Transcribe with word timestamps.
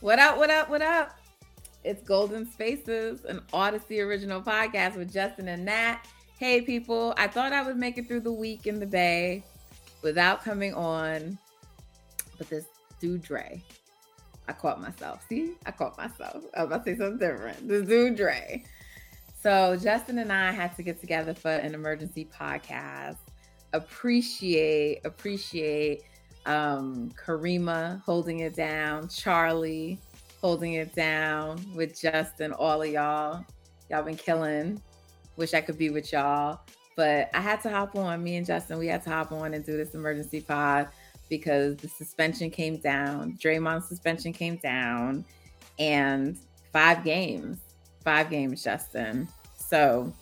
What 0.00 0.18
up, 0.18 0.38
what 0.38 0.48
up, 0.48 0.70
what 0.70 0.80
up? 0.80 1.18
It's 1.84 2.02
Golden 2.02 2.50
Spaces, 2.50 3.26
an 3.26 3.42
Audacy 3.52 4.02
original 4.02 4.40
podcast 4.40 4.96
with 4.96 5.12
Justin 5.12 5.48
and 5.48 5.62
Nat. 5.66 5.98
Hey, 6.38 6.62
people, 6.62 7.12
I 7.18 7.26
thought 7.26 7.52
I 7.52 7.60
would 7.60 7.76
make 7.76 7.98
it 7.98 8.08
through 8.08 8.20
the 8.20 8.32
week 8.32 8.66
in 8.66 8.80
the 8.80 8.86
Bay 8.86 9.44
without 10.00 10.42
coming 10.42 10.72
on, 10.72 11.38
but 12.38 12.48
this 12.48 12.64
dude 12.98 13.20
Dre, 13.20 13.62
I 14.48 14.54
caught 14.54 14.80
myself. 14.80 15.22
See, 15.28 15.52
I 15.66 15.70
caught 15.70 15.98
myself. 15.98 16.44
I 16.56 16.62
was 16.62 16.68
about 16.68 16.86
to 16.86 16.92
say 16.92 16.98
something 16.98 17.18
different. 17.18 17.68
Dude 17.68 18.16
Dre. 18.16 18.64
So, 19.38 19.76
Justin 19.76 20.16
and 20.16 20.32
I 20.32 20.50
had 20.50 20.74
to 20.76 20.82
get 20.82 20.98
together 21.02 21.34
for 21.34 21.50
an 21.50 21.74
emergency 21.74 22.26
podcast. 22.34 23.18
Appreciate, 23.74 25.04
appreciate 25.04 26.04
um, 26.46 27.10
Karima 27.22 28.02
holding 28.02 28.40
it 28.40 28.54
down, 28.54 29.08
Charlie 29.08 29.98
holding 30.40 30.74
it 30.74 30.94
down 30.94 31.60
with 31.74 32.00
Justin, 32.00 32.52
all 32.52 32.82
of 32.82 32.88
y'all. 32.88 33.44
Y'all 33.90 34.02
been 34.02 34.16
killing. 34.16 34.80
Wish 35.36 35.54
I 35.54 35.60
could 35.60 35.76
be 35.76 35.90
with 35.90 36.12
y'all. 36.12 36.60
But 36.96 37.30
I 37.34 37.40
had 37.40 37.60
to 37.62 37.70
hop 37.70 37.96
on. 37.96 38.22
Me 38.22 38.36
and 38.36 38.46
Justin, 38.46 38.78
we 38.78 38.86
had 38.86 39.02
to 39.04 39.10
hop 39.10 39.32
on 39.32 39.54
and 39.54 39.64
do 39.64 39.76
this 39.76 39.94
emergency 39.94 40.40
pod 40.40 40.88
because 41.28 41.76
the 41.76 41.88
suspension 41.88 42.50
came 42.50 42.76
down. 42.78 43.38
Draymond's 43.42 43.88
suspension 43.88 44.32
came 44.32 44.56
down 44.56 45.24
and 45.78 46.38
five 46.72 47.04
games. 47.04 47.58
Five 48.04 48.30
games, 48.30 48.64
Justin. 48.64 49.28
So 49.56 50.12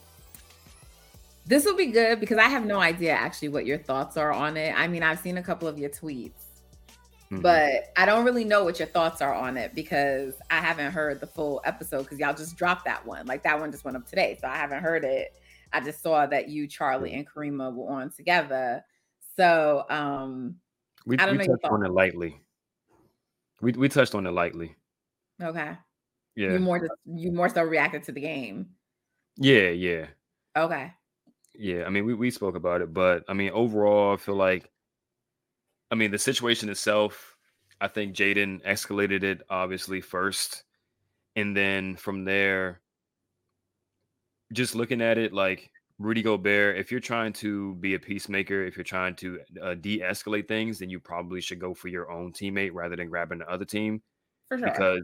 this 1.49 1.65
will 1.65 1.75
be 1.75 1.87
good 1.87 2.21
because 2.21 2.37
I 2.37 2.45
have 2.45 2.67
no 2.67 2.79
idea 2.79 3.13
actually 3.13 3.49
what 3.49 3.65
your 3.65 3.79
thoughts 3.79 4.19
are 4.19 4.31
on 4.31 4.59
it. 4.59 4.75
I 4.77 4.87
mean, 4.87 5.03
I've 5.03 5.19
seen 5.19 5.39
a 5.39 5.43
couple 5.43 5.67
of 5.67 5.79
your 5.79 5.89
tweets, 5.89 6.45
mm-hmm. 7.31 7.41
but 7.41 7.91
I 7.97 8.05
don't 8.05 8.27
really 8.27 8.45
know 8.45 8.65
what 8.65 8.79
your 8.79 8.89
thoughts 8.89 9.23
are 9.23 9.33
on 9.33 9.57
it 9.57 9.75
because 9.75 10.35
I 10.51 10.57
haven't 10.61 10.93
heard 10.93 11.21
the 11.21 11.27
full 11.27 11.63
episode 11.65 12.03
because 12.03 12.19
y'all 12.19 12.35
just 12.35 12.59
dropped 12.59 12.85
that 12.85 13.05
one. 13.07 13.25
Like 13.25 13.43
that 13.45 13.59
one 13.59 13.73
just 13.73 13.83
went 13.83 13.97
up 13.97 14.07
today. 14.07 14.37
So 14.39 14.47
I 14.47 14.57
haven't 14.57 14.83
heard 14.83 15.05
it. 15.05 15.33
I 15.73 15.81
just 15.81 16.03
saw 16.03 16.27
that 16.27 16.51
you, 16.51 16.67
Charlie, 16.67 17.15
and 17.15 17.27
Karima 17.27 17.73
were 17.75 17.89
on 17.89 18.11
together. 18.11 18.85
So 19.35 19.87
um 19.89 20.57
we, 21.07 21.17
I 21.17 21.25
don't 21.25 21.39
we 21.39 21.47
know 21.47 21.57
touched 21.57 21.73
on 21.73 21.83
it 21.83 21.93
lightly. 21.93 22.43
We 23.63 23.73
we 23.73 23.89
touched 23.89 24.15
on 24.15 24.27
it 24.27 24.33
lightly. 24.33 24.77
Okay. 25.43 25.79
Yeah. 26.37 26.53
You 26.53 26.59
more 26.59 26.79
just 26.79 26.93
you 27.07 27.33
more 27.33 27.49
so 27.49 27.63
reacted 27.63 28.03
to 28.05 28.13
the 28.13 28.21
game. 28.21 28.67
Yeah, 29.39 29.71
yeah. 29.71 30.07
Okay. 30.55 30.93
Yeah, 31.61 31.85
I 31.85 31.91
mean, 31.91 32.07
we, 32.07 32.15
we 32.15 32.31
spoke 32.31 32.55
about 32.55 32.83
it, 32.83 32.95
but 32.95 33.25
I 33.29 33.33
mean, 33.33 33.51
overall, 33.51 34.15
I 34.15 34.17
feel 34.17 34.37
like, 34.37 34.71
I 35.91 35.97
mean, 35.97 36.13
the 36.13 36.19
situation 36.19 36.69
itself, 36.69 37.37
I 37.81 37.89
think 37.89 38.15
Jaden 38.15 38.65
escalated 38.65 39.25
it 39.25 39.43
obviously 39.51 40.01
first. 40.01 40.63
And 41.35 41.57
then 41.57 41.97
from 41.97 42.25
there, 42.25 42.81
just 44.53 44.77
looking 44.77 45.03
at 45.03 45.19
it 45.19 45.33
like 45.33 45.71
Rudy 45.99 46.23
Gobert, 46.23 46.79
if 46.79 46.93
you're 46.93 47.01
trying 47.01 47.33
to 47.35 47.75
be 47.77 47.95
a 47.95 47.99
peacemaker, 47.99 48.65
if 48.65 48.77
you're 48.77 48.85
trying 48.85 49.17
to 49.17 49.41
uh, 49.61 49.75
de 49.75 49.99
escalate 49.99 50.47
things, 50.47 50.79
then 50.79 50.91
you 50.91 51.01
probably 51.01 51.41
should 51.41 51.59
go 51.59 51.75
for 51.75 51.89
your 51.89 52.09
own 52.09 52.33
teammate 52.33 52.71
rather 52.73 52.95
than 52.95 53.09
grabbing 53.11 53.39
the 53.39 53.51
other 53.51 53.65
team. 53.65 54.01
Sure. 54.53 54.61
Because, 54.61 55.03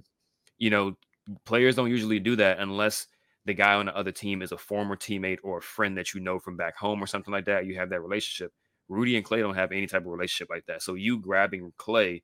you 0.59 0.71
know, 0.71 0.97
players 1.45 1.75
don't 1.75 1.91
usually 1.91 2.21
do 2.21 2.37
that 2.37 2.61
unless 2.61 3.09
the 3.47 3.55
guy 3.55 3.75
on 3.75 3.87
the 3.87 3.97
other 3.97 4.13
team 4.13 4.43
is 4.43 4.53
a 4.53 4.59
former 4.59 4.97
teammate 4.97 5.39
or 5.43 5.59
a 5.59 5.63
friend 5.63 5.97
that 5.99 6.15
you 6.15 6.21
know 6.21 6.39
from 6.39 6.57
back 6.57 6.77
home 6.77 7.03
or 7.03 7.07
something 7.07 7.33
like 7.33 7.45
that, 7.47 7.67
you 7.67 7.77
have 7.77 7.91
that 7.91 8.01
relationship. 8.01 8.53
Rudy 8.89 9.17
and 9.17 9.25
Klay 9.25 9.41
don't 9.41 9.55
have 9.55 9.73
any 9.73 9.87
type 9.87 10.03
of 10.03 10.13
relationship 10.13 10.49
like 10.51 10.67
that. 10.67 10.83
So 10.83 10.95
you 10.95 11.19
grabbing 11.19 11.73
Klay 11.79 12.23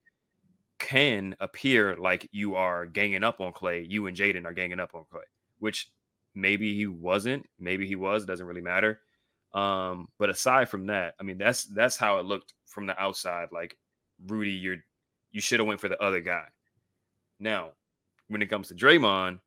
can 0.78 1.36
appear 1.40 1.96
like 1.96 2.28
you 2.32 2.54
are 2.54 2.86
ganging 2.86 3.22
up 3.24 3.40
on 3.40 3.52
Klay. 3.52 3.84
You 3.88 4.06
and 4.06 4.16
Jaden 4.16 4.46
are 4.46 4.52
ganging 4.52 4.80
up 4.80 4.94
on 4.94 5.04
Klay, 5.12 5.22
which 5.58 5.90
maybe 6.34 6.74
he 6.74 6.86
wasn't, 6.86 7.46
maybe 7.58 7.86
he 7.86 7.96
was, 7.96 8.24
doesn't 8.24 8.46
really 8.46 8.62
matter. 8.62 9.00
Um, 9.52 10.08
but 10.18 10.30
aside 10.30 10.68
from 10.68 10.86
that, 10.86 11.14
I 11.20 11.22
mean 11.22 11.38
that's 11.38 11.64
that's 11.64 11.96
how 11.96 12.18
it 12.18 12.26
looked 12.26 12.54
from 12.66 12.86
the 12.86 12.98
outside. 13.00 13.48
Like 13.52 13.76
Rudy, 14.26 14.52
you're 14.52 14.78
you 15.32 15.40
should 15.40 15.60
have 15.60 15.66
went 15.66 15.80
for 15.80 15.88
the 15.88 16.02
other 16.02 16.20
guy. 16.20 16.44
Now, 17.38 17.70
when 18.28 18.42
it 18.42 18.50
comes 18.50 18.68
to 18.68 18.74
Draymond, 18.74 19.40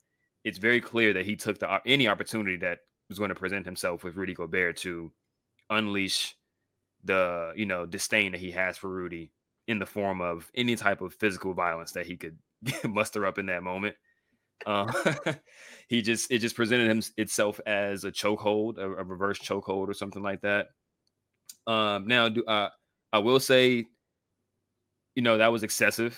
it's 0.43 0.57
very 0.57 0.81
clear 0.81 1.13
that 1.13 1.25
he 1.25 1.35
took 1.35 1.59
the 1.59 1.81
any 1.85 2.07
opportunity 2.07 2.57
that 2.57 2.79
was 3.09 3.19
going 3.19 3.29
to 3.29 3.35
present 3.35 3.65
himself 3.65 4.03
with 4.03 4.15
Rudy 4.15 4.33
Gobert 4.33 4.77
to 4.77 5.11
unleash 5.69 6.35
the 7.03 7.53
you 7.55 7.65
know 7.65 7.85
disdain 7.85 8.31
that 8.31 8.41
he 8.41 8.51
has 8.51 8.77
for 8.77 8.89
Rudy 8.89 9.31
in 9.67 9.79
the 9.79 9.85
form 9.85 10.21
of 10.21 10.49
any 10.55 10.75
type 10.75 11.01
of 11.01 11.13
physical 11.15 11.53
violence 11.53 11.91
that 11.93 12.05
he 12.05 12.17
could 12.17 12.37
muster 12.87 13.25
up 13.25 13.37
in 13.37 13.45
that 13.47 13.63
moment. 13.63 13.95
Uh, 14.65 14.91
he 15.87 16.01
just 16.01 16.31
it 16.31 16.39
just 16.39 16.55
presented 16.55 16.89
him 16.89 17.01
itself 17.17 17.59
as 17.65 18.03
a 18.03 18.11
chokehold, 18.11 18.77
a, 18.77 18.83
a 18.83 19.03
reverse 19.03 19.39
chokehold, 19.39 19.87
or 19.87 19.93
something 19.93 20.23
like 20.23 20.41
that. 20.41 20.67
Um, 21.67 22.07
now, 22.07 22.29
do 22.29 22.43
uh, 22.45 22.69
I 23.11 23.19
will 23.19 23.39
say, 23.39 23.85
you 25.15 25.21
know, 25.21 25.37
that 25.37 25.51
was 25.51 25.63
excessive, 25.63 26.17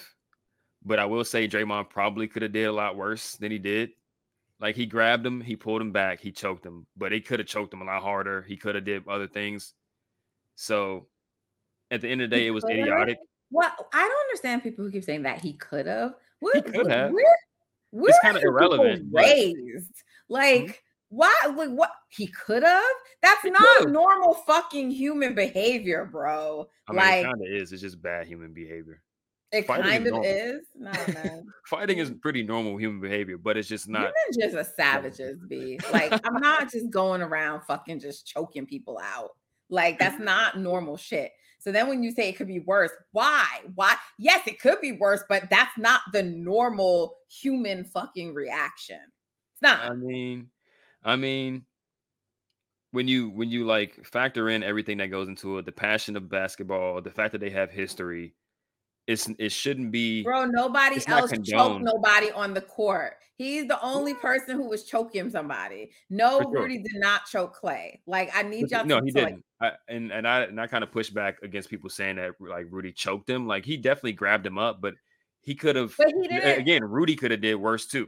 but 0.84 1.00
I 1.00 1.06
will 1.06 1.26
say 1.26 1.48
Draymond 1.48 1.90
probably 1.90 2.28
could 2.28 2.42
have 2.42 2.54
did 2.54 2.66
a 2.66 2.72
lot 2.72 2.96
worse 2.96 3.34
than 3.34 3.52
he 3.52 3.60
did. 3.60 3.92
Like 4.66 4.76
he 4.76 4.88
grabbed 4.88 5.24
him, 5.24 5.42
he 5.42 5.56
pulled 5.56 5.80
him 5.80 5.92
back, 5.92 6.20
he 6.20 6.32
choked 6.32 6.66
him, 6.66 6.88
but 6.98 7.12
he 7.12 7.22
could 7.22 7.38
have 7.38 7.48
choked 7.48 7.72
him 7.72 7.84
a 7.84 7.86
lot 7.86 8.02
harder. 8.02 8.42
He 8.42 8.58
could 8.58 8.74
have 8.74 8.84
did 8.84 9.08
other 9.08 9.28
things. 9.28 9.76
So 10.56 11.06
at 11.92 12.02
the 12.02 12.10
end 12.10 12.24
of 12.24 12.32
the 12.32 12.36
day, 12.36 12.48
it 12.48 12.50
was 12.50 12.64
idiotic. 12.64 13.20
Well, 13.52 13.72
I 13.94 14.00
don't 14.00 14.22
understand 14.22 14.64
people 14.64 14.84
who 14.84 14.90
keep 14.90 15.04
saying 15.04 15.22
that 15.22 15.40
he 15.40 15.54
could 15.54 15.86
have. 15.86 16.16
He 16.52 16.64
could 16.64 16.90
have. 16.90 17.12
Where, 17.12 17.38
where 17.92 18.10
it's 18.10 18.20
kind 18.24 18.36
of 18.36 18.42
irrelevant. 18.42 19.06
Raised 19.14 19.56
mm-hmm. 19.56 20.34
like. 20.34 20.62
Mm-hmm. 20.62 20.72
Why? 21.10 21.36
Like 21.56 21.70
what? 21.70 21.92
He 22.10 22.26
could 22.26 22.64
have. 22.64 22.84
That's 23.22 23.44
he 23.44 23.52
not 23.52 23.62
could've. 23.78 23.94
normal 23.94 24.34
fucking 24.34 24.90
human 24.90 25.36
behavior, 25.36 26.10
bro. 26.12 26.68
I 26.90 26.92
mean, 26.92 26.98
like, 26.98 27.20
it 27.20 27.24
kind 27.26 27.36
of 27.36 27.62
is. 27.62 27.72
It's 27.72 27.84
just 27.84 28.02
bad 28.02 28.26
human 28.26 28.52
behavior. 28.52 29.04
It 29.56 29.68
Fighting 29.68 29.86
kind 29.86 30.08
is 30.08 30.12
of 30.12 30.26
is. 30.26 30.62
No, 30.76 31.44
Fighting 31.66 32.00
is 32.00 32.12
pretty 32.22 32.44
normal 32.44 32.78
human 32.78 33.00
behavior, 33.00 33.38
but 33.38 33.56
it's 33.56 33.70
just 33.70 33.88
not. 33.88 34.12
You're 34.34 34.50
just 34.50 34.56
a 34.56 34.74
savages, 34.74 35.40
be 35.48 35.80
like 35.94 36.12
I'm 36.26 36.42
not 36.42 36.72
just 36.72 36.90
going 36.90 37.22
around 37.22 37.62
fucking 37.62 38.00
just 38.00 38.28
choking 38.28 38.66
people 38.66 39.00
out. 39.02 39.32
Like 39.70 39.98
that's 39.98 40.20
not 40.20 40.60
normal 40.60 40.98
shit. 40.98 41.32
So 41.60 41.72
then 41.72 41.88
when 41.88 42.04
you 42.04 42.12
say 42.12 42.30
it 42.30 42.38
could 42.38 42.48
be 42.48 42.60
worse, 42.60 42.92
why? 43.12 43.46
Why? 43.74 43.96
Yes, 44.20 44.46
it 44.46 44.60
could 44.60 44.82
be 44.82 44.92
worse, 44.92 45.24
but 45.28 45.50
that's 45.50 45.78
not 45.78 46.02
the 46.12 46.22
normal 46.22 47.16
human 47.30 47.86
fucking 47.86 48.34
reaction. 48.34 49.00
It's 49.54 49.62
not. 49.62 49.80
I 49.80 49.94
mean, 49.94 50.50
I 51.04 51.16
mean, 51.16 51.66
when 52.92 53.08
you 53.08 53.30
when 53.30 53.50
you 53.50 53.66
like 53.66 54.06
factor 54.06 54.50
in 54.50 54.64
everything 54.64 54.98
that 54.98 55.08
goes 55.08 55.28
into 55.28 55.58
it, 55.58 55.66
the 55.66 55.72
passion 55.72 56.16
of 56.16 56.30
basketball, 56.30 57.02
the 57.02 57.10
fact 57.10 57.32
that 57.32 57.42
they 57.42 57.50
have 57.50 57.72
history, 57.72 58.36
it's 59.08 59.30
it 59.38 59.52
shouldn't 59.52 59.92
be 59.92 60.24
bro 60.24 60.46
nobody 60.46 61.00
else 61.08 61.32
choked 61.44 61.82
nobody 61.82 62.32
on 62.32 62.54
the 62.54 62.62
court 62.62 63.16
he's 63.38 63.68
the 63.68 63.82
only 63.82 64.14
person 64.16 64.56
who 64.56 64.68
was 64.68 64.84
choking 64.84 65.30
somebody 65.30 65.92
no 66.10 66.42
sure. 66.42 66.52
rudy 66.52 66.78
did 66.78 66.96
not 66.96 67.26
choke 67.26 67.54
clay 67.54 68.02
like 68.08 68.30
i 68.34 68.42
need 68.42 68.70
y'all 68.72 68.86
no 68.86 69.02
he 69.04 69.12
didn't 69.12 69.44
I, 69.62 69.72
and 69.88 70.12
and 70.12 70.28
i 70.28 70.42
and 70.42 70.60
i 70.60 70.68
kind 70.68 70.84
of 70.84 70.92
push 70.92 71.10
back 71.10 71.38
against 71.44 71.70
people 71.70 71.90
saying 71.90 72.16
that 72.16 72.34
like 72.40 72.68
rudy 72.70 72.92
choked 72.92 73.30
him 73.30 73.48
like 73.48 73.66
he 73.66 73.78
definitely 73.78 74.14
grabbed 74.14 74.46
him 74.46 74.58
up 74.58 74.82
but 74.82 74.96
he 75.42 75.54
could 75.54 75.76
have 75.76 75.94
again 76.44 76.84
rudy 76.84 77.16
could 77.16 77.32
have 77.32 77.42
did 77.42 77.56
worse 77.56 77.86
too 77.86 78.08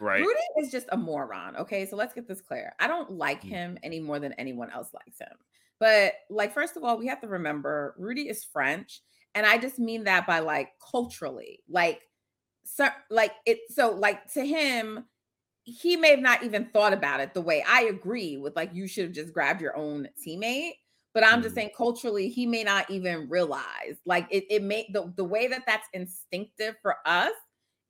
Right. 0.00 0.20
Rudy 0.20 0.40
is 0.58 0.70
just 0.70 0.86
a 0.92 0.96
moron. 0.96 1.56
Okay. 1.56 1.86
So 1.86 1.96
let's 1.96 2.14
get 2.14 2.28
this 2.28 2.40
clear. 2.40 2.74
I 2.78 2.86
don't 2.86 3.10
like 3.10 3.42
Mm. 3.42 3.48
him 3.48 3.78
any 3.82 4.00
more 4.00 4.18
than 4.18 4.32
anyone 4.34 4.70
else 4.70 4.92
likes 4.94 5.18
him. 5.18 5.36
But 5.80 6.14
like, 6.30 6.54
first 6.54 6.76
of 6.76 6.84
all, 6.84 6.98
we 6.98 7.06
have 7.06 7.20
to 7.20 7.28
remember 7.28 7.94
Rudy 7.98 8.28
is 8.28 8.44
French. 8.44 9.02
And 9.38 9.46
I 9.46 9.56
just 9.56 9.78
mean 9.78 10.02
that 10.02 10.26
by 10.26 10.40
like 10.40 10.72
culturally, 10.90 11.60
like, 11.68 12.02
so 12.64 12.88
like 13.08 13.34
it 13.46 13.60
so 13.70 13.92
like 13.92 14.32
to 14.32 14.44
him, 14.44 15.04
he 15.62 15.94
may 15.94 16.10
have 16.10 16.18
not 16.18 16.42
even 16.42 16.64
thought 16.72 16.92
about 16.92 17.20
it 17.20 17.34
the 17.34 17.40
way 17.40 17.62
I 17.66 17.82
agree 17.84 18.36
with 18.36 18.56
like 18.56 18.74
you 18.74 18.88
should 18.88 19.04
have 19.04 19.12
just 19.12 19.32
grabbed 19.32 19.60
your 19.60 19.76
own 19.76 20.08
teammate. 20.26 20.72
But 21.14 21.22
I'm 21.24 21.40
just 21.40 21.52
Mhm. 21.54 21.58
saying 21.58 21.70
culturally, 21.76 22.28
he 22.28 22.46
may 22.46 22.64
not 22.64 22.90
even 22.90 23.28
realize 23.28 23.98
like 24.04 24.26
it, 24.28 24.44
it 24.50 24.64
may 24.64 24.88
the, 24.92 25.12
the 25.16 25.24
way 25.24 25.46
that 25.46 25.62
that's 25.68 25.86
instinctive 25.92 26.74
for 26.82 26.96
us, 27.06 27.32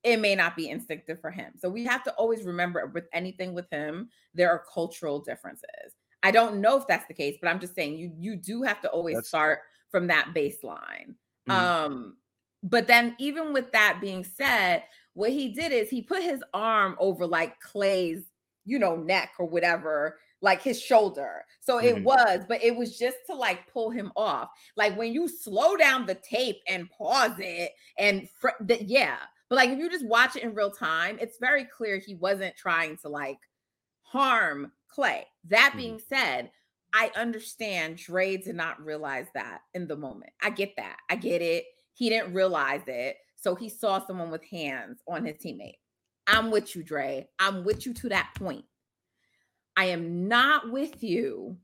it 0.02 0.18
may 0.18 0.34
not 0.34 0.54
be 0.54 0.68
instinctive 0.68 1.18
for 1.18 1.30
him. 1.30 1.54
So 1.56 1.70
we 1.70 1.82
have 1.84 2.04
to 2.04 2.12
always 2.16 2.44
remember 2.44 2.86
with 2.88 3.06
anything 3.14 3.54
with 3.54 3.70
him, 3.70 4.10
there 4.34 4.50
are 4.50 4.64
cultural 4.72 5.18
differences. 5.18 5.94
I 6.22 6.30
don't 6.30 6.60
know 6.60 6.76
if 6.76 6.86
that's 6.86 7.06
the 7.08 7.14
case, 7.14 7.38
but 7.40 7.48
I'm 7.48 7.58
just 7.58 7.74
saying 7.74 7.96
you 7.96 8.12
you 8.18 8.36
do 8.36 8.62
have 8.64 8.82
to 8.82 8.90
always 8.90 9.14
That's- 9.14 9.28
start 9.28 9.60
from 9.90 10.08
that 10.08 10.32
baseline. 10.34 11.14
Mhm. 11.48 11.72
Um, 11.78 12.18
but 12.62 12.86
then 12.86 13.16
even 13.18 13.52
with 13.52 13.72
that 13.72 13.98
being 14.00 14.24
said, 14.24 14.84
what 15.14 15.30
he 15.30 15.52
did 15.52 15.72
is 15.72 15.88
he 15.90 16.02
put 16.02 16.22
his 16.22 16.42
arm 16.54 16.96
over 16.98 17.26
like 17.26 17.60
Klay's, 17.60 18.32
you 18.64 18.78
know, 18.78 18.96
neck 18.96 19.32
or 19.38 19.46
whatever, 19.46 20.18
like 20.40 20.62
his 20.62 20.80
shoulder. 20.80 21.44
So 21.60 21.78
it 21.78 22.00
Mhm. 22.00 22.04
was, 22.04 22.44
but 22.48 22.62
it 22.62 22.76
was 22.76 22.98
just 22.98 23.18
to 23.26 23.34
like 23.34 23.66
pull 23.72 23.90
him 23.90 24.12
off. 24.16 24.50
Like 24.76 24.96
when 24.96 25.12
you 25.12 25.28
slow 25.28 25.76
down 25.76 26.06
the 26.06 26.14
tape 26.16 26.60
and 26.68 26.90
pause 26.90 27.38
it, 27.38 27.72
and 27.98 28.28
fr- 28.30 28.50
the, 28.60 28.82
yeah, 28.84 29.18
but 29.48 29.56
like 29.56 29.70
if 29.70 29.78
you 29.78 29.90
just 29.90 30.06
watch 30.06 30.36
it 30.36 30.42
in 30.42 30.54
real 30.54 30.70
time, 30.70 31.18
it's 31.20 31.38
very 31.38 31.64
clear 31.64 31.98
he 31.98 32.14
wasn't 32.14 32.56
trying 32.56 32.96
to 32.98 33.08
like 33.08 33.38
harm 34.02 34.72
Clay. 34.88 35.26
That 35.44 35.74
Mhm. 35.74 35.76
being 35.76 35.98
said, 35.98 36.50
I 36.92 37.10
understand 37.16 37.96
Dre 37.98 38.36
did 38.36 38.56
not 38.56 38.84
realize 38.84 39.26
that 39.34 39.62
in 39.74 39.86
the 39.86 39.96
moment. 39.96 40.32
I 40.42 40.50
get 40.50 40.74
that. 40.76 40.96
I 41.10 41.16
get 41.16 41.42
it. 41.42 41.64
He 41.92 42.08
didn't 42.08 42.34
realize 42.34 42.82
it. 42.86 43.16
So 43.36 43.54
he 43.54 43.68
saw 43.68 44.04
someone 44.04 44.30
with 44.30 44.44
hands 44.44 45.00
on 45.06 45.24
his 45.24 45.36
teammate. 45.36 45.78
I'm 46.26 46.50
with 46.50 46.74
you, 46.74 46.82
Dre. 46.82 47.28
I'm 47.38 47.64
with 47.64 47.86
you 47.86 47.94
to 47.94 48.08
that 48.10 48.30
point. 48.34 48.64
I 49.76 49.86
am 49.86 50.26
not 50.28 50.70
with 50.70 51.02
you 51.02 51.56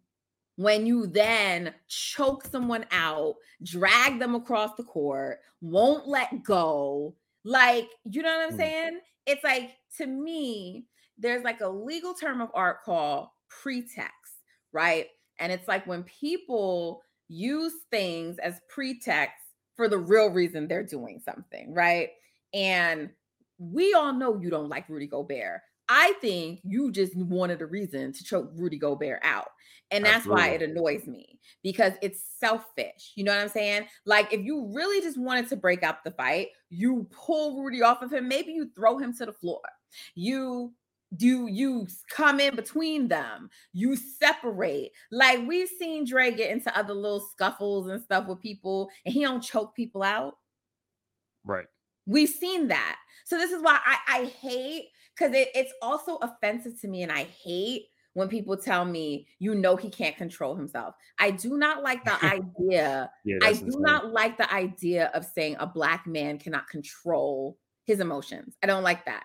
when 0.56 0.87
you 0.87 1.06
then 1.06 1.75
choke 1.88 2.44
someone 2.44 2.87
out, 2.93 3.35
drag 3.62 4.19
them 4.19 4.35
across 4.35 4.76
the 4.76 4.85
court, 4.85 5.41
won't 5.61 6.06
let 6.06 6.43
go. 6.44 7.15
Like, 7.44 7.88
you 8.05 8.23
know 8.23 8.37
what 8.37 8.47
I'm 8.47 8.55
Mm. 8.55 8.56
saying? 8.56 9.00
It's 9.26 9.43
like, 9.44 9.76
to 9.97 10.06
me, 10.06 10.87
there's 11.19 11.44
like 11.44 11.61
a 11.61 11.69
legal 11.69 12.15
term 12.15 12.41
of 12.41 12.50
art 12.55 12.85
called 12.85 13.29
pretext, 13.49 14.24
right? 14.75 15.06
And 15.38 15.50
it's 15.50 15.69
like 15.69 15.87
when 15.87 16.03
people 16.03 17.03
use 17.29 17.73
things 17.91 18.38
as 18.38 18.61
pretext 18.69 19.43
for 19.76 19.88
the 19.88 19.99
real 19.99 20.29
reason 20.29 20.69
they're 20.69 20.85
doing 20.85 21.21
something, 21.25 21.73
right? 21.73 22.11
And 22.53 23.11
we 23.59 23.94
all 23.94 24.12
know 24.12 24.38
you 24.41 24.50
don't 24.50 24.69
like 24.69 24.88
Rudy 24.88 25.06
Gobert. 25.06 25.61
I 25.88 26.15
think 26.21 26.61
you 26.65 26.91
just 26.93 27.17
wanted 27.17 27.61
a 27.61 27.67
reason 27.67 28.12
to 28.12 28.25
choke 28.25 28.50
Rudy 28.55 28.79
Gobert 28.79 29.21
out. 29.23 29.49
And 29.91 30.05
that's 30.05 30.26
why 30.26 30.49
it 30.49 30.62
annoys 30.62 31.06
me 31.06 31.38
because 31.62 31.93
it's 32.03 32.21
selfish. 32.41 33.12
You 33.15 33.25
know 33.25 33.32
what 33.32 33.43
I'm 33.43 33.49
saying? 33.49 33.87
Like, 34.06 34.32
if 34.32 34.41
you 34.41 34.73
really 34.75 35.00
just 35.00 35.19
wanted 35.19 35.49
to 35.50 35.56
break 35.56 35.85
up 35.85 36.03
the 36.03 36.11
fight, 36.11 36.49
you 36.71 37.06
pull 37.12 37.62
Rudy 37.62 37.82
off 37.82 38.03
of 38.03 38.12
him. 38.12 38.26
Maybe 38.26 38.53
you 38.53 38.71
throw 38.75 38.99
him 38.99 39.15
to 39.19 39.26
the 39.26 39.32
floor. 39.32 39.61
You 40.15 40.73
do 41.17 41.47
you 41.47 41.87
come 42.11 42.41
in 42.41 42.56
between 42.56 43.09
them 43.09 43.49
you 43.73 43.95
separate 43.95 44.91
like 45.12 45.47
we've 45.47 45.69
seen 45.79 46.05
Dre 46.05 46.33
get 46.33 46.51
into 46.51 46.77
other 46.77 46.95
little 46.95 47.21
scuffles 47.33 47.89
and 47.89 48.03
stuff 48.03 48.27
with 48.27 48.41
people 48.41 48.91
and 49.05 49.15
he 49.15 49.23
don't 49.23 49.43
choke 49.43 49.77
people 49.77 50.03
out 50.03 50.35
Right. 51.45 51.67
We've 52.06 52.29
seen 52.29 52.69
that. 52.69 52.97
So 53.25 53.37
this 53.37 53.53
is 53.53 53.62
why 53.62 53.79
I, 53.85 54.21
I 54.21 54.25
hate 54.25 54.89
because 55.17 55.35
it, 55.35 55.49
it's 55.55 55.73
also 55.81 56.17
offensive 56.17 56.81
to 56.81 56.89
me, 56.89 57.03
and 57.03 57.12
I 57.12 57.25
hate 57.25 57.85
when 58.15 58.29
people 58.29 58.57
tell 58.57 58.85
me, 58.85 59.27
you 59.39 59.55
know, 59.55 59.77
he 59.77 59.89
can't 59.89 60.17
control 60.17 60.55
himself. 60.55 60.95
I 61.19 61.31
do 61.31 61.57
not 61.57 61.83
like 61.83 62.05
the 62.05 62.25
idea. 62.25 63.11
Yeah. 63.25 63.39
I 63.43 63.53
do 63.53 63.67
insane. 63.67 63.83
not 63.83 64.12
like 64.12 64.37
the 64.37 64.53
idea 64.53 65.11
of 65.15 65.25
saying 65.25 65.57
a 65.59 65.67
black 65.67 66.07
man 66.07 66.39
cannot 66.39 66.69
control 66.69 67.59
his 67.85 68.00
emotions. 68.00 68.57
I 68.62 68.67
don't 68.67 68.83
like 68.83 69.05
that. 69.07 69.25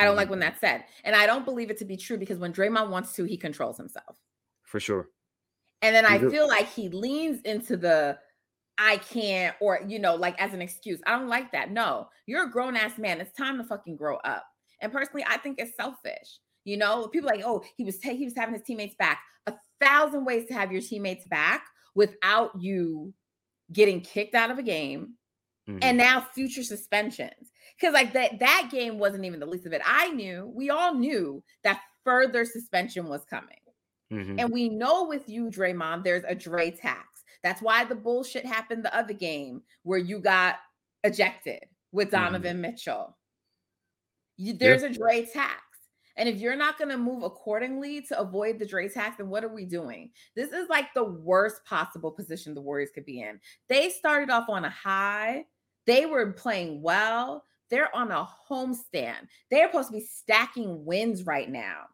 I 0.00 0.04
don't 0.04 0.16
like 0.16 0.28
Mhm. 0.28 0.30
when 0.30 0.38
that's 0.40 0.60
said. 0.60 0.84
And 1.04 1.14
I 1.14 1.26
don't 1.26 1.44
believe 1.44 1.70
it 1.70 1.78
to 1.78 1.84
be 1.84 1.96
true 1.96 2.16
because 2.18 2.38
when 2.38 2.52
Draymond 2.52 2.90
wants 2.90 3.12
to, 3.14 3.24
he 3.24 3.36
controls 3.36 3.76
himself. 3.76 4.18
For 4.64 4.80
sure. 4.80 5.10
And 5.82 5.94
then 5.94 6.04
I 6.06 6.18
do- 6.18 6.30
feel 6.30 6.48
like 6.48 6.66
he 6.66 6.88
leans 6.88 7.40
into 7.42 7.76
the 7.76 8.18
I 8.78 8.96
can't, 8.96 9.54
or 9.60 9.80
you 9.86 9.98
know, 9.98 10.14
like 10.14 10.40
as 10.40 10.54
an 10.54 10.62
excuse. 10.62 11.00
I 11.06 11.18
don't 11.18 11.28
like 11.28 11.52
that. 11.52 11.70
No, 11.70 12.08
you're 12.24 12.44
a 12.44 12.50
grown 12.50 12.76
ass 12.76 12.96
man. 12.96 13.20
It's 13.20 13.32
time 13.32 13.58
to 13.58 13.64
fucking 13.64 13.96
grow 13.96 14.16
up. 14.18 14.46
And 14.80 14.90
personally, 14.90 15.22
I 15.28 15.36
think 15.36 15.58
it's 15.60 15.76
selfish. 15.76 16.38
You 16.64 16.78
know, 16.78 17.06
people 17.08 17.28
like, 17.28 17.42
oh, 17.44 17.62
he 17.76 17.84
was 17.84 18.00
he 18.02 18.24
was 18.24 18.34
having 18.34 18.54
his 18.54 18.62
teammates 18.62 18.94
back. 18.94 19.22
A 19.46 19.54
thousand 19.82 20.24
ways 20.24 20.46
to 20.48 20.54
have 20.54 20.72
your 20.72 20.80
teammates 20.80 21.26
back 21.28 21.66
without 21.94 22.52
you 22.58 23.12
getting 23.72 24.00
kicked 24.00 24.34
out 24.34 24.50
of 24.50 24.58
a 24.58 24.62
game 24.62 25.14
Mhm. 25.68 25.78
and 25.82 25.98
now 25.98 26.20
future 26.20 26.62
suspensions. 26.62 27.52
Because 27.78 27.94
like 27.94 28.12
that 28.14 28.38
that 28.40 28.68
game 28.70 28.98
wasn't 28.98 29.24
even 29.24 29.40
the 29.40 29.46
least 29.46 29.66
of 29.66 29.72
it. 29.72 29.82
I 29.84 30.10
knew, 30.10 30.46
we 30.54 30.70
all 30.70 30.94
knew 30.94 31.42
that 31.64 31.80
further 32.04 32.44
suspension 32.44 33.08
was 33.08 33.24
coming. 33.24 33.56
Mhm. 34.12 34.40
And 34.40 34.50
we 34.52 34.68
know 34.68 35.04
with 35.04 35.28
you, 35.28 35.46
Draymond, 35.46 36.04
there's 36.04 36.24
a 36.24 36.34
Dre 36.34 36.70
tax. 36.70 37.24
That's 37.42 37.62
why 37.62 37.84
the 37.84 37.94
bullshit 37.94 38.44
happened 38.44 38.84
the 38.84 38.94
other 38.94 39.14
game 39.14 39.62
where 39.82 39.98
you 39.98 40.18
got 40.20 40.58
ejected 41.04 41.64
with 41.92 42.08
Mhm. 42.08 42.12
Donovan 42.12 42.60
Mitchell. 42.60 43.16
You, 44.36 44.54
there's 44.54 44.82
a 44.82 44.90
Dre 44.90 45.26
tax. 45.26 45.62
And 46.20 46.28
if 46.28 46.36
you're 46.36 46.54
not 46.54 46.76
going 46.76 46.90
to 46.90 46.98
move 46.98 47.22
accordingly 47.22 48.02
to 48.02 48.20
avoid 48.20 48.58
the 48.58 48.66
Dre 48.66 48.90
tax, 48.90 49.16
then 49.16 49.30
what 49.30 49.42
are 49.42 49.48
we 49.48 49.64
doing? 49.64 50.12
This 50.36 50.52
is 50.52 50.68
like 50.68 50.92
the 50.92 51.02
worst 51.02 51.64
possible 51.64 52.10
position 52.12 52.52
the 52.52 52.60
Warriors 52.60 52.90
could 52.94 53.06
be 53.06 53.22
in. 53.22 53.40
They 53.70 53.88
started 53.88 54.28
off 54.28 54.50
on 54.50 54.66
a 54.66 54.70
high, 54.70 55.46
they 55.86 56.04
were 56.04 56.30
playing 56.34 56.82
well. 56.82 57.46
They're 57.70 57.94
on 57.96 58.10
a 58.10 58.28
homestand. 58.50 59.28
They're 59.50 59.68
supposed 59.68 59.88
to 59.88 59.94
be 59.94 60.00
stacking 60.04 60.84
wins 60.84 61.24
right 61.24 61.48
now. 61.48 61.84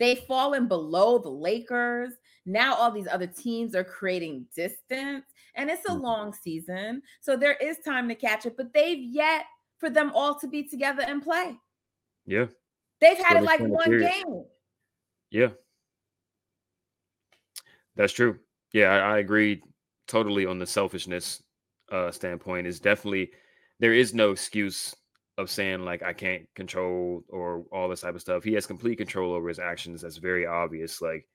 They've 0.00 0.18
fallen 0.18 0.66
below 0.66 1.18
the 1.18 1.28
Lakers. 1.30 2.14
Now 2.46 2.74
all 2.74 2.90
these 2.90 3.06
other 3.06 3.28
teams 3.28 3.76
are 3.76 3.84
creating 3.84 4.48
distance, 4.56 5.26
and 5.54 5.70
it's 5.70 5.84
a 5.84 5.92
Mhm. 5.92 6.02
long 6.02 6.32
season. 6.32 7.02
So 7.20 7.36
there 7.36 7.54
is 7.54 7.78
time 7.84 8.08
to 8.08 8.16
catch 8.16 8.44
it, 8.44 8.56
but 8.56 8.72
they've 8.72 8.98
yet 8.98 9.46
for 9.78 9.88
them 9.88 10.10
all 10.16 10.36
to 10.40 10.48
be 10.48 10.64
together 10.64 11.04
and 11.06 11.22
play. 11.22 11.56
Yeah. 12.26 12.48
They've 13.00 13.18
had 13.18 13.36
it 13.36 13.44
like 13.44 13.60
one 13.60 13.84
period. 13.84 14.10
game. 14.10 14.44
Yeah. 15.30 15.48
That's 17.96 18.12
true. 18.12 18.38
Yeah, 18.72 18.90
I, 18.90 19.14
I 19.14 19.18
agree 19.18 19.62
totally 20.06 20.46
on 20.46 20.58
the 20.58 20.66
selfishness 20.66 21.42
uh 21.90 22.10
standpoint. 22.10 22.66
Is 22.66 22.80
definitely 22.80 23.30
there 23.80 23.92
is 23.92 24.14
no 24.14 24.32
excuse 24.32 24.94
of 25.36 25.50
saying 25.50 25.84
like 25.84 26.02
I 26.02 26.12
can't 26.12 26.46
control 26.54 27.22
or 27.28 27.64
all 27.72 27.88
this 27.88 28.00
type 28.00 28.14
of 28.14 28.20
stuff. 28.20 28.42
He 28.44 28.52
has 28.54 28.66
complete 28.66 28.96
control 28.96 29.32
over 29.32 29.48
his 29.48 29.60
actions. 29.60 30.02
That's 30.02 30.16
very 30.16 30.46
obvious. 30.46 31.00
Like 31.00 31.26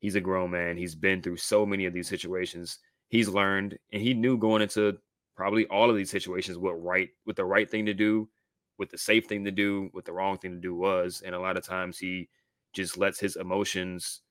he's 0.00 0.14
a 0.14 0.20
grown 0.20 0.50
man. 0.50 0.76
He's 0.76 0.94
been 0.94 1.22
through 1.22 1.36
so 1.36 1.66
many 1.66 1.84
of 1.86 1.92
these 1.92 2.08
situations. 2.08 2.78
He's 3.08 3.28
learned 3.28 3.78
and 3.92 4.02
he 4.02 4.14
knew 4.14 4.38
going 4.38 4.62
into 4.62 4.96
probably 5.36 5.66
all 5.66 5.90
of 5.90 5.96
these 5.96 6.10
situations 6.10 6.58
what 6.58 6.82
right 6.82 7.08
what 7.24 7.36
the 7.36 7.44
right 7.44 7.70
thing 7.70 7.86
to 7.86 7.94
do, 7.94 8.28
what 8.82 8.90
the 8.90 8.98
safe 8.98 9.26
thing 9.26 9.44
to 9.44 9.52
do, 9.52 9.88
what 9.92 10.04
the 10.04 10.12
wrong 10.12 10.36
thing 10.38 10.50
to 10.50 10.60
do 10.60 10.74
was. 10.74 11.22
And 11.24 11.36
a 11.36 11.40
lot 11.40 11.56
of 11.56 11.64
times 11.64 11.98
he 11.98 12.28
just 12.72 12.98
lets 12.98 13.20
his 13.20 13.36
emotions 13.36 14.22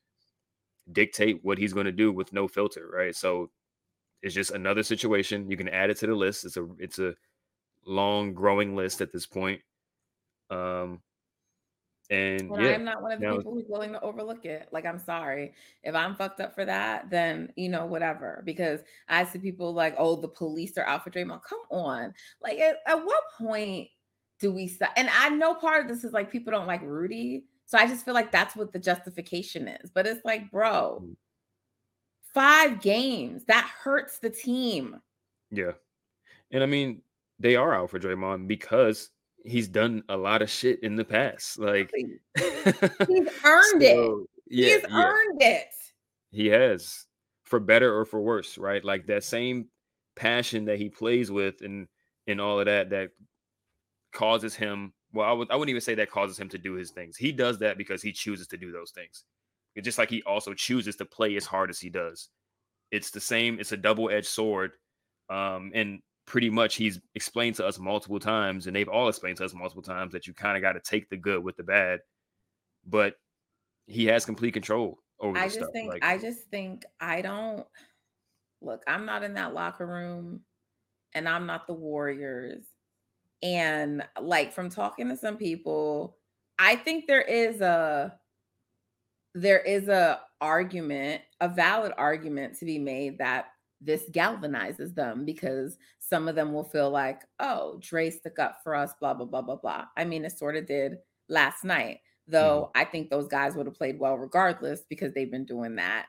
dictate 0.91 1.39
what 1.41 1.58
he's 1.58 1.72
going 1.72 1.86
to 1.86 1.91
do 1.93 2.12
with 2.12 2.34
no 2.34 2.50
filter, 2.50 2.89
right? 2.93 3.15
So 3.15 3.50
it's 4.22 4.36
just 4.36 4.51
another 4.51 4.84
situation. 4.84 5.50
You 5.50 5.55
can 5.55 5.70
add 5.70 5.89
it 5.89 5.96
to 6.00 6.08
the 6.08 6.15
list. 6.15 6.43
It's 6.43 6.58
a 6.58 6.67
it's 6.79 7.00
a 7.00 7.15
long 7.86 8.34
growing 8.34 8.75
list 8.75 9.00
at 9.00 9.13
this 9.13 9.25
point. 9.25 9.62
Um 10.50 11.00
and 12.10 12.51
yeah, 12.60 12.74
I'm 12.74 12.84
not 12.84 13.01
one 13.01 13.13
of 13.13 13.22
the 13.22 13.25
now- 13.25 13.38
people 13.38 13.53
who's 13.53 13.70
willing 13.70 13.93
to 13.93 14.01
overlook 14.01 14.43
it. 14.43 14.67
Like, 14.74 14.86
I'm 14.86 15.00
sorry. 15.00 15.53
If 15.81 15.96
I'm 15.96 16.13
fucked 16.13 16.41
up 16.41 16.53
for 16.53 16.65
that, 16.65 17.10
then, 17.10 17.53
you 17.55 17.70
know, 17.70 17.86
whatever. 17.86 18.43
Because 18.46 18.81
I 19.08 19.24
see 19.24 19.39
people 19.39 19.74
like, 19.74 19.96
oh, 19.98 20.17
the 20.17 20.27
police 20.27 20.77
are 20.77 20.86
out 20.86 21.05
for 21.05 21.10
Draymond. 21.10 21.41
Come 21.43 21.62
on. 21.70 22.13
Like, 22.41 22.60
at, 22.60 22.79
at 22.86 22.98
what 23.05 23.24
point 23.38 23.88
do 24.41 24.51
we 24.51 24.67
stop? 24.67 24.91
And 24.98 25.10
I 25.17 25.29
know 25.29 25.53
part 25.53 25.83
of 25.83 25.88
this 25.88 26.03
is 26.03 26.12
like 26.12 26.31
people 26.31 26.51
don't 26.51 26.67
like 26.67 26.81
Rudy. 26.81 27.45
So 27.65 27.77
I 27.77 27.88
just 27.88 28.03
feel 28.03 28.13
like 28.13 28.31
that's 28.31 28.55
what 28.55 28.74
the 28.74 28.79
justification 28.79 29.67
is. 29.69 29.89
But 29.91 30.05
it's 30.07 30.25
like, 30.25 30.51
bro, 30.51 31.01
Mm. 31.05 31.15
five 32.33 32.81
games 32.81 33.43
that 33.45 33.69
hurts 33.83 34.19
the 34.19 34.29
team. 34.29 35.00
yeah. 35.51 35.71
And 36.53 36.62
I 36.63 36.65
mean, 36.65 37.01
they 37.39 37.55
are 37.55 37.74
out 37.74 37.89
for 37.91 37.98
Draymond 38.00 38.48
because 38.48 39.10
he's 39.45 39.69
done 39.69 40.03
a 40.10 40.17
lot 40.17 40.41
of 40.41 40.50
shit 40.50 40.83
in 40.83 40.95
the 40.98 41.05
past. 41.05 41.57
Like 41.60 41.89
he's 42.38 43.29
earned 43.45 43.81
so, 43.81 44.27
it. 44.27 44.29
Yeah, 44.50 44.67
he's 44.75 44.83
yeah. 44.89 45.03
earned 45.05 45.41
it. 45.41 45.67
He 46.31 46.48
has, 46.48 47.05
for 47.45 47.60
better 47.62 47.98
or 47.98 48.03
for 48.05 48.19
worse, 48.21 48.57
right? 48.57 48.83
Like 48.83 49.07
that 49.07 49.24
same 49.24 49.67
passion 50.17 50.65
that 50.65 50.77
he 50.77 50.89
plays 50.89 51.31
with 51.31 51.62
and 51.62 51.88
and 52.27 52.41
all 52.41 52.60
of 52.60 52.65
that 52.65 52.89
that 52.89 53.12
causes 54.11 54.55
him. 54.55 54.93
Well, 55.13 55.27
I 55.27 55.33
would 55.33 55.51
I 55.51 55.55
wouldn't 55.55 55.69
even 55.69 55.81
say 55.81 55.95
that 55.95 56.11
causes 56.11 56.39
him 56.39 56.49
to 56.49 56.57
do 56.57 56.73
his 56.73 56.91
things. 56.91 57.17
He 57.17 57.31
does 57.31 57.59
that 57.59 57.77
because 57.77 58.01
he 58.01 58.11
chooses 58.11 58.47
to 58.47 58.57
do 58.57 58.71
those 58.71 58.91
things. 58.91 59.23
It's 59.75 59.85
just 59.85 59.97
like 59.97 60.09
he 60.09 60.21
also 60.23 60.53
chooses 60.53 60.95
to 60.97 61.05
play 61.05 61.35
as 61.35 61.45
hard 61.45 61.69
as 61.69 61.79
he 61.79 61.89
does. 61.89 62.29
It's 62.91 63.11
the 63.11 63.19
same. 63.19 63.59
It's 63.59 63.71
a 63.71 63.77
double 63.77 64.09
edged 64.09 64.27
sword. 64.27 64.71
Um, 65.29 65.71
and 65.73 66.01
pretty 66.25 66.49
much 66.49 66.75
he's 66.75 66.99
explained 67.15 67.55
to 67.55 67.65
us 67.65 67.79
multiple 67.79 68.19
times, 68.19 68.67
and 68.67 68.75
they've 68.75 68.89
all 68.89 69.09
explained 69.09 69.37
to 69.37 69.45
us 69.45 69.53
multiple 69.53 69.83
times 69.83 70.13
that 70.13 70.27
you 70.27 70.33
kind 70.33 70.57
of 70.57 70.61
got 70.61 70.73
to 70.73 70.79
take 70.81 71.09
the 71.09 71.17
good 71.17 71.43
with 71.43 71.55
the 71.57 71.63
bad. 71.63 71.99
But 72.85 73.15
he 73.85 74.05
has 74.05 74.25
complete 74.25 74.53
control 74.53 74.99
over. 75.19 75.37
I 75.37 75.45
just 75.45 75.55
stuff. 75.55 75.69
think. 75.73 75.91
Like, 75.91 76.03
I 76.03 76.17
just 76.17 76.43
think 76.49 76.85
I 76.99 77.21
don't 77.21 77.65
look. 78.61 78.81
I'm 78.87 79.05
not 79.05 79.23
in 79.23 79.35
that 79.35 79.53
locker 79.53 79.85
room, 79.85 80.41
and 81.13 81.27
I'm 81.29 81.45
not 81.45 81.67
the 81.67 81.73
Warriors. 81.73 82.63
And 83.43 84.03
like 84.19 84.53
from 84.53 84.69
talking 84.69 85.10
to 85.10 85.17
some 85.17 85.38
people, 85.38 86.17
I 86.60 86.75
think 86.75 87.07
there 87.07 87.21
is 87.21 87.62
a 87.62 88.13
there 89.33 89.60
is 89.60 89.88
a 89.88 90.19
argument, 90.41 91.21
a 91.39 91.48
valid 91.48 91.93
argument 91.98 92.57
to 92.60 92.65
be 92.65 92.77
made 92.77 93.17
that 93.19 93.45
this 93.79 94.10
galvanizes 94.12 94.93
them 94.93 95.25
because 95.25 95.77
some 96.00 96.27
of 96.27 96.36
them 96.36 96.53
will 96.53 96.63
feel 96.63 96.89
like, 96.89 97.21
oh, 97.39 97.79
Dre 97.79 98.10
stuck 98.10 98.39
up 98.39 98.57
for 98.63 98.75
us, 98.75 98.93
blah, 99.00 99.13
blah, 99.13 99.25
blah, 99.25 99.41
blah, 99.41 99.55
blah. 99.55 99.86
I 99.98 100.05
mean, 100.05 100.25
it 100.25 100.38
sort 100.38 100.55
of 100.55 100.67
did 100.67 100.98
last 101.29 101.63
night, 101.63 102.00
though 102.27 102.69
mm-hmm. 102.75 102.81
I 102.81 102.86
think 102.86 103.10
those 103.10 103.27
guys 103.27 103.55
would 103.55 103.65
have 103.65 103.77
played 103.77 104.00
well 104.00 104.17
regardless 104.17 104.81
because 104.88 105.13
they've 105.13 105.31
been 105.31 105.45
doing 105.45 105.75
that 105.75 106.05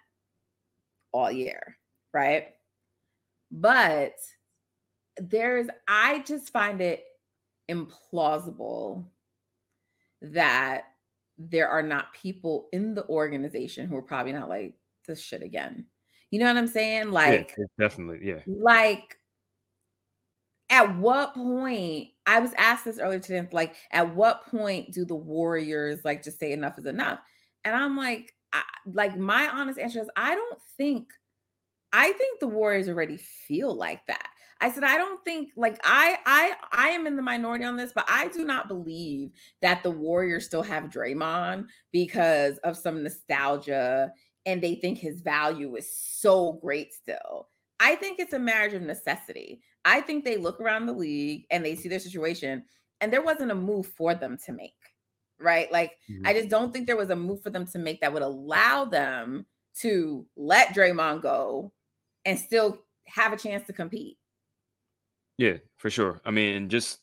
all 1.13 1.31
year, 1.31 1.79
right? 2.13 2.49
But 3.51 4.15
there's, 5.19 5.69
I 5.89 6.21
just 6.27 6.53
find 6.53 6.81
it 6.81 7.05
implausible 7.73 9.05
that 10.21 10.85
there 11.39 11.69
are 11.69 11.83
not 11.83 12.13
people 12.13 12.69
in 12.73 12.95
the 12.95 13.07
organization 13.09 13.89
who 13.89 13.97
are 13.97 14.03
probably 14.03 14.33
not 14.33 14.49
like 14.49 14.75
this 15.07 15.21
shit 15.21 15.43
again 15.43 15.87
you 16.33 16.39
know 16.39 16.47
what 16.47 16.57
I'm 16.57 16.67
saying? 16.67 17.11
Like, 17.11 17.55
yeah, 17.59 17.65
definitely, 17.79 18.27
yeah. 18.27 18.41
Like, 18.47 19.19
at 20.71 20.97
what 20.97 21.35
point? 21.35 22.09
I 22.27 22.41
was 22.41 22.55
asked 22.57 22.87
this 22.87 22.99
earlier 22.99 23.21
today. 23.21 23.47
Like, 23.53 23.77
at 23.93 24.15
what 24.15 24.47
point 24.47 24.93
do 24.93 25.05
the 25.05 25.15
Warriors 25.15 26.01
like 26.07 26.25
just 26.25 26.41
say 26.41 26.53
enough 26.53 26.79
is 26.79 26.87
enough? 26.87 27.19
And 27.65 27.77
I'm 27.77 27.99
like, 27.99 28.33
I, 28.51 28.63
like 28.87 29.17
my 29.17 29.47
honest 29.47 29.79
answer 29.79 30.01
is 30.01 30.09
I 30.17 30.35
don't 30.35 30.59
think. 30.79 31.09
I 31.93 32.11
think 32.13 32.41
the 32.41 32.49
Warriors 32.49 32.89
already 32.89 33.19
feel 33.19 33.75
like 33.75 34.01
that. 34.07 34.29
I 34.63 34.71
said 34.71 34.85
I 34.85 34.97
don't 34.97 35.23
think 35.25 35.51
like 35.57 35.79
I 35.83 36.17
I 36.25 36.53
I 36.73 36.89
am 36.91 37.07
in 37.07 37.17
the 37.17 37.23
minority 37.23 37.65
on 37.65 37.77
this, 37.77 37.93
but 37.93 38.05
I 38.09 38.29
do 38.29 38.45
not 38.45 38.69
believe 38.69 39.33
that 39.61 39.83
the 39.83 39.91
Warriors 39.91 40.47
still 40.47 40.63
have 40.63 40.85
Draymond 40.85 41.67
because 41.91 42.59
of 42.59 42.77
some 42.77 43.03
nostalgia 43.03 44.13
and 44.47 44.63
they 44.63 44.77
think 44.77 44.99
his 44.99 45.21
value 45.21 45.75
is 45.75 45.95
so 45.97 46.55
great 46.63 46.93
still. 46.93 47.49
I 47.81 47.97
think 47.97 48.21
it's 48.21 48.33
a 48.33 48.39
marriage 48.39 48.75
of 48.75 48.83
necessity. 48.83 49.61
I 49.85 50.01
think 50.01 50.25
they 50.25 50.37
look 50.37 50.61
around 50.61 50.87
the 50.87 50.93
league 50.93 51.45
and 51.51 51.65
they 51.65 51.75
see 51.75 51.89
their 51.89 51.99
situation, 51.99 52.65
and 53.01 53.13
there 53.13 53.23
wasn't 53.23 53.51
a 53.51 53.57
move 53.57 53.87
for 53.87 54.15
them 54.15 54.39
to 54.47 54.53
make, 54.53 54.73
right? 55.41 55.71
Like, 55.73 55.93
mm-hmm. 56.09 56.25
I 56.25 56.35
just 56.35 56.49
don't 56.49 56.73
think 56.73 56.87
there 56.87 56.97
was 56.97 57.11
a 57.11 57.17
move 57.17 57.43
for 57.43 57.51
them 57.51 57.67
to 57.67 57.79
make 57.79 58.01
that 58.01 58.13
would 58.13 58.23
allow 58.23 58.85
them 58.85 59.47
to 59.81 60.25
let 60.37 60.75
Draymond 60.75 61.23
go 61.23 61.73
and 62.25 62.39
still 62.39 62.79
have 63.09 63.33
a 63.33 63.37
chance 63.37 63.67
to 63.67 63.73
compete. 63.73 64.17
Yeah, 65.39 65.57
for 65.77 65.91
sure. 65.91 66.21
I 66.25 66.31
mean, 66.31 66.69
just 66.69 67.01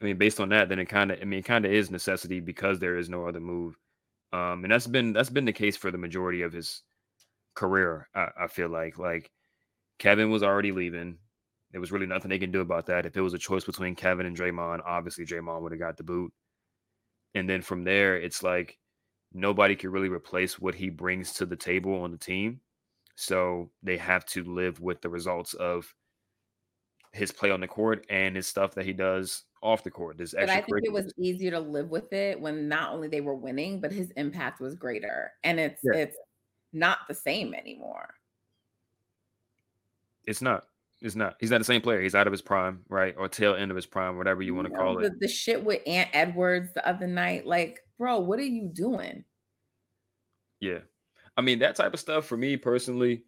I 0.00 0.04
mean, 0.04 0.16
based 0.18 0.40
on 0.40 0.48
that, 0.50 0.68
then 0.68 0.78
it 0.78 0.86
kind 0.86 1.10
of 1.10 1.18
I 1.20 1.24
mean, 1.24 1.40
it 1.40 1.44
kind 1.44 1.64
of 1.64 1.72
is 1.72 1.90
necessity 1.90 2.40
because 2.40 2.78
there 2.78 2.96
is 2.96 3.08
no 3.08 3.26
other 3.26 3.40
move. 3.40 3.76
Um, 4.32 4.64
and 4.64 4.72
that's 4.72 4.86
been 4.86 5.12
that's 5.12 5.30
been 5.30 5.44
the 5.44 5.52
case 5.52 5.76
for 5.76 5.90
the 5.90 5.98
majority 5.98 6.42
of 6.42 6.52
his 6.52 6.82
career. 7.54 8.08
I, 8.14 8.28
I 8.42 8.48
feel 8.48 8.68
like 8.70 8.98
like 8.98 9.30
Kevin 9.98 10.30
was 10.30 10.44
already 10.44 10.72
leaving. 10.72 11.18
There 11.72 11.80
was 11.82 11.92
really 11.92 12.06
nothing 12.06 12.30
they 12.30 12.38
can 12.38 12.52
do 12.52 12.62
about 12.62 12.86
that. 12.86 13.06
If 13.06 13.16
it 13.16 13.22
was 13.22 13.34
a 13.34 13.38
choice 13.38 13.64
between 13.64 13.96
Kevin 13.96 14.26
and 14.26 14.36
Draymond, 14.36 14.82
obviously 14.86 15.26
Draymond 15.26 15.62
would 15.62 15.72
have 15.72 15.80
got 15.80 15.96
the 15.98 16.04
boot. 16.04 16.32
And 17.34 17.48
then 17.48 17.62
from 17.62 17.84
there, 17.84 18.16
it's 18.16 18.42
like 18.42 18.78
nobody 19.32 19.76
can 19.76 19.90
really 19.90 20.08
replace 20.08 20.58
what 20.58 20.74
he 20.74 20.90
brings 20.90 21.32
to 21.34 21.46
the 21.46 21.56
table 21.56 22.02
on 22.02 22.10
the 22.12 22.18
team. 22.18 22.60
So 23.16 23.70
they 23.82 23.96
have 23.98 24.24
to 24.26 24.44
live 24.44 24.80
with 24.80 25.00
the 25.02 25.08
results 25.10 25.54
of 25.54 25.94
his 27.12 27.32
play 27.32 27.50
on 27.50 27.60
the 27.60 27.68
court 27.68 28.06
and 28.08 28.36
his 28.36 28.46
stuff 28.46 28.74
that 28.74 28.84
he 28.84 28.92
does 28.92 29.44
off 29.62 29.84
the 29.84 29.90
court. 29.90 30.16
This 30.18 30.32
but 30.32 30.48
I 30.48 30.60
think 30.60 30.84
it 30.84 30.92
was 30.92 31.12
easier 31.18 31.50
to 31.50 31.60
live 31.60 31.90
with 31.90 32.12
it 32.12 32.40
when 32.40 32.68
not 32.68 32.92
only 32.92 33.08
they 33.08 33.20
were 33.20 33.34
winning, 33.34 33.80
but 33.80 33.92
his 33.92 34.10
impact 34.12 34.60
was 34.60 34.74
greater. 34.74 35.32
And 35.44 35.58
it's 35.58 35.80
yeah. 35.82 36.00
it's 36.00 36.16
not 36.72 36.98
the 37.08 37.14
same 37.14 37.54
anymore. 37.54 38.14
It's 40.26 40.42
not. 40.42 40.64
It's 41.00 41.16
not. 41.16 41.36
He's 41.40 41.50
not 41.50 41.58
the 41.58 41.64
same 41.64 41.80
player. 41.80 42.00
He's 42.00 42.14
out 42.14 42.26
of 42.26 42.32
his 42.32 42.42
prime, 42.42 42.80
right? 42.88 43.14
Or 43.16 43.28
tail 43.28 43.54
end 43.54 43.70
of 43.70 43.76
his 43.76 43.86
prime, 43.86 44.18
whatever 44.18 44.42
you, 44.42 44.48
you 44.48 44.54
want 44.54 44.68
to 44.68 44.74
call 44.74 44.96
the, 44.96 45.06
it. 45.06 45.20
The 45.20 45.28
shit 45.28 45.64
with 45.64 45.80
Ant 45.86 46.10
Edwards 46.12 46.70
the 46.74 46.86
other 46.86 47.06
night, 47.06 47.46
like, 47.46 47.80
bro, 47.98 48.18
what 48.18 48.38
are 48.38 48.42
you 48.42 48.70
doing? 48.72 49.24
Yeah. 50.60 50.80
I 51.36 51.40
mean, 51.40 51.60
that 51.60 51.76
type 51.76 51.94
of 51.94 52.00
stuff 52.00 52.26
for 52.26 52.36
me 52.36 52.56
personally, 52.58 53.24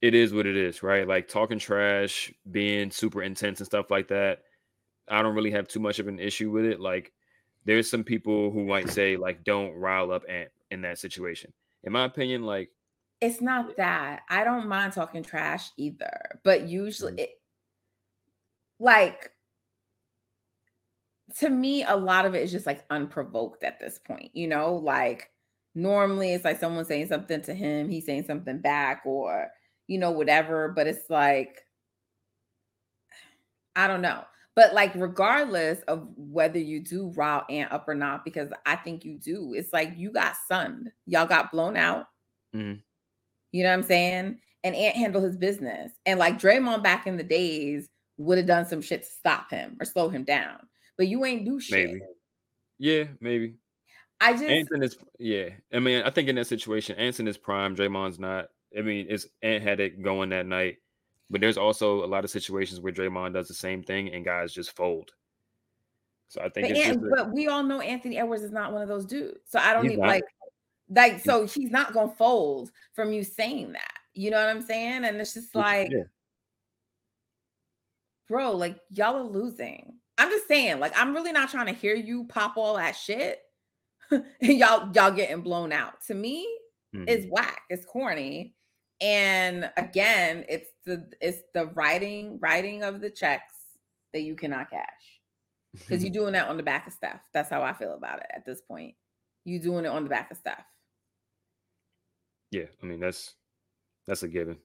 it 0.00 0.14
is 0.14 0.32
what 0.32 0.46
it 0.46 0.56
is, 0.56 0.82
right? 0.82 1.06
Like 1.06 1.28
talking 1.28 1.58
trash, 1.58 2.32
being 2.50 2.90
super 2.90 3.22
intense 3.22 3.60
and 3.60 3.66
stuff 3.66 3.90
like 3.90 4.08
that. 4.08 4.42
I 5.08 5.22
don't 5.22 5.34
really 5.34 5.50
have 5.50 5.68
too 5.68 5.80
much 5.80 5.98
of 5.98 6.08
an 6.08 6.18
issue 6.18 6.50
with 6.50 6.64
it. 6.64 6.80
Like, 6.80 7.12
there's 7.64 7.90
some 7.90 8.04
people 8.04 8.50
who 8.50 8.64
might 8.64 8.90
say, 8.90 9.16
like, 9.16 9.44
don't 9.44 9.74
rile 9.74 10.12
up 10.12 10.22
Ant 10.28 10.50
in 10.70 10.82
that 10.82 10.98
situation. 10.98 11.52
In 11.84 11.92
my 11.92 12.04
opinion, 12.04 12.42
like, 12.42 12.70
it's 13.20 13.40
not 13.40 13.76
that 13.78 14.20
I 14.28 14.44
don't 14.44 14.68
mind 14.68 14.92
talking 14.92 15.22
trash 15.22 15.70
either, 15.76 16.40
but 16.44 16.68
usually, 16.68 17.12
mm-hmm. 17.12 17.20
it, 17.20 17.40
like, 18.78 19.32
to 21.38 21.50
me, 21.50 21.84
a 21.84 21.96
lot 21.96 22.26
of 22.26 22.34
it 22.34 22.42
is 22.42 22.52
just 22.52 22.66
like 22.66 22.84
unprovoked 22.90 23.62
at 23.64 23.78
this 23.78 23.98
point, 23.98 24.30
you 24.34 24.48
know, 24.48 24.74
like 24.76 25.30
normally 25.74 26.32
it's 26.32 26.44
like 26.44 26.58
someone 26.58 26.84
saying 26.84 27.08
something 27.08 27.42
to 27.42 27.54
him, 27.54 27.88
he's 27.88 28.06
saying 28.06 28.24
something 28.24 28.58
back, 28.60 29.02
or 29.04 29.48
you 29.88 29.98
know, 29.98 30.12
whatever. 30.12 30.68
But 30.68 30.86
it's 30.86 31.10
like, 31.10 31.66
I 33.74 33.88
don't 33.88 34.02
know. 34.02 34.22
But 34.54 34.74
like, 34.74 34.92
regardless 34.94 35.80
of 35.82 36.08
whether 36.16 36.58
you 36.58 36.80
do 36.80 37.12
rile 37.16 37.44
Ant 37.48 37.72
up 37.72 37.88
or 37.88 37.94
not, 37.94 38.24
because 38.24 38.50
I 38.66 38.76
think 38.76 39.04
you 39.04 39.18
do, 39.18 39.54
it's 39.54 39.72
like 39.72 39.94
you 39.96 40.12
got 40.12 40.34
sunned. 40.48 40.90
Y'all 41.06 41.26
got 41.26 41.52
blown 41.52 41.76
out. 41.76 42.06
Mm-hmm. 42.54 42.80
You 43.52 43.62
know 43.62 43.70
what 43.70 43.78
I'm 43.78 43.82
saying? 43.84 44.38
And 44.64 44.74
Ant 44.74 44.96
handled 44.96 45.24
his 45.24 45.36
business. 45.36 45.92
And 46.06 46.18
like 46.18 46.40
Draymond 46.40 46.82
back 46.82 47.06
in 47.06 47.16
the 47.16 47.22
days 47.22 47.88
would 48.16 48.38
have 48.38 48.48
done 48.48 48.66
some 48.66 48.82
shit 48.82 49.04
to 49.04 49.08
stop 49.08 49.50
him 49.50 49.76
or 49.80 49.84
slow 49.84 50.08
him 50.08 50.24
down. 50.24 50.58
But 50.96 51.06
you 51.06 51.24
ain't 51.24 51.44
do 51.44 51.60
shit. 51.60 51.86
Maybe. 51.86 52.00
Yeah, 52.78 53.04
maybe. 53.20 53.54
I 54.20 54.32
just 54.32 54.44
Anson 54.44 54.82
is 54.82 54.98
yeah. 55.20 55.50
I 55.72 55.78
mean, 55.78 56.02
I 56.02 56.10
think 56.10 56.28
in 56.28 56.34
that 56.34 56.48
situation, 56.48 56.96
Anson 56.96 57.28
is 57.28 57.38
prime, 57.38 57.76
Draymond's 57.76 58.18
not. 58.18 58.48
I 58.76 58.82
mean, 58.82 59.06
it's 59.08 59.26
Ant 59.42 59.62
had 59.62 59.80
it 59.80 60.02
going 60.02 60.30
that 60.30 60.46
night, 60.46 60.78
but 61.30 61.40
there's 61.40 61.58
also 61.58 62.04
a 62.04 62.06
lot 62.06 62.24
of 62.24 62.30
situations 62.30 62.80
where 62.80 62.92
Draymond 62.92 63.34
does 63.34 63.48
the 63.48 63.54
same 63.54 63.82
thing 63.82 64.12
and 64.12 64.24
guys 64.24 64.52
just 64.52 64.76
fold. 64.76 65.10
So 66.28 66.42
I 66.42 66.48
think, 66.50 66.68
but, 66.68 66.76
Ant, 66.76 67.04
a, 67.04 67.08
but 67.16 67.32
we 67.32 67.48
all 67.48 67.62
know 67.62 67.80
Anthony 67.80 68.18
Edwards 68.18 68.42
is 68.42 68.52
not 68.52 68.72
one 68.72 68.82
of 68.82 68.88
those 68.88 69.06
dudes. 69.06 69.38
So 69.46 69.58
I 69.58 69.72
don't 69.72 69.86
even 69.86 69.98
like, 69.98 70.24
like, 70.90 71.20
so 71.20 71.46
he's 71.46 71.70
not 71.70 71.94
gonna 71.94 72.12
fold 72.18 72.70
from 72.94 73.12
you 73.12 73.24
saying 73.24 73.72
that. 73.72 73.92
You 74.14 74.30
know 74.30 74.38
what 74.38 74.54
I'm 74.54 74.62
saying? 74.62 75.04
And 75.04 75.16
it's 75.18 75.34
just 75.34 75.54
like, 75.54 75.90
yeah. 75.90 76.02
bro, 78.28 78.52
like 78.52 78.78
y'all 78.90 79.16
are 79.16 79.22
losing. 79.22 79.94
I'm 80.18 80.30
just 80.30 80.48
saying, 80.48 80.80
like, 80.80 80.92
I'm 80.96 81.14
really 81.14 81.32
not 81.32 81.48
trying 81.48 81.66
to 81.66 81.72
hear 81.72 81.94
you 81.94 82.24
pop 82.24 82.56
all 82.56 82.76
that 82.76 82.96
shit. 82.96 83.40
And 84.10 84.24
y'all, 84.40 84.90
y'all 84.94 85.10
getting 85.10 85.42
blown 85.42 85.70
out. 85.70 86.00
To 86.06 86.14
me, 86.14 86.48
mm-hmm. 86.94 87.06
is 87.06 87.26
whack. 87.30 87.60
It's 87.68 87.84
corny. 87.84 88.54
And 89.00 89.70
again, 89.76 90.44
it's 90.48 90.70
the 90.84 91.08
it's 91.20 91.42
the 91.54 91.66
writing 91.66 92.38
writing 92.40 92.82
of 92.82 93.00
the 93.00 93.10
checks 93.10 93.54
that 94.12 94.22
you 94.22 94.34
cannot 94.34 94.70
cash 94.70 95.20
because 95.72 96.02
you're 96.02 96.12
doing 96.12 96.32
that 96.32 96.48
on 96.48 96.56
the 96.56 96.62
back 96.62 96.86
of 96.86 96.92
stuff. 96.92 97.20
That's 97.32 97.50
how 97.50 97.62
I 97.62 97.72
feel 97.72 97.94
about 97.94 98.20
it 98.20 98.30
at 98.34 98.44
this 98.44 98.60
point. 98.60 98.94
You 99.44 99.60
doing 99.60 99.84
it 99.84 99.88
on 99.88 100.04
the 100.04 100.10
back 100.10 100.30
of 100.30 100.36
stuff. 100.36 100.64
Yeah, 102.50 102.64
I 102.82 102.86
mean 102.86 102.98
that's 102.98 103.34
that's 104.06 104.22
a 104.22 104.28
given. 104.28 104.58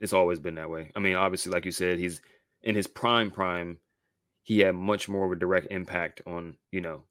It's 0.00 0.12
always 0.12 0.38
been 0.38 0.54
that 0.56 0.70
way. 0.70 0.90
I 0.96 0.98
mean, 0.98 1.14
obviously, 1.14 1.52
like 1.52 1.64
you 1.64 1.72
said, 1.72 1.98
he's 1.98 2.20
in 2.62 2.74
his 2.74 2.86
prime 2.86 3.30
prime. 3.30 3.78
he 4.42 4.58
had 4.60 4.74
much 4.74 5.08
more 5.08 5.26
of 5.26 5.32
a 5.32 5.36
direct 5.36 5.68
impact 5.70 6.20
on 6.26 6.56
you 6.72 6.80
know 6.80 7.04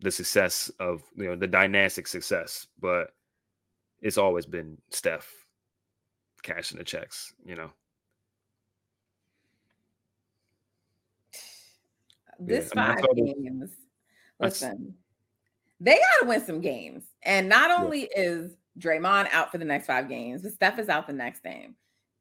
the 0.00 0.10
success 0.10 0.70
of 0.80 1.02
you 1.14 1.26
know 1.26 1.36
the 1.36 1.46
dynastic 1.46 2.06
success. 2.06 2.66
But 2.80 3.10
it's 4.02 4.18
always 4.18 4.46
been 4.46 4.78
Steph 4.90 5.28
cashing 6.42 6.78
the 6.78 6.84
checks, 6.84 7.32
you 7.44 7.54
know. 7.56 7.70
This 12.38 12.70
Yeah, 12.74 12.82
I 12.82 12.88
mean, 12.88 12.98
I 12.98 13.00
five 13.00 13.16
games. 13.16 13.70
I 14.40 14.46
s- 14.46 14.62
Listen, 14.62 14.94
they 15.80 15.94
gotta 15.94 16.28
win 16.28 16.44
some 16.44 16.60
games. 16.60 17.04
And 17.22 17.48
not 17.48 17.70
Yeah. 17.70 17.78
only 17.78 18.02
is 18.02 18.56
Draymond 18.78 19.28
out 19.32 19.50
for 19.50 19.58
the 19.58 19.64
next 19.64 19.86
five 19.86 20.08
games, 20.08 20.42
but 20.42 20.52
Steph 20.52 20.78
is 20.78 20.88
out 20.88 21.06
the 21.06 21.12
next 21.12 21.42
game. 21.42 21.76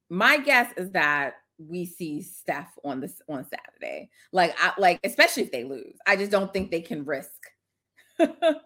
My 0.09 0.37
guess 0.37 0.71
is 0.77 0.91
that 0.91 1.35
we 1.57 1.85
see 1.85 2.21
Steph 2.21 2.71
on 2.83 2.99
this 3.01 3.21
on 3.27 3.45
Saturday. 3.45 4.09
Like 4.31 4.55
I 4.57 4.73
like, 4.77 4.99
especially 5.03 5.43
if 5.43 5.51
they 5.51 5.63
lose. 5.63 5.97
I 6.05 6.15
just 6.15 6.31
don't 6.31 6.51
think 6.53 6.71
they 6.71 6.81
can 6.81 7.05
risk. 7.05 7.41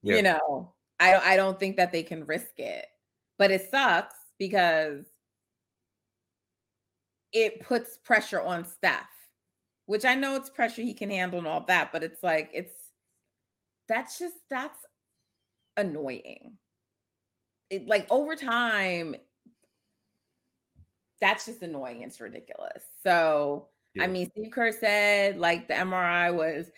Yeah. 0.00 0.14
You 0.16 0.22
know, 0.22 0.74
I 1.00 1.12
don't 1.12 1.24
I 1.24 1.36
don't 1.36 1.58
think 1.60 1.76
that 1.76 1.92
they 1.92 2.02
can 2.02 2.26
risk 2.26 2.58
it. 2.58 2.86
But 3.38 3.50
it 3.50 3.70
sucks 3.70 4.16
because 4.38 5.04
it 7.32 7.60
puts 7.60 7.98
pressure 7.98 8.40
on 8.40 8.64
Steph, 8.64 9.06
which 9.86 10.04
I 10.04 10.14
know 10.14 10.34
it's 10.36 10.50
pressure 10.50 10.82
he 10.82 10.94
can 10.94 11.10
handle 11.10 11.38
and 11.38 11.48
all 11.48 11.64
that, 11.68 11.92
but 11.92 12.02
it's 12.02 12.22
like 12.22 12.50
it's 12.52 12.72
that's 13.88 14.18
just 14.18 14.36
that's 14.50 14.78
annoying. 15.76 16.58
It 17.70 17.86
like 17.86 18.06
over 18.10 18.34
time, 18.34 19.16
that's 21.20 21.46
just 21.46 21.62
annoying. 21.62 22.02
It's 22.02 22.20
ridiculous. 22.20 22.82
So 23.02 23.68
Yeah. 23.94 24.04
I 24.04 24.06
mean, 24.06 24.30
Steve 24.30 24.50
Kerr 24.52 24.72
said 24.72 25.38
like 25.38 25.68
the 25.68 25.74
MRI 25.74 26.34
was 26.34 26.70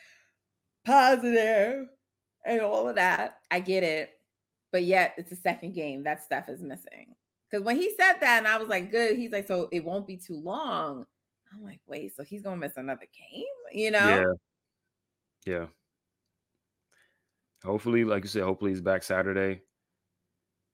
positive 0.86 1.88
and 2.44 2.60
all 2.60 2.88
of 2.88 2.96
that. 2.96 3.39
I 3.50 3.60
get 3.60 3.82
it. 3.82 4.10
But 4.72 4.84
yet 4.84 5.14
it's 5.16 5.32
a 5.32 5.36
second 5.36 5.74
game 5.74 6.04
that 6.04 6.22
Steph 6.22 6.48
is 6.48 6.62
missing. 6.62 7.14
Because 7.50 7.64
when 7.64 7.76
he 7.76 7.90
said 7.96 8.14
that, 8.20 8.38
and 8.38 8.46
I 8.46 8.56
was 8.58 8.68
like, 8.68 8.92
good, 8.92 9.16
he's 9.16 9.32
like, 9.32 9.48
so 9.48 9.68
it 9.72 9.84
won't 9.84 10.06
be 10.06 10.16
too 10.16 10.36
long. 10.36 11.04
I'm 11.52 11.64
like, 11.64 11.80
wait, 11.86 12.14
so 12.14 12.22
he's 12.22 12.42
gonna 12.42 12.56
miss 12.56 12.76
another 12.76 13.06
game? 13.12 13.44
You 13.72 13.90
know? 13.90 14.36
Yeah. 15.46 15.52
Yeah. 15.52 15.66
Hopefully, 17.64 18.04
like 18.04 18.22
you 18.22 18.28
said, 18.28 18.42
hopefully 18.42 18.70
he's 18.70 18.80
back 18.80 19.02
Saturday. 19.02 19.62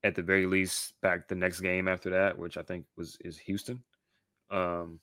At 0.04 0.14
the 0.14 0.22
very 0.22 0.46
least, 0.46 0.92
back 1.00 1.26
the 1.26 1.34
next 1.34 1.60
game 1.60 1.88
after 1.88 2.10
that, 2.10 2.38
which 2.38 2.58
I 2.58 2.62
think 2.62 2.84
was 2.96 3.16
is 3.22 3.38
Houston. 3.38 3.82
Um, 4.50 5.00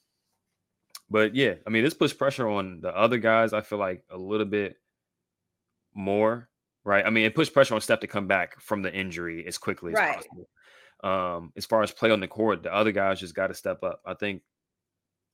but 1.10 1.36
yeah, 1.36 1.56
I 1.68 1.70
mean, 1.70 1.84
this 1.84 1.94
puts 1.94 2.14
pressure 2.14 2.48
on 2.48 2.80
the 2.80 2.96
other 2.96 3.18
guys. 3.18 3.52
I 3.52 3.62
feel 3.62 3.80
like 3.80 4.04
a 4.10 4.18
little 4.18 4.46
bit 4.46 4.78
more, 5.94 6.48
right? 6.86 7.06
I 7.06 7.10
mean, 7.10 7.26
it 7.26 7.36
puts 7.36 7.50
pressure 7.50 7.76
on 7.76 7.82
Steph 7.82 8.00
to 8.02 8.08
come 8.08 8.28
back 8.28 8.60
from 8.62 8.82
the 8.82 8.94
injury 8.94 9.46
as 9.48 9.58
quickly 9.58 9.94
as 9.94 10.00
Right. 10.00 10.16
possible. 10.16 10.50
Um, 11.04 11.52
as 11.58 11.66
far 11.66 11.84
as 11.84 11.92
play 11.92 12.12
on 12.12 12.20
the 12.20 12.28
court, 12.28 12.64
the 12.64 12.74
other 12.74 12.92
guys 12.92 13.20
just 13.20 13.36
got 13.36 13.48
to 13.48 13.54
step 13.54 13.84
up. 13.84 14.02
I 14.06 14.14
think 14.14 14.42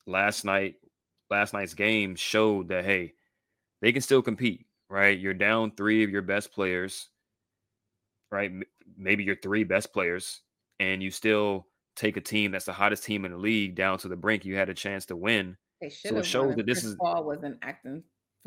last 0.07 0.43
night, 0.45 0.75
last 1.29 1.53
night's 1.53 1.73
game 1.75 2.15
showed 2.15 2.69
that 2.69 2.85
hey, 2.85 3.13
they 3.81 3.91
can 3.91 4.01
still 4.01 4.21
compete, 4.21 4.65
right? 4.89 5.17
You're 5.17 5.33
down 5.35 5.71
three 5.71 6.03
of 6.03 6.09
your 6.09 6.21
best 6.23 6.51
players, 6.51 7.09
right? 8.31 8.51
Maybe 8.97 9.23
your 9.23 9.35
three 9.35 9.63
best 9.63 9.93
players, 9.93 10.41
and 10.79 11.03
you 11.03 11.11
still 11.11 11.67
take 11.95 12.17
a 12.17 12.21
team 12.21 12.51
that's 12.51 12.65
the 12.65 12.73
hottest 12.73 13.03
team 13.03 13.25
in 13.25 13.31
the 13.31 13.37
league 13.37 13.75
down 13.75 13.97
to 13.99 14.07
the 14.07 14.15
brink. 14.15 14.45
You 14.45 14.55
had 14.55 14.69
a 14.69 14.73
chance 14.73 15.05
to 15.07 15.15
win. 15.15 15.55
They 15.81 15.89
So 15.89 15.95
should 16.09 16.11
it 16.13 16.17
have 16.17 16.27
shows 16.27 16.47
won. 16.47 16.57
that 16.57 16.65
this 16.65 16.79
Chris 16.81 16.91
is- 16.91 16.95
Paul 16.99 17.23
wasn't 17.25 17.59
acting. 17.61 18.03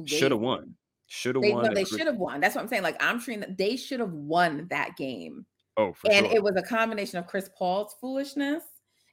Shoulda 0.06 0.36
won. 0.36 0.74
Should 1.14 1.34
have 1.34 1.44
won. 1.44 1.64
no, 1.66 1.74
they 1.74 1.84
should 1.84 2.06
have 2.06 2.16
won. 2.16 2.40
That's 2.40 2.54
what 2.54 2.62
I'm 2.62 2.68
saying. 2.68 2.82
Like 2.82 2.96
I'm 3.02 3.20
treating 3.20 3.40
that 3.40 3.58
they 3.58 3.76
should 3.76 4.00
have 4.00 4.12
won 4.14 4.66
that 4.70 4.96
game. 4.96 5.44
Oh, 5.76 5.92
for 5.92 6.10
and 6.10 6.24
sure. 6.26 6.34
it 6.34 6.42
was 6.42 6.56
a 6.56 6.62
combination 6.62 7.18
of 7.18 7.26
Chris 7.26 7.50
Paul's 7.54 7.94
foolishness 8.00 8.62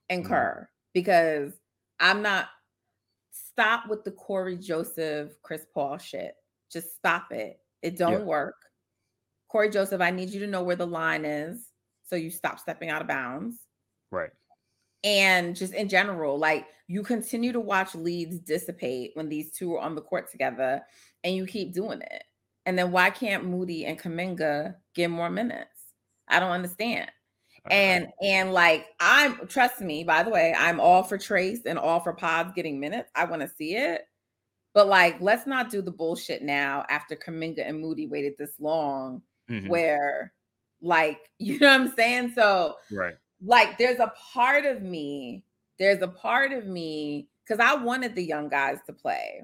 and 0.10 0.23
Mhm. 0.23 0.30
Kerr 0.30 0.69
because 0.93 1.60
I'm 2.00 2.21
not 2.21 2.47
stop 3.32 3.89
with 3.89 4.06
the 4.06 4.12
Cory 4.12 4.56
Joseph 4.58 5.34
Chris 5.41 5.65
Paul 5.73 5.97
shit. 5.97 6.36
Just 6.71 6.95
stop 6.95 7.34
it. 7.34 7.60
It 7.82 7.97
don't 7.97 8.26
work. 8.26 8.56
Cory 9.50 9.69
Joseph, 9.69 10.00
I 10.00 10.12
need 10.12 10.30
you 10.30 10.39
to 10.39 10.47
know 10.47 10.63
where 10.63 10.76
the 10.78 10.88
line 10.88 11.26
is 11.26 11.67
so 12.06 12.15
you 12.15 12.30
stop 12.32 12.60
stepping 12.62 12.89
out 12.89 13.02
of 13.02 13.10
bounds. 13.10 13.58
right. 14.10 14.30
And 15.04 15.54
just 15.56 15.73
in 15.73 15.88
general, 15.89 16.38
like 16.38 16.65
you 16.88 17.04
continue 17.04 17.52
to 17.54 17.60
watch 17.60 17.93
leads 17.95 18.39
dissipate 18.39 19.12
when 19.15 19.28
these 19.30 19.52
two 19.52 19.76
are 19.76 19.80
on 19.80 19.95
the 19.95 20.02
court 20.02 20.30
together 20.32 20.82
and 21.23 21.36
you 21.36 21.45
keep 21.45 21.73
doing 21.73 22.01
it. 22.01 22.23
And 22.65 22.77
then 22.77 22.91
why 22.91 23.10
can't 23.10 23.45
Moody 23.45 23.86
and 23.86 23.99
Kuminga 23.99 24.75
get 24.93 25.10
more 25.10 25.29
minutes? 25.29 25.69
I 26.27 26.39
don't 26.39 26.51
understand. 26.51 27.10
And 27.69 28.08
and 28.23 28.53
like 28.53 28.88
I'm 28.99 29.47
trust 29.47 29.82
me, 29.82 30.03
by 30.03 30.23
the 30.23 30.29
way, 30.29 30.55
I'm 30.58 30.79
all 30.79 31.03
for 31.03 31.17
Trayce 31.17 31.65
and 31.65 31.77
all 31.77 31.99
for 31.99 32.13
Pods 32.13 32.53
getting 32.55 32.79
minutes. 32.79 33.12
I 33.15 33.25
want 33.25 33.41
to 33.41 33.47
see 33.49 33.75
it. 33.75 34.03
But 34.73 34.88
like, 34.88 35.19
let's 35.19 35.45
not 35.45 35.69
do 35.69 35.82
the 35.82 35.91
bullshit 35.91 36.41
now 36.41 36.86
after 36.89 37.15
Kuminga 37.15 37.67
and 37.67 37.79
Moody 37.79 38.08
waited 38.08 38.36
this 38.38 38.53
long, 38.60 39.21
Mhm. 39.49 39.67
where 39.67 40.34
like, 40.82 41.19
you 41.39 41.60
know 41.60 41.67
what 41.67 41.82
I'm 41.82 41.95
saying? 41.95 42.32
So 42.36 42.75
right. 42.91 43.15
like 43.43 43.77
there's 43.77 43.99
a 43.99 44.13
part 44.34 44.65
of 44.65 44.82
me, 44.82 45.43
there's 45.79 46.01
a 46.01 46.08
part 46.08 46.53
of 46.53 46.65
me, 46.65 47.27
because 47.45 47.60
I 47.60 47.75
wanted 47.75 48.15
the 48.15 48.23
young 48.23 48.47
guys 48.47 48.77
to 48.86 48.93
play. 48.93 49.43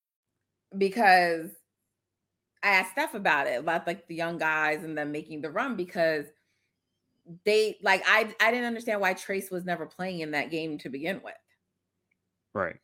Because 0.77 1.49
I 2.63 2.69
asked 2.69 2.91
Steph 2.91 3.13
about 3.13 3.47
it, 3.47 3.59
about 3.59 3.87
like 3.87 4.07
the 4.07 4.15
young 4.15 4.37
guys 4.37 4.83
and 4.83 4.97
them 4.97 5.11
making 5.11 5.41
the 5.41 5.49
run 5.49 5.75
because 5.75 6.25
they 7.45 7.77
like 7.81 8.03
I 8.07 8.33
I 8.39 8.51
didn't 8.51 8.67
understand 8.67 9.01
why 9.01 9.13
Trayce 9.13 9.51
was 9.51 9.65
never 9.65 9.85
playing 9.85 10.19
in 10.21 10.31
that 10.31 10.51
game 10.51 10.77
to 10.79 10.89
begin 10.89 11.21
with. 11.23 11.33
Right. 12.53 12.77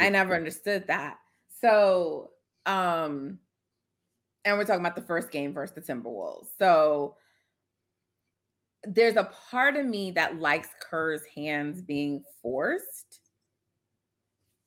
I 0.00 0.08
never 0.10 0.34
understood 0.34 0.86
that. 0.88 1.18
So, 1.60 2.30
um, 2.66 3.38
and 4.44 4.58
we're 4.58 4.64
talking 4.64 4.80
about 4.80 4.96
the 4.96 5.02
first 5.02 5.30
game 5.30 5.52
versus 5.52 5.74
the 5.74 5.80
Timberwolves. 5.80 6.48
So 6.58 7.16
there's 8.84 9.16
a 9.16 9.30
part 9.50 9.76
of 9.76 9.86
me 9.86 10.10
that 10.12 10.38
likes 10.38 10.68
Kerr's 10.80 11.22
hands 11.34 11.82
being 11.82 12.22
forced, 12.42 13.20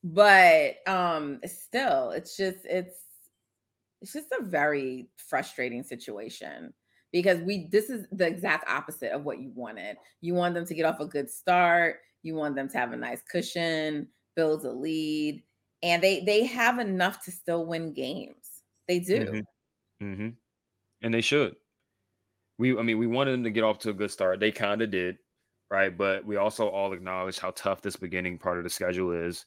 but 0.03 0.75
um 0.87 1.39
still 1.45 2.11
it's 2.11 2.37
just 2.37 2.59
it's 2.65 2.95
it's 4.01 4.13
just 4.13 4.27
a 4.39 4.43
very 4.43 5.09
frustrating 5.17 5.83
situation 5.83 6.73
because 7.11 7.41
we 7.41 7.67
this 7.71 7.89
is 7.89 8.07
the 8.11 8.27
exact 8.27 8.69
opposite 8.69 9.11
of 9.11 9.23
what 9.25 9.39
you 9.39 9.51
wanted. 9.55 9.97
You 10.21 10.33
want 10.35 10.55
them 10.55 10.65
to 10.65 10.73
get 10.73 10.85
off 10.85 10.99
a 10.99 11.05
good 11.05 11.29
start, 11.29 11.97
you 12.23 12.35
want 12.35 12.55
them 12.55 12.69
to 12.69 12.77
have 12.77 12.93
a 12.93 12.97
nice 12.97 13.21
cushion, 13.23 14.09
build 14.35 14.63
a 14.65 14.71
lead, 14.71 15.43
and 15.83 16.03
they 16.03 16.21
they 16.23 16.45
have 16.45 16.79
enough 16.79 17.23
to 17.25 17.31
still 17.31 17.65
win 17.65 17.93
games. 17.93 18.63
They 18.87 18.99
do. 18.99 19.25
Mhm. 19.25 19.43
hmm 19.99 20.29
And 21.01 21.13
they 21.13 21.21
should. 21.21 21.57
we 22.57 22.77
I 22.77 22.81
mean 22.81 22.97
we 22.97 23.07
wanted 23.07 23.31
them 23.33 23.43
to 23.43 23.51
get 23.51 23.63
off 23.63 23.79
to 23.79 23.89
a 23.89 23.93
good 23.93 24.11
start. 24.11 24.39
They 24.39 24.51
kind 24.51 24.81
of 24.81 24.91
did, 24.91 25.17
right? 25.69 25.95
But 25.95 26.25
we 26.25 26.35
also 26.37 26.67
all 26.69 26.93
acknowledge 26.93 27.39
how 27.39 27.51
tough 27.51 27.81
this 27.81 27.95
beginning 27.95 28.37
part 28.39 28.57
of 28.57 28.63
the 28.63 28.69
schedule 28.69 29.11
is. 29.11 29.45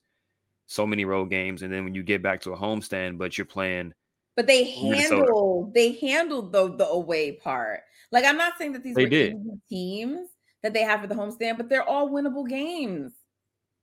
So 0.67 0.87
many 0.87 1.05
road 1.05 1.31
games, 1.31 1.63
and 1.63 1.73
then 1.73 1.85
when 1.85 1.95
you 1.95 2.03
get 2.03 2.23
back 2.23 2.41
to 2.43 2.53
a 2.53 2.57
homestand, 2.57 3.19
but 3.19 3.37
you're 3.37 3.45
playing. 3.45 3.93
But 4.37 4.47
they 4.47 4.65
handled 4.65 5.75
they 5.75 5.93
handled 5.93 6.53
the 6.53 6.75
the 6.77 6.87
away 6.87 7.33
part. 7.33 7.81
Like 8.11 8.25
I'm 8.25 8.37
not 8.37 8.55
saying 8.59 8.73
that 8.73 8.83
these 8.83 8.95
they 8.95 9.07
did. 9.07 9.37
teams 9.69 10.29
that 10.63 10.73
they 10.73 10.83
have 10.83 11.01
for 11.01 11.07
the 11.07 11.15
homestand, 11.15 11.57
but 11.57 11.69
they're 11.69 11.87
all 11.87 12.09
winnable 12.09 12.49
games. 12.49 13.13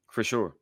For 0.10 0.24
sure. 0.24 0.56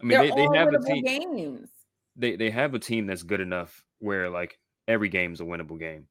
I 0.00 0.04
mean, 0.04 0.18
they're 0.18 0.34
they, 0.34 0.48
they 0.52 0.58
have 0.58 0.74
a 0.74 0.78
team. 0.78 1.04
games. 1.04 1.68
They 2.16 2.36
they 2.36 2.50
have 2.50 2.74
a 2.74 2.78
team 2.78 3.06
that's 3.06 3.22
good 3.22 3.40
enough 3.40 3.82
where 3.98 4.28
like 4.28 4.58
every 4.88 5.08
game's 5.08 5.40
a 5.40 5.44
winnable 5.44 5.78
game. 5.78 6.06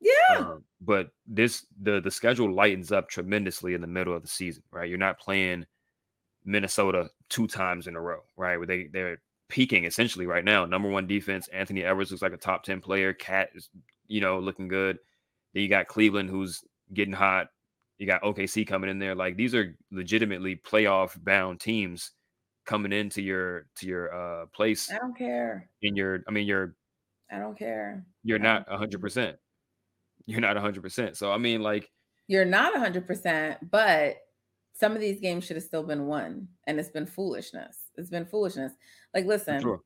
Yeah. 0.00 0.38
Um, 0.38 0.64
but 0.80 1.10
this 1.26 1.66
the 1.80 2.00
the 2.00 2.10
schedule 2.10 2.52
lightens 2.52 2.92
up 2.92 3.08
tremendously 3.08 3.74
in 3.74 3.80
the 3.80 3.86
middle 3.86 4.14
of 4.14 4.22
the 4.22 4.28
season, 4.28 4.62
right? 4.70 4.88
You're 4.88 4.98
not 4.98 5.18
playing 5.18 5.66
Minnesota 6.44 7.08
two 7.32 7.46
times 7.46 7.86
in 7.86 7.96
a 7.96 8.00
row, 8.00 8.20
right? 8.36 8.56
Where 8.56 8.66
they 8.66 8.88
they're 8.92 9.18
peaking 9.48 9.84
essentially 9.84 10.26
right 10.26 10.44
now. 10.44 10.64
Number 10.64 10.88
one 10.88 11.06
defense, 11.06 11.48
Anthony 11.48 11.84
Edwards 11.84 12.10
looks 12.10 12.22
like 12.22 12.32
a 12.32 12.38
top 12.38 12.62
10 12.62 12.80
player. 12.80 13.12
KAT 13.12 13.50
is, 13.54 13.68
you 14.06 14.20
know, 14.20 14.38
looking 14.38 14.68
good. 14.68 14.98
Then 15.52 15.62
you 15.62 15.68
got 15.68 15.88
Cleveland 15.88 16.30
who's 16.30 16.62
getting 16.92 17.14
hot. 17.14 17.48
You 17.98 18.06
got 18.06 18.22
OKC 18.22 18.66
coming 18.66 18.90
in 18.90 18.98
there. 18.98 19.14
Like 19.14 19.36
these 19.36 19.54
are 19.54 19.76
legitimately 19.90 20.56
playoff 20.56 21.22
bound 21.22 21.60
teams 21.60 22.12
coming 22.64 22.92
into 22.92 23.22
your 23.22 23.66
to 23.76 23.86
your 23.86 24.14
uh 24.14 24.46
place. 24.46 24.90
I 24.90 24.98
don't 24.98 25.16
care. 25.16 25.68
In 25.82 25.96
your 25.96 26.20
I 26.28 26.30
mean 26.30 26.46
you're 26.46 26.74
I 27.30 27.38
don't 27.38 27.58
care. 27.58 28.04
You're 28.24 28.38
not 28.38 28.68
hundred 28.68 29.00
percent 29.00 29.36
you're 30.26 30.40
not 30.40 30.56
100%. 30.56 31.16
So 31.16 31.32
I 31.32 31.38
mean 31.38 31.62
like 31.62 31.90
you're 32.28 32.44
not 32.44 32.74
100%, 32.74 33.58
but 33.70 34.16
some 34.82 34.96
of 34.96 35.00
these 35.00 35.20
games 35.20 35.44
should 35.44 35.54
have 35.54 35.64
still 35.64 35.84
been 35.84 36.06
won 36.06 36.48
and 36.66 36.80
it's 36.80 36.90
been 36.90 37.06
foolishness. 37.06 37.76
It's 37.96 38.10
been 38.10 38.26
foolishness. 38.26 38.72
Like 39.14 39.26
listen. 39.26 39.60
Sure. 39.60 39.80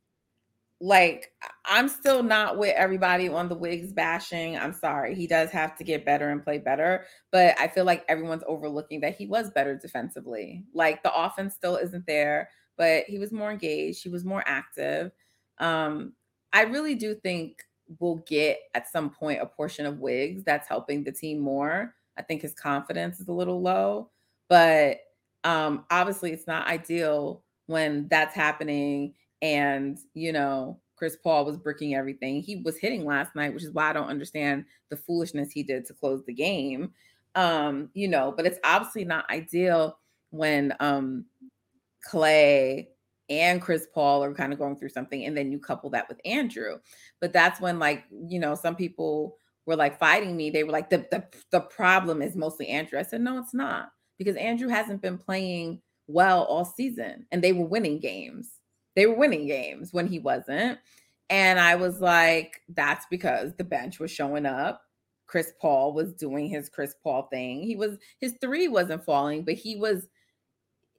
Like 0.80 1.32
I'm 1.66 1.86
still 1.86 2.22
not 2.22 2.56
with 2.56 2.74
everybody 2.74 3.28
on 3.28 3.50
the 3.50 3.54
wigs 3.54 3.92
bashing. 3.92 4.56
I'm 4.56 4.72
sorry. 4.72 5.14
He 5.14 5.26
does 5.26 5.50
have 5.50 5.76
to 5.76 5.84
get 5.84 6.06
better 6.06 6.30
and 6.30 6.42
play 6.42 6.56
better, 6.56 7.04
but 7.30 7.60
I 7.60 7.68
feel 7.68 7.84
like 7.84 8.06
everyone's 8.08 8.44
overlooking 8.46 9.00
that 9.00 9.16
he 9.16 9.26
was 9.26 9.50
better 9.50 9.76
defensively. 9.76 10.64
Like 10.72 11.02
the 11.02 11.14
offense 11.14 11.52
still 11.52 11.76
isn't 11.76 12.06
there, 12.06 12.48
but 12.78 13.04
he 13.04 13.18
was 13.18 13.32
more 13.32 13.50
engaged, 13.50 14.02
he 14.02 14.08
was 14.08 14.24
more 14.24 14.44
active. 14.46 15.12
Um 15.58 16.14
I 16.54 16.62
really 16.62 16.94
do 16.94 17.14
think 17.14 17.62
we'll 17.98 18.24
get 18.26 18.60
at 18.72 18.90
some 18.90 19.10
point 19.10 19.42
a 19.42 19.46
portion 19.46 19.84
of 19.84 19.98
wigs 19.98 20.42
that's 20.42 20.68
helping 20.68 21.04
the 21.04 21.12
team 21.12 21.38
more. 21.38 21.94
I 22.16 22.22
think 22.22 22.40
his 22.40 22.54
confidence 22.54 23.20
is 23.20 23.28
a 23.28 23.32
little 23.32 23.60
low, 23.60 24.10
but 24.48 24.98
um, 25.44 25.84
obviously 25.90 26.32
it's 26.32 26.46
not 26.46 26.66
ideal 26.66 27.42
when 27.66 28.08
that's 28.08 28.34
happening. 28.34 29.14
And, 29.42 29.98
you 30.14 30.32
know, 30.32 30.80
Chris 30.96 31.16
Paul 31.16 31.44
was 31.44 31.58
bricking 31.58 31.94
everything. 31.94 32.40
He 32.40 32.56
was 32.56 32.78
hitting 32.78 33.04
last 33.04 33.34
night, 33.36 33.52
which 33.52 33.64
is 33.64 33.72
why 33.72 33.90
I 33.90 33.92
don't 33.92 34.08
understand 34.08 34.64
the 34.88 34.96
foolishness 34.96 35.52
he 35.52 35.62
did 35.62 35.84
to 35.86 35.94
close 35.94 36.24
the 36.24 36.32
game. 36.32 36.92
Um, 37.34 37.90
you 37.92 38.08
know, 38.08 38.32
but 38.34 38.46
it's 38.46 38.58
obviously 38.64 39.04
not 39.04 39.28
ideal 39.28 39.98
when 40.30 40.74
um 40.80 41.26
Klay 42.10 42.86
and 43.28 43.60
Chris 43.60 43.86
Paul 43.92 44.22
are 44.24 44.32
kind 44.32 44.52
of 44.52 44.58
going 44.58 44.76
through 44.76 44.88
something, 44.88 45.24
and 45.24 45.36
then 45.36 45.50
you 45.50 45.58
couple 45.58 45.90
that 45.90 46.08
with 46.08 46.20
Andrew. 46.24 46.78
But 47.20 47.32
that's 47.32 47.60
when, 47.60 47.78
like, 47.78 48.04
you 48.10 48.38
know, 48.38 48.54
some 48.54 48.76
people 48.76 49.36
were 49.66 49.76
like 49.76 49.98
fighting 49.98 50.36
me. 50.36 50.48
They 50.48 50.64
were 50.64 50.72
like, 50.72 50.88
the 50.88 51.06
the, 51.10 51.24
the 51.50 51.60
problem 51.60 52.22
is 52.22 52.36
mostly 52.36 52.68
Andrew. 52.68 52.98
I 52.98 53.02
said, 53.02 53.20
no, 53.20 53.38
it's 53.38 53.52
not, 53.52 53.90
because 54.18 54.36
Andrew 54.36 54.68
hasn't 54.68 55.02
been 55.02 55.18
playing 55.18 55.80
well 56.06 56.44
all 56.44 56.64
season, 56.64 57.26
and 57.32 57.42
they 57.42 57.52
were 57.52 57.66
winning 57.66 57.98
games. 57.98 58.50
They 58.94 59.06
were 59.06 59.16
winning 59.16 59.46
games 59.46 59.92
when 59.92 60.06
he 60.06 60.18
wasn't. 60.18 60.78
And 61.28 61.58
I 61.58 61.74
was 61.74 62.00
like, 62.00 62.62
that's 62.68 63.04
because 63.10 63.54
the 63.56 63.64
bench 63.64 63.98
was 63.98 64.10
showing 64.10 64.46
up. 64.46 64.82
Chris 65.26 65.52
Paul 65.60 65.92
was 65.92 66.14
doing 66.14 66.48
his 66.48 66.68
Chris 66.68 66.94
Paul 67.02 67.28
thing. 67.32 67.62
He 67.62 67.74
was 67.74 67.98
his 68.20 68.34
three 68.40 68.68
wasn't 68.68 69.04
falling, 69.04 69.44
but 69.44 69.54
he 69.54 69.76
was 69.76 70.06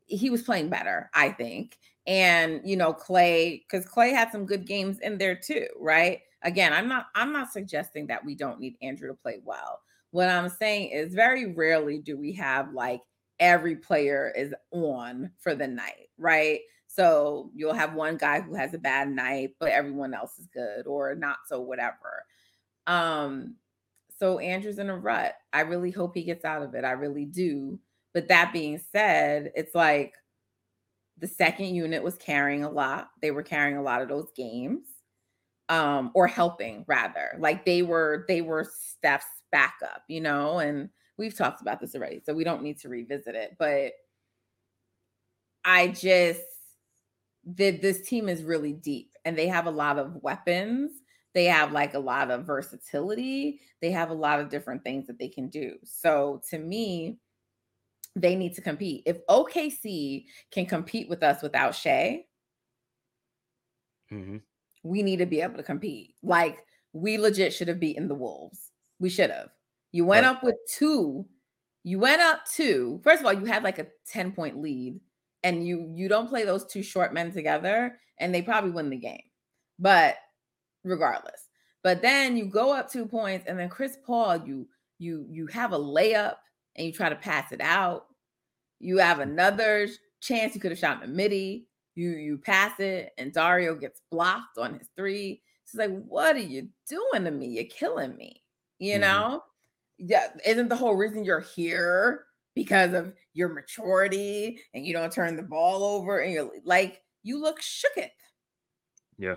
he 0.05 0.29
was 0.29 0.43
playing 0.43 0.69
better, 0.69 1.09
I 1.13 1.29
think 1.29 1.77
and 2.07 2.61
you 2.63 2.77
know 2.77 2.93
Klay, 2.93 3.61
because 3.61 3.85
Klay 3.85 4.11
had 4.11 4.31
some 4.31 4.45
good 4.45 4.65
games 4.65 4.99
in 4.99 5.17
there 5.17 5.35
too, 5.35 5.67
right? 5.79 6.21
Again, 6.43 6.73
I'm 6.73 6.87
not 6.87 7.07
I'm 7.13 7.33
not 7.33 7.51
suggesting 7.51 8.07
that 8.07 8.25
we 8.25 8.33
don't 8.33 8.59
need 8.59 8.77
Andrew 8.81 9.09
to 9.09 9.13
play 9.13 9.41
well. 9.43 9.81
What 10.11 10.29
I'm 10.29 10.49
saying 10.49 10.91
is 10.91 11.13
very 11.13 11.53
rarely 11.53 11.99
do 11.99 12.17
we 12.17 12.33
have 12.33 12.73
like 12.73 13.01
every 13.39 13.75
player 13.75 14.33
is 14.35 14.53
on 14.71 15.31
for 15.39 15.53
the 15.55 15.67
night, 15.67 16.09
right? 16.17 16.61
So 16.87 17.51
you'll 17.53 17.73
have 17.73 17.93
one 17.93 18.17
guy 18.17 18.41
who 18.41 18.55
has 18.55 18.73
a 18.73 18.79
bad 18.79 19.09
night, 19.09 19.51
but 19.59 19.69
everyone 19.71 20.13
else 20.13 20.39
is 20.39 20.47
good 20.47 20.87
or 20.87 21.13
not 21.15 21.37
so 21.47 21.61
whatever. 21.61 22.23
Um 22.87 23.55
so 24.19 24.39
Andrew's 24.39 24.79
in 24.79 24.89
a 24.89 24.97
rut. 24.97 25.35
I 25.53 25.61
really 25.61 25.91
hope 25.91 26.15
he 26.15 26.23
gets 26.23 26.45
out 26.45 26.63
of 26.63 26.73
it. 26.75 26.83
I 26.85 26.91
really 26.91 27.25
do. 27.25 27.79
But 28.13 28.29
that 28.29 28.53
being 28.53 28.79
said, 28.91 29.51
it's 29.55 29.75
like 29.75 30.13
the 31.17 31.27
second 31.27 31.73
unit 31.75 32.03
was 32.03 32.15
carrying 32.15 32.63
a 32.63 32.69
lot. 32.69 33.09
They 33.21 33.31
were 33.31 33.43
carrying 33.43 33.77
a 33.77 33.81
lot 33.83 34.01
of 34.01 34.09
those 34.09 34.31
games. 34.35 34.81
Um, 35.69 36.11
or 36.15 36.27
helping 36.27 36.85
rather. 36.87 37.35
Like 37.39 37.65
they 37.65 37.81
were 37.81 38.23
they 38.29 38.41
were 38.41 38.63
Steph's 38.71 39.25
backup, 39.51 40.03
you 40.07 40.21
know, 40.21 40.59
and 40.59 40.89
we've 41.17 41.35
talked 41.35 41.61
about 41.61 41.79
this 41.79 41.95
already, 41.95 42.21
so 42.25 42.33
we 42.33 42.43
don't 42.43 42.63
need 42.63 42.79
to 42.79 42.89
revisit 42.89 43.35
it. 43.35 43.55
But 43.57 43.93
I 45.65 45.89
just 45.89 46.41
that 47.55 47.81
this 47.81 48.01
team 48.01 48.27
is 48.27 48.43
really 48.43 48.73
deep 48.73 49.11
and 49.25 49.37
they 49.37 49.47
have 49.47 49.67
a 49.67 49.71
lot 49.71 49.97
of 49.97 50.15
weapons. 50.21 50.91
They 51.33 51.45
have 51.45 51.71
like 51.71 51.93
a 51.93 51.99
lot 51.99 52.31
of 52.31 52.45
versatility. 52.45 53.61
They 53.81 53.91
have 53.91 54.09
a 54.09 54.15
lot 54.15 54.39
of 54.39 54.49
different 54.49 54.83
things 54.83 55.07
that 55.07 55.19
they 55.19 55.29
can 55.29 55.47
do. 55.49 55.75
So 55.83 56.41
to 56.49 56.57
me, 56.57 57.19
they 58.15 58.35
need 58.35 58.55
to 58.55 58.61
compete. 58.61 59.03
If 59.05 59.25
OKC 59.27 60.25
can 60.51 60.65
compete 60.65 61.07
with 61.07 61.23
us 61.23 61.41
without 61.41 61.75
Shai, 61.75 62.25
mm-hmm. 64.11 64.37
we 64.83 65.03
need 65.03 65.17
to 65.17 65.25
be 65.25 65.41
able 65.41 65.57
to 65.57 65.63
compete. 65.63 66.15
Like 66.23 66.65
we 66.93 67.17
legit 67.17 67.53
should 67.53 67.67
have 67.67 67.79
beaten 67.79 68.07
the 68.07 68.15
Wolves. 68.15 68.66
We 68.99 69.09
should 69.09 69.29
have. 69.29 69.49
You 69.91 70.05
went 70.05 70.25
right. 70.25 70.35
up 70.35 70.43
with 70.43 70.55
two. 70.69 71.25
You 71.83 71.99
went 71.99 72.21
up 72.21 72.41
two. 72.45 72.99
First 73.03 73.21
of 73.21 73.25
all, 73.25 73.33
you 73.33 73.45
had 73.45 73.63
like 73.63 73.79
a 73.79 73.87
10 74.07 74.33
point 74.33 74.61
lead 74.61 74.99
and 75.43 75.65
you 75.65 75.91
you 75.95 76.09
don't 76.09 76.27
play 76.27 76.43
those 76.43 76.65
two 76.65 76.83
short 76.83 77.13
men 77.13 77.31
together 77.31 77.97
and 78.19 78.33
they 78.33 78.41
probably 78.41 78.71
win 78.71 78.89
the 78.89 78.97
game. 78.97 79.21
But 79.79 80.17
regardless. 80.83 81.47
But 81.83 82.01
then 82.01 82.35
you 82.35 82.45
go 82.45 82.73
up 82.73 82.91
2 82.91 83.05
points 83.05 83.45
and 83.47 83.57
then 83.57 83.69
Chris 83.69 83.97
Paul 84.05 84.37
you 84.45 84.67
you 84.99 85.25
you 85.29 85.47
have 85.47 85.73
a 85.73 85.79
layup 85.79 86.35
and 86.75 86.85
you 86.85 86.91
try 86.91 87.09
to 87.09 87.15
pass 87.15 87.51
it 87.51 87.61
out, 87.61 88.07
you 88.79 88.97
have 88.97 89.19
another 89.19 89.87
chance 90.21 90.53
you 90.53 90.61
could 90.61 90.71
have 90.71 90.79
shot 90.79 91.01
in 91.01 91.09
the 91.09 91.15
midi. 91.15 91.67
You 91.95 92.11
you 92.11 92.37
pass 92.37 92.79
it 92.79 93.13
and 93.17 93.33
Dario 93.33 93.75
gets 93.75 94.01
blocked 94.11 94.57
on 94.57 94.77
his 94.77 94.89
three. 94.95 95.41
It's 95.63 95.75
like, 95.75 95.91
what 96.05 96.35
are 96.35 96.39
you 96.39 96.69
doing 96.87 97.25
to 97.25 97.31
me? 97.31 97.47
You're 97.47 97.65
killing 97.65 98.15
me. 98.15 98.41
You 98.79 98.93
mm-hmm. 98.93 99.01
know? 99.01 99.43
Yeah, 99.97 100.27
isn't 100.45 100.69
the 100.69 100.75
whole 100.75 100.95
reason 100.95 101.23
you're 101.23 101.39
here 101.39 102.25
because 102.53 102.93
of 102.93 103.13
your 103.33 103.49
maturity 103.49 104.59
and 104.73 104.85
you 104.85 104.93
don't 104.93 105.11
turn 105.11 105.35
the 105.35 105.43
ball 105.43 105.83
over 105.83 106.19
and 106.19 106.33
you're 106.33 106.51
like 106.63 107.01
you 107.23 107.41
look 107.41 107.59
shooketh. 107.61 108.09
Yeah. 109.17 109.35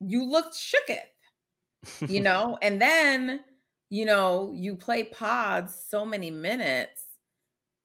You 0.00 0.24
looked 0.24 0.54
shooketh. 0.54 2.08
you 2.08 2.20
know, 2.28 2.58
and 2.62 2.80
then 2.80 3.40
you 3.88 4.04
know, 4.04 4.52
you 4.54 4.76
play 4.76 5.04
pods 5.04 5.76
so 5.88 6.04
many 6.04 6.30
minutes, 6.30 7.02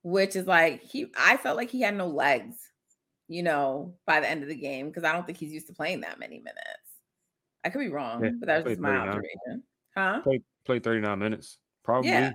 which 0.04 0.36
is 0.36 0.48
like 0.48 0.82
he 0.84 1.12
I 1.18 1.38
felt 1.38 1.58
like 1.58 1.70
he 1.70 1.82
had 1.82 1.96
no 1.96 2.08
legs, 2.08 2.56
you 3.28 3.44
know, 3.44 3.96
by 4.06 4.20
the 4.20 4.30
end 4.30 4.44
of 4.44 4.50
the 4.50 4.56
game, 4.56 4.88
because 4.88 5.04
I 5.04 5.14
don't 5.14 5.26
think 5.26 5.38
he's 5.38 5.54
used 5.54 5.68
to 5.68 5.74
playing 5.74 6.02
that 6.02 6.20
many 6.20 6.40
minutes. 6.40 6.60
I 7.64 7.70
could 7.70 7.80
be 7.80 7.90
wrong, 7.90 8.24
yeah, 8.24 8.32
but 8.40 8.48
that's 8.48 8.68
just 8.68 8.82
my 8.82 8.96
observation. 8.96 9.64
Huh? 9.96 10.22
Played 10.22 10.44
played 10.66 10.84
39 10.84 11.20
minutes. 11.20 11.58
Probably. 11.84 12.12
Yeah. 12.12 12.32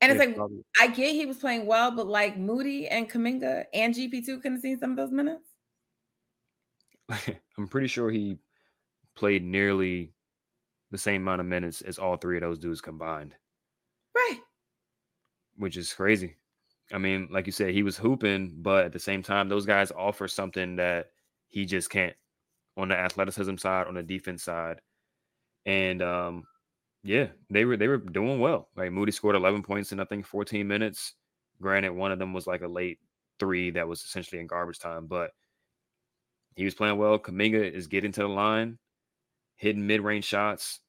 And 0.00 0.12
it's 0.12 0.18
like 0.18 0.36
probably. 0.36 0.62
I 0.80 0.88
get 0.88 1.12
he 1.12 1.26
was 1.26 1.38
playing 1.38 1.66
well, 1.66 1.90
but 1.90 2.06
like 2.06 2.38
Moody 2.38 2.86
and 2.88 3.10
Kuminga 3.10 3.64
and 3.74 3.94
GP2 3.94 4.26
couldn't 4.26 4.52
have 4.52 4.60
seen 4.60 4.78
some 4.78 4.92
of 4.92 4.96
those 4.96 5.10
minutes. 5.10 5.44
I'm 7.58 7.68
pretty 7.68 7.88
sure 7.88 8.10
he 8.10 8.38
played 9.16 9.42
nearly 9.42 10.12
the 10.90 10.98
same 10.98 11.22
amount 11.22 11.40
of 11.40 11.46
minutes 11.46 11.82
as 11.82 11.98
all 11.98 12.16
three 12.16 12.36
of 12.36 12.42
those 12.42 12.58
dudes 12.58 12.80
combined. 12.80 13.34
Right. 14.14 14.40
Which 15.56 15.76
is 15.76 15.92
crazy. 15.92 16.36
I 16.92 16.98
mean, 16.98 17.28
like 17.30 17.46
you 17.46 17.52
said, 17.52 17.74
he 17.74 17.82
was 17.82 17.98
hooping, 17.98 18.54
but 18.58 18.86
at 18.86 18.92
the 18.92 18.98
same 18.98 19.22
time, 19.22 19.48
those 19.48 19.66
guys 19.66 19.90
offer 19.90 20.28
something 20.28 20.76
that 20.76 21.10
he 21.48 21.66
just 21.66 21.90
can't 21.90 22.14
on 22.76 22.88
the 22.88 22.96
athleticism 22.96 23.56
side, 23.56 23.86
on 23.86 23.94
the 23.94 24.02
defense 24.02 24.44
side. 24.44 24.80
And 25.66 26.00
um, 26.00 26.44
Yeah, 27.02 27.28
they 27.50 27.64
were 27.64 27.76
they 27.76 27.88
were 27.88 27.98
doing 27.98 28.40
well. 28.40 28.68
Like 28.76 28.92
Moody 28.92 29.12
scored 29.12 29.36
11 29.36 29.62
points 29.62 29.92
in 29.92 30.00
I 30.00 30.04
think 30.04 30.26
14 30.26 30.66
minutes. 30.66 31.14
Granted, 31.60 31.92
one 31.92 32.12
of 32.12 32.18
them 32.18 32.32
was 32.32 32.46
like 32.46 32.62
a 32.62 32.68
late 32.68 32.98
three 33.38 33.70
that 33.72 33.86
was 33.88 34.02
essentially 34.02 34.40
in 34.40 34.46
garbage 34.46 34.78
time, 34.78 35.06
but 35.06 35.30
he 36.56 36.64
was 36.64 36.74
playing 36.74 36.98
well. 36.98 37.18
Kuminga 37.18 37.70
is 37.72 37.86
getting 37.86 38.12
to 38.12 38.22
the 38.22 38.28
line, 38.28 38.78
hitting 39.56 39.86
mid-range 39.86 40.24
shots. 40.24 40.80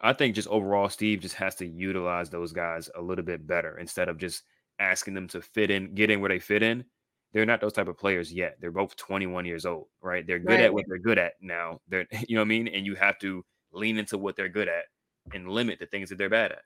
I 0.00 0.12
think 0.12 0.34
just 0.34 0.48
overall, 0.48 0.88
Steve 0.88 1.20
just 1.20 1.34
has 1.36 1.54
to 1.56 1.66
utilize 1.66 2.28
those 2.30 2.52
guys 2.52 2.90
a 2.94 3.00
little 3.00 3.24
bit 3.24 3.46
better 3.46 3.78
instead 3.78 4.08
of 4.08 4.18
just 4.18 4.42
asking 4.78 5.14
them 5.14 5.28
to 5.28 5.40
fit 5.42 5.70
in, 5.70 5.94
get 5.94 6.10
in 6.10 6.20
where 6.20 6.28
they 6.28 6.38
fit 6.38 6.62
in. 6.62 6.84
They're 7.32 7.46
not 7.46 7.60
those 7.60 7.72
type 7.74 7.88
of 7.88 7.98
players 7.98 8.32
yet. 8.32 8.56
They're 8.60 8.70
both 8.70 8.96
21 8.96 9.44
years 9.46 9.66
old, 9.66 9.88
right? 10.02 10.26
They're 10.26 10.38
good 10.38 10.50
Right. 10.50 10.60
at 10.60 10.72
what 10.74 10.84
they're 10.88 10.98
good 10.98 11.18
at 11.18 11.34
now. 11.40 11.80
They're, 11.88 12.06
you 12.28 12.36
know 12.36 12.42
what 12.42 12.46
I 12.46 12.48
mean? 12.48 12.68
And 12.68 12.86
you 12.86 12.94
have 12.94 13.18
to 13.20 13.44
lean 13.72 13.98
into 13.98 14.16
what 14.18 14.36
they're 14.36 14.48
good 14.48 14.68
at 14.68 14.84
and 15.32 15.48
limit 15.48 15.78
the 15.78 15.86
things 15.86 16.08
that 16.08 16.18
they're 16.18 16.30
bad 16.30 16.52
at. 16.52 16.62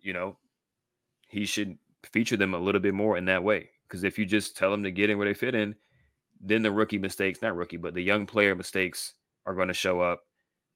You 0.00 0.12
know, 0.12 0.36
he 1.28 1.44
should 1.46 1.78
feature 2.04 2.36
them 2.36 2.54
a 2.54 2.58
little 2.58 2.80
bit 2.80 2.94
more 2.94 3.16
in 3.16 3.24
that 3.26 3.42
way. 3.42 3.70
Because 3.88 4.04
if 4.04 4.18
you 4.18 4.26
just 4.26 4.56
tell 4.56 4.70
them 4.70 4.82
to 4.82 4.90
get 4.90 5.10
in 5.10 5.18
where 5.18 5.26
they 5.26 5.34
fit 5.34 5.54
in, 5.54 5.74
then 6.40 6.62
the 6.62 6.70
rookie 6.70 6.98
mistakes, 6.98 7.42
not 7.42 7.56
rookie, 7.56 7.76
but 7.76 7.94
the 7.94 8.02
young 8.02 8.26
player 8.26 8.54
mistakes 8.54 9.14
are 9.46 9.54
going 9.54 9.68
to 9.68 9.74
show 9.74 10.00
up. 10.00 10.20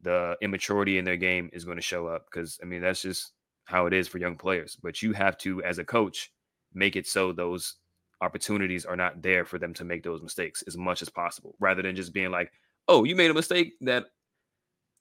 The 0.01 0.37
immaturity 0.43 0.99
in 0.99 1.05
their 1.05 1.17
game 1.17 1.51
is 1.53 1.65
going 1.65 1.77
to 1.77 1.83
show 1.83 2.07
up. 2.07 2.27
Because, 2.31 2.59
I 2.63 2.67
mean, 2.67 2.83
that's 2.83 3.03
just 3.03 3.33
how 3.65 3.87
it 3.87 3.93
is 3.93 4.09
for 4.09 4.19
young 4.19 4.37
players. 4.37 4.77
But 4.83 5.03
you 5.03 5.13
have 5.13 5.39
to, 5.39 5.63
as 5.63 5.79
a 5.79 5.85
coach, 5.85 6.33
make 6.75 6.97
it 6.97 7.07
so 7.07 7.33
those 7.33 7.77
opportunities 8.21 8.85
are 8.85 8.97
not 8.97 9.21
there 9.21 9.45
for 9.45 9.59
them 9.59 9.75
to 9.75 9.85
make 9.85 10.03
those 10.03 10.23
mistakes 10.23 10.63
as 10.67 10.77
much 10.77 11.03
as 11.03 11.09
possible 11.09 11.55
rather 11.61 11.83
than 11.83 11.95
just 11.95 12.15
being 12.15 12.31
like, 12.31 12.51
oh, 12.89 13.05
you 13.05 13.15
made 13.15 13.31
a 13.31 13.35
mistake 13.35 13.75
that 13.81 14.07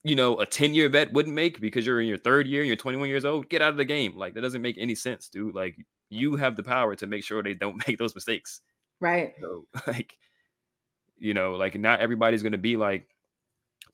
you 0.04 0.16
know, 0.16 0.38
a 0.40 0.46
10 0.46 0.74
year 0.74 0.88
vet 0.88 1.12
wouldn't 1.12 1.34
make 1.34 1.60
because 1.60 1.86
you're 1.86 2.00
in 2.00 2.08
your 2.08 2.18
third 2.18 2.46
year, 2.46 2.64
you're 2.64 2.76
21 2.76 3.08
years 3.08 3.24
old, 3.24 3.48
get 3.48 3.62
out 3.62 3.70
of 3.70 3.76
the 3.76 3.84
game. 3.84 4.16
Like, 4.16 4.34
that 4.34 4.40
doesn't 4.40 4.62
make 4.62 4.76
any 4.78 4.94
sense, 4.94 5.28
dude. 5.28 5.54
Like, 5.54 5.76
you 6.10 6.36
have 6.36 6.56
the 6.56 6.62
power 6.62 6.96
to 6.96 7.06
make 7.06 7.24
sure 7.24 7.42
they 7.42 7.54
don't 7.54 7.82
make 7.86 7.98
those 7.98 8.14
mistakes. 8.14 8.60
Right. 9.00 9.34
So, 9.40 9.66
like, 9.86 10.16
you 11.18 11.34
know, 11.34 11.52
like, 11.52 11.78
not 11.78 12.00
everybody's 12.00 12.42
going 12.42 12.52
to 12.52 12.58
be 12.58 12.76
like 12.76 13.08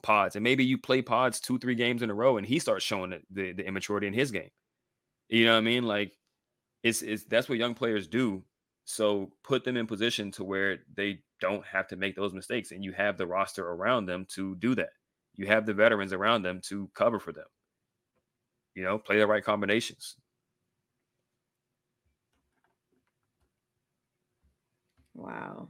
pods. 0.02 0.36
And 0.36 0.42
maybe 0.42 0.64
you 0.64 0.78
play 0.78 1.02
pods 1.02 1.40
two, 1.40 1.58
three 1.58 1.74
games 1.74 2.02
in 2.02 2.10
a 2.10 2.14
row 2.14 2.38
and 2.38 2.46
he 2.46 2.58
starts 2.58 2.84
showing 2.84 3.10
the, 3.10 3.20
the, 3.30 3.52
the 3.52 3.66
immaturity 3.66 4.06
in 4.06 4.14
his 4.14 4.30
game. 4.30 4.50
You 5.28 5.44
know 5.44 5.52
what 5.52 5.58
I 5.58 5.62
mean? 5.62 5.84
Like, 5.84 6.12
it's, 6.82 7.02
it's 7.02 7.24
that's 7.24 7.48
what 7.48 7.58
young 7.58 7.74
players 7.74 8.08
do. 8.08 8.42
So, 8.86 9.30
put 9.44 9.64
them 9.64 9.76
in 9.76 9.86
position 9.86 10.30
to 10.32 10.44
where 10.44 10.78
they 10.94 11.18
don't 11.40 11.64
have 11.66 11.88
to 11.88 11.96
make 11.96 12.16
those 12.16 12.32
mistakes 12.32 12.72
and 12.72 12.82
you 12.82 12.92
have 12.92 13.18
the 13.18 13.26
roster 13.26 13.68
around 13.68 14.06
them 14.06 14.26
to 14.30 14.56
do 14.56 14.74
that 14.74 14.90
you 15.38 15.46
have 15.46 15.64
the 15.64 15.72
veterans 15.72 16.12
around 16.12 16.42
them 16.42 16.60
to 16.64 16.90
cover 16.94 17.18
for 17.18 17.32
them. 17.32 17.46
You 18.74 18.82
know, 18.82 18.98
play 18.98 19.18
the 19.18 19.26
right 19.26 19.42
combinations. 19.42 20.16
Wow. 25.14 25.68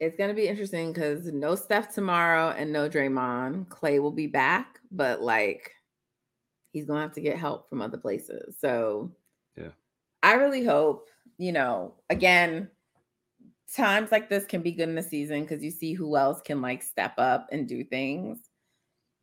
It's 0.00 0.16
gonna 0.16 0.34
be 0.34 0.48
interesting 0.48 0.92
because 0.92 1.26
no 1.26 1.54
Steph 1.54 1.94
tomorrow 1.94 2.50
and 2.50 2.72
no 2.72 2.88
Draymond. 2.88 3.68
Klay 3.68 4.00
will 4.00 4.12
be 4.12 4.26
back, 4.26 4.80
but 4.90 5.20
like 5.20 5.72
he's 6.72 6.86
gonna 6.86 7.02
have 7.02 7.14
to 7.14 7.20
get 7.20 7.36
help 7.36 7.68
from 7.68 7.82
other 7.82 7.98
places. 7.98 8.56
So 8.58 9.12
Yeah. 9.56 9.70
I 10.22 10.34
really 10.34 10.64
hope, 10.64 11.08
you 11.36 11.52
know, 11.52 11.94
again, 12.10 12.70
times 13.74 14.10
like 14.10 14.28
this 14.28 14.44
can 14.44 14.62
be 14.62 14.72
good 14.72 14.88
in 14.88 14.94
the 14.94 15.02
season 15.02 15.42
because 15.42 15.62
you 15.62 15.70
see 15.70 15.92
who 15.92 16.16
else 16.16 16.40
can 16.40 16.62
like 16.62 16.82
step 16.82 17.14
up 17.18 17.48
and 17.52 17.68
do 17.68 17.84
things. 17.84 18.38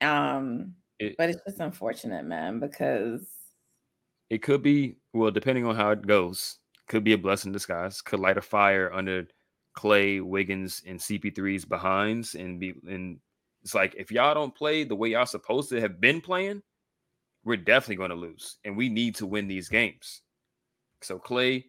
Um, 0.01 0.75
It, 0.99 1.15
but 1.17 1.29
it's 1.29 1.41
just 1.45 1.59
unfortunate, 1.59 2.25
man, 2.25 2.59
because 2.59 3.27
it 4.29 4.41
could 4.41 4.61
be, 4.61 4.97
well, 5.13 5.31
depending 5.31 5.65
on 5.65 5.75
how 5.75 5.91
it 5.91 6.05
goes, 6.05 6.59
could 6.87 7.03
be 7.03 7.13
a 7.13 7.17
blessing 7.17 7.49
in 7.49 7.53
disguise, 7.53 8.01
could 8.01 8.19
light 8.19 8.37
a 8.37 8.41
fire 8.41 8.91
under 8.93 9.27
Klay, 9.75 10.21
Wiggins, 10.21 10.83
and 10.85 10.99
CP3's 10.99 11.65
behinds 11.65 12.35
and 12.35 12.59
be 12.59 12.73
and 12.87 13.19
it's 13.63 13.73
like 13.73 13.95
if 13.97 14.11
y'all 14.11 14.35
don't 14.35 14.53
play 14.53 14.83
the 14.83 14.95
way 14.95 15.09
y'all 15.09 15.25
supposed 15.25 15.69
to 15.69 15.81
have 15.81 15.99
been 15.99 16.21
playing, 16.21 16.61
we're 17.43 17.57
definitely 17.57 17.95
going 17.95 18.11
to 18.11 18.15
lose. 18.15 18.57
And 18.63 18.77
we 18.77 18.89
need 18.89 19.15
to 19.15 19.25
win 19.25 19.47
these 19.47 19.69
games. 19.69 20.21
So 21.01 21.17
Klay, 21.17 21.65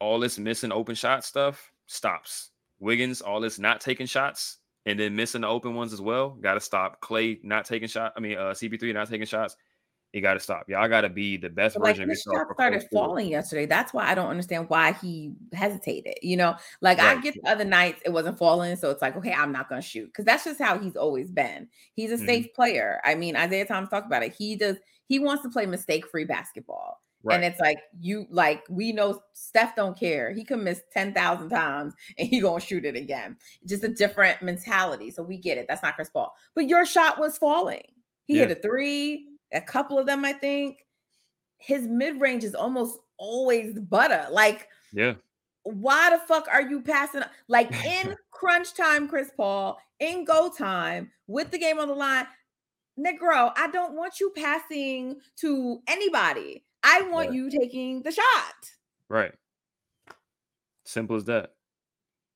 all 0.00 0.18
this 0.18 0.38
missing 0.38 0.72
open 0.72 0.94
shot 0.94 1.24
stuff 1.24 1.72
stops. 1.86 2.50
Wiggins, 2.78 3.20
all 3.20 3.40
this 3.40 3.58
not 3.58 3.80
taking 3.80 4.06
shots 4.06 4.58
and 4.86 4.98
then 4.98 5.14
missing 5.14 5.42
the 5.42 5.48
open 5.48 5.74
ones 5.74 5.92
as 5.92 6.00
well. 6.00 6.30
Got 6.30 6.54
to 6.54 6.60
stop. 6.60 7.00
Klay 7.02 7.42
not 7.44 7.64
taking 7.66 7.88
shot. 7.88 8.12
I 8.16 8.20
mean, 8.20 8.38
uh, 8.38 8.52
CP3 8.54 8.94
not 8.94 9.08
taking 9.10 9.26
shots. 9.26 9.56
You 10.12 10.20
got 10.22 10.34
to 10.34 10.40
stop. 10.40 10.68
Y'all 10.68 10.88
got 10.88 11.02
to 11.02 11.08
be 11.08 11.36
the 11.36 11.50
best 11.50 11.74
But, 11.76 11.84
like 11.84 11.94
version 11.96 12.04
of 12.04 12.08
his 12.10 12.24
yourself. 12.26 12.34
started 12.34 12.50
across 12.78 12.82
the 12.90 12.96
board. 12.96 13.06
falling 13.08 13.28
yesterday. 13.28 13.66
That's 13.66 13.92
why 13.94 14.06
I 14.10 14.14
don't 14.16 14.28
understand 14.30 14.68
why 14.68 14.92
he 14.94 15.34
hesitated. 15.52 16.14
You 16.22 16.36
know, 16.38 16.56
like 16.80 16.98
I 16.98 17.20
get 17.20 17.34
the 17.34 17.48
other 17.48 17.64
nights 17.64 18.00
it 18.04 18.10
wasn't 18.10 18.36
falling, 18.38 18.74
so 18.76 18.90
it's 18.90 19.02
like 19.02 19.14
okay, 19.16 19.32
I'm 19.32 19.52
not 19.52 19.68
gonna 19.68 19.82
shoot 19.82 20.06
because 20.06 20.24
that's 20.24 20.42
just 20.44 20.58
how 20.60 20.78
he's 20.78 20.96
always 20.96 21.30
been. 21.30 21.68
He's 21.94 22.10
a 22.10 22.16
Mhm. 22.16 22.26
safe 22.26 22.54
player. 22.54 23.00
I 23.04 23.14
mean, 23.14 23.36
Isaiah 23.36 23.66
Thomas 23.66 23.88
talked 23.90 24.06
about 24.06 24.24
it. 24.24 24.34
He 24.36 24.56
does. 24.56 24.78
He 25.06 25.20
wants 25.20 25.42
to 25.44 25.48
play 25.50 25.66
mistake 25.66 26.08
free 26.08 26.24
basketball. 26.24 27.00
Right. 27.22 27.34
And 27.34 27.44
it's 27.44 27.60
like 27.60 27.78
you 28.00 28.26
like 28.30 28.64
we 28.70 28.92
know 28.92 29.20
Steph 29.34 29.76
don't 29.76 29.98
care. 29.98 30.32
He 30.32 30.42
can 30.42 30.64
miss 30.64 30.82
10,000 30.92 31.50
times 31.50 31.94
and 32.18 32.28
he 32.28 32.40
gonna 32.40 32.60
shoot 32.60 32.84
it 32.84 32.96
again. 32.96 33.36
Just 33.66 33.84
a 33.84 33.88
different 33.88 34.40
mentality. 34.42 35.10
So 35.10 35.22
we 35.22 35.36
get 35.36 35.58
it. 35.58 35.66
That's 35.68 35.82
not 35.82 35.96
Chris 35.96 36.08
Paul. 36.08 36.34
But 36.54 36.68
your 36.68 36.86
shot 36.86 37.18
was 37.18 37.36
falling. 37.36 37.82
He 38.24 38.38
hit 38.38 38.50
a 38.52 38.54
three, 38.54 39.26
a 39.52 39.60
couple 39.60 39.98
of 39.98 40.06
them, 40.06 40.24
I 40.24 40.32
think. 40.32 40.86
His 41.58 41.82
mid-range 41.82 42.44
is 42.44 42.54
almost 42.54 42.96
always 43.18 43.78
butter. 43.78 44.26
Like, 44.30 44.68
yeah. 44.92 45.14
why 45.64 46.10
the 46.10 46.18
fuck 46.18 46.46
are 46.50 46.62
you 46.62 46.80
passing? 46.80 47.22
Like 47.48 47.72
in 47.84 48.14
crunch 48.30 48.74
time, 48.74 49.08
Chris 49.08 49.32
Paul, 49.36 49.78
in 49.98 50.24
go 50.24 50.48
time, 50.48 51.10
with 51.26 51.50
the 51.50 51.58
game 51.58 51.80
on 51.80 51.88
the 51.88 51.94
line, 51.94 52.26
Negro, 52.98 53.52
I 53.56 53.68
don't 53.72 53.94
want 53.94 54.20
you 54.20 54.32
passing 54.36 55.20
to 55.40 55.82
anybody. 55.88 56.64
I 56.82 57.02
want 57.02 57.28
Right. 57.28 57.34
you 57.34 57.50
taking 57.50 58.02
the 58.02 58.12
shot. 58.12 58.70
Right. 59.08 59.34
Simple 60.84 61.16
as 61.16 61.24
that. 61.26 61.54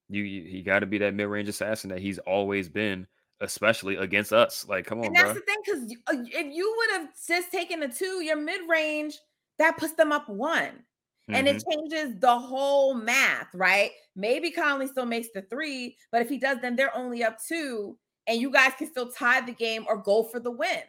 You 0.09 0.23
you, 0.23 0.43
you 0.43 0.63
got 0.63 0.81
to 0.81 0.87
be 0.87 0.99
that 0.99 1.15
mid 1.15 1.29
range 1.29 1.49
assassin 1.49 1.91
that 1.91 2.01
he's 2.01 2.19
always 2.21 2.69
been, 2.69 3.07
especially 3.41 3.97
against 3.97 4.33
us. 4.33 4.67
Like, 4.69 4.87
come 4.87 5.01
on, 5.01 5.07
And 5.07 5.17
that's 5.17 5.33
bro. 5.33 5.35
the 5.35 5.41
thing, 5.41 5.57
because 5.65 5.93
if 6.35 6.55
you 6.55 6.75
would 6.77 6.91
have 7.01 7.09
just 7.27 7.51
taken 7.51 7.83
a 7.83 7.89
two, 7.89 8.23
your 8.23 8.37
mid 8.37 8.69
range, 8.69 9.19
that 9.59 9.79
puts 9.79 9.95
them 9.95 10.13
up 10.13 10.29
one. 10.29 10.85
And 11.33 11.49
Mhm. 11.49 11.57
it 11.57 11.65
changes 11.71 12.21
the 12.21 12.39
whole 12.39 12.93
math, 12.95 13.49
right? 13.55 13.93
Maybe 14.15 14.51
Conley 14.51 14.87
still 14.89 15.07
makes 15.07 15.29
the 15.35 15.43
three, 15.43 15.97
but 16.13 16.21
if 16.23 16.29
he 16.29 16.39
does, 16.39 16.59
then 16.61 16.77
they're 16.77 16.95
only 16.95 17.25
up 17.25 17.39
two, 17.43 17.99
and 18.27 18.41
you 18.41 18.51
guys 18.51 18.75
can 18.79 18.89
still 18.89 19.11
tie 19.11 19.41
the 19.41 19.53
game 19.53 19.87
or 19.89 19.97
go 19.97 20.23
for 20.25 20.39
the 20.39 20.51
win. 20.51 20.83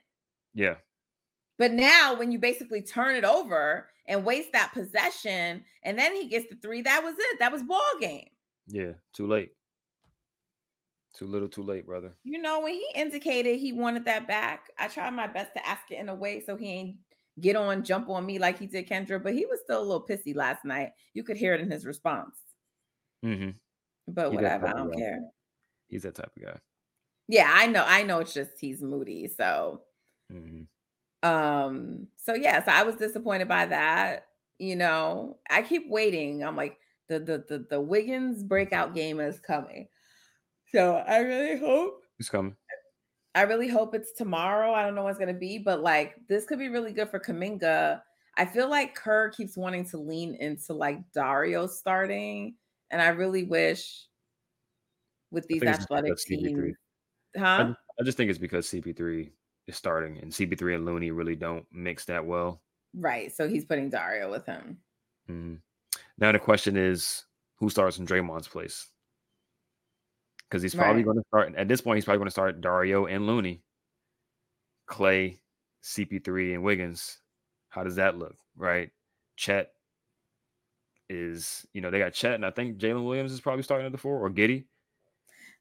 Yeah. 0.54 0.76
But 1.58 1.72
now, 1.72 2.16
when 2.16 2.32
you 2.32 2.40
basically 2.40 2.82
turn 2.82 3.16
it 3.16 3.24
over 3.24 3.90
and 4.08 4.26
waste 4.26 4.52
that 4.54 4.74
possession, 4.74 5.64
and 5.84 5.98
then 5.98 6.16
he 6.16 6.28
gets 6.28 6.48
the 6.50 6.56
three, 6.58 6.82
that 6.82 7.04
was 7.04 7.16
it. 7.18 7.40
That 7.40 7.52
was 7.52 7.64
ball 7.64 7.82
game. 8.00 8.30
Yeah. 8.68 8.94
Too 9.14 9.28
late. 9.28 9.54
Too 11.14 11.26
little, 11.28 11.48
too 11.48 11.64
late, 11.64 11.86
brother. 11.86 12.14
You 12.24 12.42
know, 12.42 12.60
when 12.62 12.74
he 12.74 12.86
indicated 12.94 13.58
he 13.60 13.72
wanted 13.72 14.06
that 14.06 14.28
back, 14.28 14.70
I 14.78 14.88
tried 14.88 15.12
my 15.12 15.28
best 15.28 15.54
to 15.54 15.66
ask 15.66 15.90
it 15.92 16.00
in 16.00 16.10
a 16.10 16.16
way 16.16 16.42
so 16.42 16.56
he 16.58 16.68
ain't 16.72 16.98
get 17.40 17.56
on, 17.56 17.84
jump 17.84 18.10
on 18.10 18.26
me 18.26 18.40
like 18.40 18.60
he 18.60 18.68
did 18.68 18.88
Kendra, 18.88 19.22
but 19.22 19.34
he 19.34 19.46
was 19.46 19.60
still 19.64 19.80
a 19.82 19.84
little 19.84 20.06
pissy 20.06 20.36
last 20.36 20.66
night. 20.66 20.92
You 21.14 21.24
could 21.24 21.38
hear 21.38 21.54
it 21.54 21.62
in 21.62 21.72
his 21.72 21.86
response. 21.86 22.36
hmm 23.24 23.52
But 24.08 24.32
He 24.32 24.36
whatever, 24.36 24.68
I 24.68 24.74
don't 24.74 24.92
guy. 24.92 24.98
care. 24.98 25.20
He's 25.88 26.04
that 26.04 26.16
type 26.16 26.36
of 26.36 26.44
guy. 26.44 26.60
Yeah, 27.28 27.50
I 27.54 27.68
know. 27.68 27.84
I 27.86 28.04
know 28.04 28.20
it's 28.20 28.34
just 28.34 28.52
he's 28.60 28.82
moody. 28.82 29.28
So 29.28 29.84
hmm 30.30 30.64
um, 31.26 32.08
so 32.18 32.36
yeah, 32.36 32.64
so 32.64 32.72
I 32.72 32.84
was 32.84 32.96
disappointed 32.96 33.48
by 33.48 33.66
that. 33.66 34.28
You 34.60 34.76
know, 34.76 35.40
I 35.50 35.64
keep 35.64 35.90
waiting. 35.90 36.44
I'm 36.44 36.56
like, 36.56 36.78
the 37.08 37.20
the 37.20 37.46
the, 37.48 37.66
the 37.70 37.82
Wiggins 37.82 38.44
breakout 38.44 38.94
game 38.94 39.20
is 39.20 39.40
coming. 39.40 39.88
So 40.72 40.98
I 40.98 41.20
really 41.20 41.60
hope 41.60 42.04
it's 42.20 42.30
coming. 42.30 42.56
I 43.34 43.42
really 43.42 43.68
hope 43.68 43.96
it's 43.96 44.12
tomorrow. 44.14 44.72
I 44.74 44.84
don't 44.84 44.96
know 44.96 45.04
what's 45.04 45.18
gonna 45.18 45.34
be, 45.34 45.58
but 45.58 45.82
like 45.82 46.16
this 46.28 46.46
could 46.46 46.60
be 46.60 46.70
really 46.70 46.94
good 46.94 47.10
for 47.10 47.20
Kuminga. 47.20 48.02
I 48.38 48.46
feel 48.46 48.70
like 48.70 48.96
Kerr 48.96 49.30
keeps 49.30 49.58
wanting 49.58 49.86
to 49.90 49.98
lean 49.98 50.36
into 50.36 50.74
like 50.74 51.12
Dario 51.12 51.66
starting, 51.66 52.56
and 52.92 53.02
I 53.02 53.08
really 53.08 53.44
wish 53.44 54.06
with 55.32 55.48
these 55.48 55.62
think 55.62 55.72
it's 55.72 55.80
just 55.80 55.92
athletic 55.92 56.18
teams, 56.18 56.76
huh? 57.36 57.64
ju- 57.66 57.76
I 58.00 58.04
just 58.04 58.16
think 58.16 58.30
it's 58.30 58.40
because 58.40 58.68
CP3 58.68 59.32
is 59.68 59.76
starting 59.76 60.18
and 60.20 60.32
CP3 60.32 60.76
and 60.76 60.86
Looney 60.86 61.12
really 61.12 61.36
don't 61.36 61.66
mix 61.72 62.06
that 62.06 62.26
well. 62.26 62.62
Right. 62.94 63.34
So 63.36 63.48
he's 63.48 63.66
putting 63.66 63.90
Dario 63.90 64.30
with 64.32 64.46
him. 64.46 64.78
Mhm. 65.30 65.62
Now 66.18 66.32
the 66.32 66.40
question 66.40 66.78
is, 66.78 67.26
who 67.58 67.70
starts 67.70 67.98
in 67.98 68.06
Draymond's 68.06 68.48
place? 68.48 68.90
Because 70.48 70.62
he's 70.62 70.76
probably 70.76 70.98
Right. 71.04 71.06
going 71.06 71.18
to 71.18 71.28
start 71.28 71.56
at 71.56 71.68
this 71.68 71.82
point. 71.82 71.98
He's 71.98 72.06
probably 72.06 72.20
going 72.20 72.28
to 72.28 72.32
start 72.32 72.62
Dario 72.62 73.08
and 73.08 73.26
Looney. 73.26 73.64
Klay, 74.88 75.40
CP3, 75.82 76.54
and 76.54 76.64
Wiggins. 76.64 77.20
How 77.70 77.84
does 77.84 77.96
that 77.96 78.18
look? 78.18 78.38
Right. 78.56 78.92
Chet 79.36 79.74
is, 81.10 81.66
you 81.74 81.82
know, 81.82 81.90
they 81.90 82.00
got 82.00 82.14
Chet, 82.14 82.36
and 82.36 82.46
I 82.46 82.52
think 82.52 82.78
Jalen 82.78 83.06
Williams 83.06 83.32
is 83.32 83.42
probably 83.42 83.64
starting 83.64 83.86
at 83.86 83.92
the 83.92 83.98
four 83.98 84.20
or 84.24 84.30
Giddey. 84.30 84.66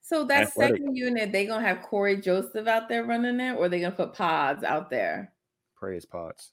So 0.05 0.23
that 0.27 0.49
Athletic. 0.49 0.77
second 0.77 0.97
unit, 0.97 1.33
they 1.33 1.47
gonna 1.47 1.67
have 1.67 1.81
Cory 1.81 2.21
Joseph 2.21 2.67
out 2.67 2.91
there 2.91 3.05
running 3.05 3.41
it, 3.41 3.57
or 3.57 3.71
they 3.71 3.81
gonna 3.81 3.95
put 3.95 4.13
Pods 4.13 4.63
out 4.63 4.91
there? 4.91 5.33
Praise 5.75 6.05
pods. 6.05 6.53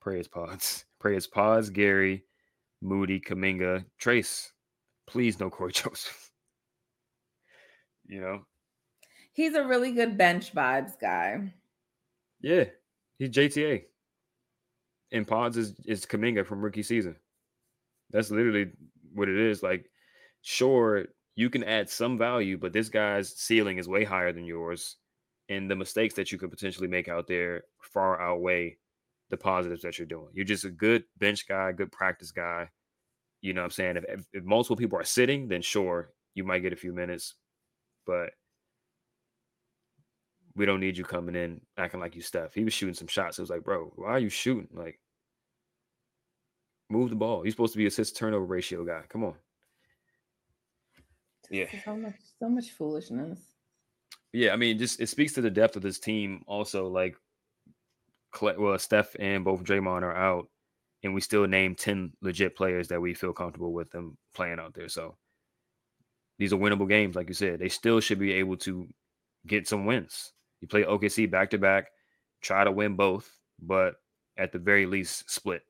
Praise 0.00 0.28
pods. 0.28 0.84
Praise 1.00 1.26
pods, 1.26 1.70
Gary, 1.70 2.22
Moody, 2.80 3.18
Kuminga, 3.18 3.84
Trayce. 4.00 4.52
Please 5.08 5.40
no 5.40 5.50
Cory 5.50 5.72
Joseph. 5.74 6.30
You 8.06 8.20
know? 8.20 8.46
He's 9.32 9.54
a 9.54 9.66
really 9.66 9.90
good 9.90 10.16
bench 10.16 10.54
vibes 10.54 10.92
guy. 11.00 11.52
Yeah. 12.40 12.66
He's 13.18 13.30
JTA. 13.30 13.86
And 15.10 15.26
pods 15.26 15.56
is, 15.56 15.74
is 15.84 16.06
Kuminga 16.06 16.46
from 16.46 16.62
rookie 16.62 16.84
season. 16.84 17.16
That's 18.12 18.30
literally 18.30 18.70
what 19.12 19.28
it 19.28 19.36
is. 19.36 19.64
Like, 19.64 19.90
sure, 20.42 21.06
you 21.36 21.50
can 21.50 21.62
add 21.62 21.88
some 21.88 22.16
value, 22.16 22.56
but 22.56 22.72
this 22.72 22.88
guy's 22.88 23.36
ceiling 23.36 23.76
is 23.78 23.86
way 23.86 24.04
higher 24.04 24.32
than 24.32 24.44
yours. 24.44 24.96
And 25.48 25.70
the 25.70 25.76
mistakes 25.76 26.14
that 26.14 26.32
you 26.32 26.38
could 26.38 26.50
potentially 26.50 26.88
make 26.88 27.08
out 27.08 27.28
there 27.28 27.64
far 27.80 28.20
outweigh 28.20 28.78
the 29.28 29.36
positives 29.36 29.82
that 29.82 29.98
you're 29.98 30.06
doing. 30.06 30.28
You're 30.32 30.44
just 30.44 30.64
a 30.64 30.70
good 30.70 31.04
bench 31.18 31.46
guy, 31.46 31.70
good 31.72 31.92
practice 31.92 32.32
guy. 32.32 32.68
You 33.42 33.52
know 33.52 33.60
what 33.60 33.66
I'm 33.66 33.70
saying? 33.70 33.96
If, 34.08 34.26
if, 34.32 34.44
multiple 34.44 34.76
people 34.76 34.98
are 34.98 35.04
sitting, 35.04 35.46
then 35.46 35.62
sure, 35.62 36.10
you 36.34 36.42
might 36.42 36.60
get 36.60 36.72
a 36.72 36.76
few 36.76 36.92
minutes, 36.92 37.34
but 38.06 38.30
we 40.56 40.64
don't 40.64 40.80
need 40.80 40.96
you 40.96 41.04
coming 41.04 41.36
in 41.36 41.60
acting 41.76 42.00
like 42.00 42.16
you 42.16 42.22
stuff. 42.22 42.54
He 42.54 42.64
was 42.64 42.72
shooting 42.72 42.94
some 42.94 43.08
shots. 43.08 43.38
It 43.38 43.42
was 43.42 43.50
like, 43.50 43.62
bro, 43.62 43.92
why 43.96 44.08
are 44.12 44.18
you 44.18 44.30
shooting? 44.30 44.68
Like, 44.72 44.98
move 46.88 47.10
the 47.10 47.16
ball. 47.16 47.44
You're 47.44 47.50
supposed 47.50 47.74
to 47.74 47.78
be 47.78 47.86
assist 47.86 48.16
turnover 48.16 48.46
ratio 48.46 48.84
guy. 48.84 49.02
Come 49.08 49.22
on. 49.22 49.34
Yeah. 51.50 51.66
So 51.84 51.96
much, 51.96 52.14
so 52.38 52.48
much 52.48 52.70
foolishness. 52.70 53.40
Yeah, 54.32 54.52
I 54.52 54.56
mean, 54.56 54.78
just 54.78 55.00
it 55.00 55.08
speaks 55.08 55.32
to 55.34 55.40
the 55.40 55.50
depth 55.50 55.76
of 55.76 55.82
this 55.82 55.98
team. 55.98 56.42
Also, 56.46 56.88
like, 56.88 57.16
well, 58.40 58.78
Steph 58.78 59.16
and 59.18 59.44
both 59.44 59.64
Draymond 59.64 60.02
are 60.02 60.14
out, 60.14 60.48
and 61.02 61.14
we 61.14 61.20
still 61.20 61.46
name 61.46 61.74
ten 61.74 62.12
legit 62.20 62.56
players 62.56 62.88
that 62.88 63.00
we 63.00 63.14
feel 63.14 63.32
comfortable 63.32 63.72
with 63.72 63.90
them 63.90 64.18
playing 64.34 64.58
out 64.58 64.74
there. 64.74 64.88
So 64.88 65.16
these 66.38 66.52
are 66.52 66.58
winnable 66.58 66.88
games, 66.88 67.16
like 67.16 67.28
you 67.28 67.34
said. 67.34 67.58
They 67.58 67.68
still 67.70 68.00
should 68.00 68.18
be 68.18 68.32
able 68.32 68.56
to 68.58 68.86
get 69.46 69.66
some 69.66 69.86
wins. 69.86 70.32
You 70.60 70.68
play 70.68 70.82
OKC 70.84 71.30
back 71.30 71.50
to 71.50 71.58
back, 71.58 71.86
try 72.42 72.64
to 72.64 72.72
win 72.72 72.94
both, 72.96 73.30
but 73.62 73.94
at 74.36 74.52
the 74.52 74.58
very 74.58 74.84
least, 74.84 75.30
split. 75.30 75.62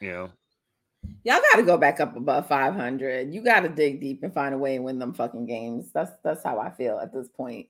You 0.00 0.12
know, 0.12 0.30
Y'all 1.22 1.40
got 1.50 1.56
to 1.56 1.62
go 1.62 1.76
back 1.76 2.00
up 2.00 2.16
above 2.16 2.46
500. 2.48 3.32
You 3.32 3.42
got 3.42 3.60
to 3.60 3.68
dig 3.68 4.00
deep 4.00 4.22
and 4.22 4.32
find 4.32 4.54
a 4.54 4.58
way 4.58 4.76
and 4.76 4.84
win 4.84 4.98
them 4.98 5.12
fucking 5.12 5.46
games. 5.46 5.90
That's 5.92 6.12
that's 6.24 6.42
how 6.42 6.58
I 6.58 6.70
feel 6.70 6.98
at 6.98 7.12
this 7.12 7.28
point. 7.28 7.66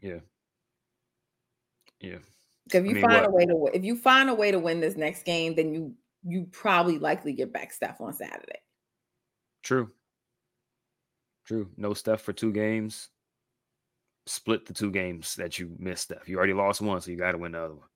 yeah, 0.00 0.20
yeah. 2.00 2.18
If 2.72 2.84
you 2.84 2.94
mean, 2.94 3.02
find 3.02 3.22
what? 3.22 3.28
a 3.28 3.30
way 3.30 3.46
to 3.46 3.70
if 3.74 3.84
you 3.84 3.96
find 3.96 4.30
a 4.30 4.34
way 4.34 4.50
to 4.50 4.58
win 4.58 4.80
this 4.80 4.96
next 4.96 5.24
game, 5.24 5.54
then 5.54 5.74
you 5.74 5.94
you 6.22 6.46
probably 6.52 6.98
likely 6.98 7.32
get 7.32 7.52
back 7.52 7.72
Steph 7.72 8.00
on 8.00 8.12
Saturday. 8.12 8.60
True. 9.62 9.90
True. 11.46 11.68
No 11.76 11.94
Steph 11.94 12.20
for 12.20 12.32
two 12.32 12.52
games. 12.52 13.08
Split 14.26 14.66
the 14.66 14.74
two 14.74 14.92
games 14.92 15.34
that 15.36 15.58
you 15.58 15.74
missed 15.78 16.04
Steph. 16.04 16.28
You 16.28 16.38
already 16.38 16.52
lost 16.52 16.80
one, 16.80 17.00
so 17.00 17.10
you 17.10 17.16
got 17.16 17.32
to 17.32 17.38
win 17.38 17.52
the 17.52 17.64
other 17.64 17.74
one. 17.74 17.88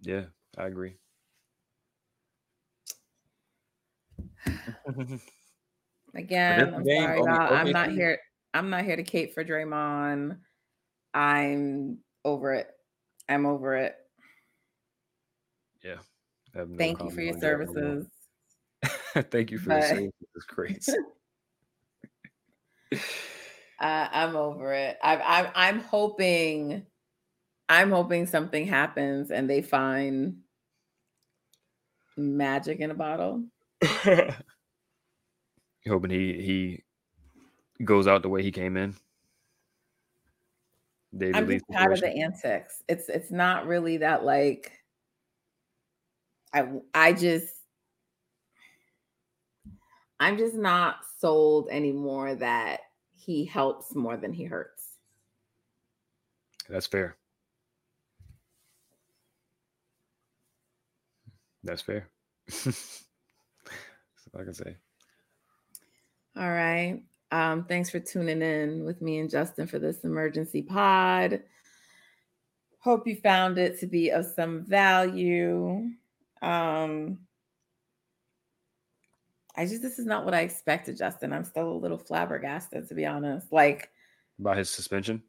Yeah, 0.00 0.24
I 0.56 0.66
agree. 0.66 0.94
Again, 6.14 6.74
I'm 6.74 6.84
game, 6.84 7.02
sorry, 7.02 7.18
y'all. 7.18 7.28
I'm 7.54 7.70
not 7.70 7.90
here. 7.90 8.18
I'm 8.54 8.70
not 8.70 8.84
here 8.84 8.96
to 8.96 9.02
cape 9.02 9.34
for 9.34 9.44
Draymond. 9.44 10.38
I'm 11.14 11.98
over 12.24 12.54
it. 12.54 12.68
I'm 13.28 13.44
over 13.46 13.76
it. 13.76 13.94
yeah. 15.84 15.96
I 16.54 16.58
have 16.60 16.70
no 16.70 16.78
Thank 16.78 17.02
you 17.02 17.10
for 17.10 17.20
your 17.20 17.34
comment 17.34 17.68
on 17.68 17.74
that 17.74 17.82
no 17.82 17.90
more. 17.90 18.06
services. 18.84 19.26
Thank 19.30 19.50
you 19.50 19.58
for 19.58 19.70
your 19.70 19.80
But- 19.80 19.88
services. 19.88 20.12
It's 20.34 20.44
crazy. 20.46 20.92
Uh, 22.92 22.96
I'm 24.12 24.34
over 24.34 24.72
it. 24.72 24.96
I, 25.02 25.16
I, 25.16 25.68
I'm 25.68 25.80
hoping, 25.80 26.86
I'm 27.68 27.90
hoping 27.90 28.26
something 28.26 28.66
happens 28.66 29.30
and 29.30 29.48
they 29.48 29.60
find 29.60 30.38
magic 32.16 32.80
in 32.80 32.90
a 32.90 32.94
bottle. 32.94 33.44
Hoping 35.86 36.10
he 36.10 36.82
he 37.78 37.84
goes 37.84 38.06
out 38.06 38.22
the 38.22 38.28
way 38.28 38.42
he 38.42 38.50
came 38.50 38.76
in. 38.76 38.94
David 41.16 41.36
I'm 41.36 41.48
just 41.48 41.64
tired 41.72 41.92
of 41.92 42.00
the 42.00 42.08
antics. 42.08 42.82
It's 42.88 43.08
it's 43.08 43.30
not 43.30 43.66
really 43.66 43.98
that 43.98 44.24
like. 44.24 44.72
I 46.52 46.68
I 46.94 47.12
just. 47.12 47.54
I'm 50.20 50.36
just 50.36 50.54
not 50.54 50.96
sold 51.20 51.68
anymore 51.70 52.34
that 52.34 52.80
he 53.14 53.44
helps 53.44 53.94
more 53.94 54.16
than 54.16 54.32
he 54.32 54.44
hurts. 54.44 54.96
That's 56.68 56.86
fair. 56.86 57.16
That's 61.62 61.82
fair. 61.82 62.08
All 64.34 64.40
I 64.40 64.44
can 64.44 64.54
say. 64.54 64.76
All 66.36 66.48
right. 66.50 67.02
Um, 67.30 67.64
thanks 67.64 67.90
for 67.90 68.00
tuning 68.00 68.40
in 68.42 68.84
with 68.84 69.02
me 69.02 69.18
and 69.18 69.28
Justin 69.30 69.66
for 69.66 69.78
this 69.78 70.04
emergency 70.04 70.62
pod. 70.62 71.42
Hope 72.80 73.06
you 73.06 73.16
found 73.16 73.58
it 73.58 73.78
to 73.80 73.86
be 73.86 74.10
of 74.10 74.24
some 74.24 74.64
value. 74.64 75.90
Um, 76.40 77.18
I 79.56 79.66
just 79.66 79.82
this 79.82 79.98
is 79.98 80.06
not 80.06 80.24
what 80.24 80.34
I 80.34 80.40
expected, 80.42 80.96
Justin. 80.96 81.32
I'm 81.32 81.44
still 81.44 81.70
a 81.72 81.74
little 81.74 81.98
flabbergasted, 81.98 82.88
to 82.88 82.94
be 82.94 83.04
honest. 83.04 83.52
Like, 83.52 83.90
by 84.38 84.56
his 84.56 84.70
suspension. 84.70 85.22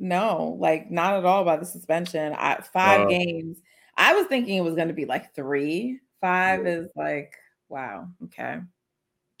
no, 0.00 0.56
like 0.60 0.90
not 0.90 1.14
at 1.14 1.24
all 1.24 1.44
by 1.44 1.56
the 1.56 1.64
suspension. 1.64 2.34
I, 2.36 2.56
five 2.60 3.02
Wow. 3.02 3.08
games. 3.08 3.58
I 3.96 4.14
was 4.14 4.26
thinking 4.26 4.56
it 4.56 4.62
was 4.64 4.74
going 4.74 4.88
to 4.88 4.94
be 4.94 5.04
like 5.06 5.34
three. 5.34 6.00
Five 6.20 6.66
is 6.66 6.88
like, 6.96 7.34
wow, 7.68 8.08
okay. 8.24 8.60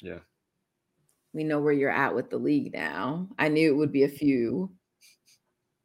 Yeah. 0.00 0.18
we 1.32 1.44
know 1.44 1.60
where 1.60 1.72
you're 1.72 1.90
at 1.90 2.14
with 2.14 2.30
the 2.30 2.38
league 2.38 2.72
now. 2.72 3.28
I 3.38 3.48
knew 3.48 3.70
it 3.72 3.76
would 3.76 3.92
be 3.92 4.04
a 4.04 4.08
few. 4.08 4.70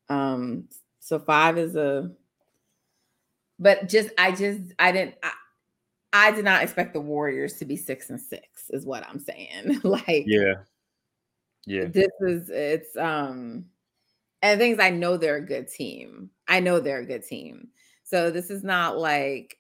Um, 0.09 0.65
so 0.99 1.19
five 1.19 1.57
is 1.57 1.75
a, 1.75 2.11
but 3.59 3.87
just 3.87 4.09
I 4.17 4.31
just 4.31 4.61
I 4.79 4.91
didn't 4.91 5.15
I, 5.23 5.31
I 6.13 6.31
did 6.31 6.45
not 6.45 6.61
expect 6.63 6.93
the 6.93 7.01
Warriors 7.01 7.53
to 7.55 7.65
be 7.65 7.75
six 7.75 8.09
and 8.09 8.19
six, 8.19 8.69
is 8.69 8.85
what 8.85 9.07
I'm 9.07 9.19
saying. 9.19 9.81
like, 9.83 10.25
Yeah. 10.27 10.55
Yeah. 11.65 11.85
this 11.85 12.11
is 12.21 12.49
it's 12.49 12.95
um, 12.97 13.65
and 14.41 14.59
things 14.59 14.79
I 14.79 14.89
know 14.89 15.17
they're 15.17 15.37
a 15.37 15.45
good 15.45 15.69
team. 15.69 16.29
I 16.47 16.59
know 16.59 16.79
they're 16.79 16.99
a 16.99 17.05
good 17.05 17.25
team. 17.25 17.69
So 18.03 18.29
this 18.29 18.49
is 18.51 18.63
not 18.63 18.97
like 18.97 19.57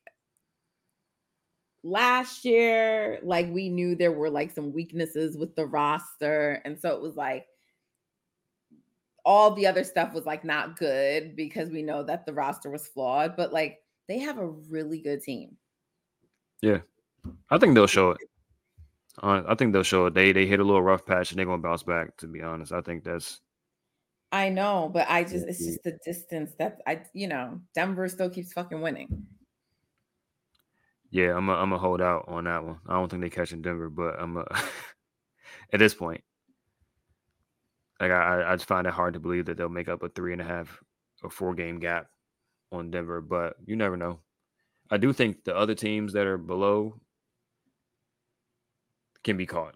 last 1.83 2.45
year, 2.45 3.19
like 3.23 3.49
we 3.51 3.69
knew 3.69 3.95
there 3.95 4.11
were 4.11 4.29
like 4.29 4.51
some 4.51 4.73
weaknesses 4.73 5.37
with 5.37 5.55
the 5.55 5.65
roster. 5.65 6.61
And 6.65 6.79
so 6.79 6.95
it 6.95 7.01
was 7.01 7.15
like 7.15 7.45
all 9.25 9.51
the 9.51 9.67
other 9.67 9.83
stuff 9.83 10.13
was 10.13 10.25
like 10.25 10.43
not 10.43 10.77
good 10.77 11.35
because 11.35 11.69
we 11.69 11.81
know 11.81 12.03
that 12.03 12.25
the 12.25 12.33
roster 12.33 12.69
was 12.69 12.87
flawed, 12.87 13.35
but 13.35 13.53
like 13.53 13.79
they 14.07 14.19
have 14.19 14.37
a 14.37 14.47
really 14.47 14.99
good 14.99 15.21
team. 15.21 15.57
Yeah. 16.61 16.79
I 17.49 17.57
think 17.57 17.75
they'll 17.75 17.87
show 17.87 18.11
it. 18.11 18.17
Uh, 19.21 19.43
I 19.47 19.53
think 19.53 19.73
they'll 19.73 19.83
show 19.83 20.07
it. 20.07 20.15
They 20.15 20.31
they 20.31 20.47
hit 20.47 20.59
a 20.59 20.63
little 20.63 20.81
rough 20.81 21.05
patch 21.05 21.29
and 21.29 21.37
they're 21.37 21.45
gonna 21.45 21.61
bounce 21.61 21.83
back. 21.83 22.17
To 22.17 22.25
be 22.25 22.41
honest, 22.41 22.71
I 22.71 22.81
think 22.81 23.03
that's 23.03 23.41
I 24.31 24.49
know, 24.49 24.89
but 24.91 25.05
I 25.07 25.23
just 25.23 25.45
it's 25.47 25.63
just 25.63 25.83
the 25.83 25.99
distance 26.03 26.53
that 26.57 26.79
I 26.87 27.03
you 27.13 27.27
know, 27.27 27.61
Denver 27.75 28.09
still 28.09 28.31
keeps 28.31 28.53
fucking 28.53 28.81
winning. 28.81 29.27
Yeah. 31.13 31.35
I'm 31.37 31.47
gonna 31.47 31.77
hold 31.77 32.01
out 32.01 32.25
on 32.27 32.45
that 32.45 32.65
one. 32.65 32.79
I 32.87 32.95
don't 32.95 33.09
think 33.09 33.21
they 33.23 33.29
catch 33.29 33.53
in 33.53 33.61
Denver, 33.61 33.89
but 33.89 34.19
I'm 34.19 34.37
a, 34.37 34.41
at 35.73 35.79
this 35.79 35.93
point, 35.93 36.23
like 37.99 38.11
I 38.11 38.41
I- 38.41 38.53
I 38.53 38.55
just 38.55 38.67
find 38.67 38.87
it 38.87 38.93
hard 38.93 39.13
to 39.15 39.19
believe 39.21 39.45
that 39.45 39.57
they'll 39.57 39.69
make 39.69 39.89
up 39.89 40.03
a 40.03 40.09
three 40.09 40.33
and 40.33 40.41
a 40.41 40.45
half 40.45 40.81
or 41.23 41.29
four 41.29 41.55
game 41.55 41.79
gap 41.79 42.07
on 42.71 42.91
Denver. 42.91 43.21
But 43.21 43.57
you 43.65 43.75
never 43.75 43.97
know. 43.97 44.19
I 44.91 44.97
do 44.97 45.13
think 45.13 45.43
the 45.45 45.55
other 45.57 45.75
teams 45.75 46.13
that 46.13 46.27
are 46.27 46.39
below 46.39 46.99
can 49.23 49.37
be 49.37 49.45
caught. 49.45 49.75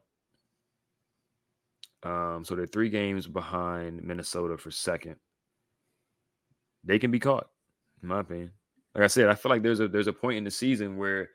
Um, 2.04 2.46
so 2.46 2.56
they're 2.56 2.68
three 2.68 2.90
games 2.90 3.28
behind 3.28 4.04
Minnesota 4.04 4.58
for 4.58 4.72
second. 4.72 5.18
they 6.84 7.00
can 7.00 7.12
be 7.12 7.20
caught, 7.20 7.50
in 8.02 8.10
my 8.10 8.22
opinion. 8.22 8.52
Like 8.98 9.04
I 9.04 9.08
said, 9.08 9.30
I 9.30 9.36
feel 9.36 9.52
like 9.52 9.62
there's 9.62 9.80
a 9.80 9.88
there's 9.88 10.08
a 10.08 10.14
point 10.14 10.38
in 10.40 10.44
the 10.44 10.52
season 10.52 10.98
where 10.98 11.30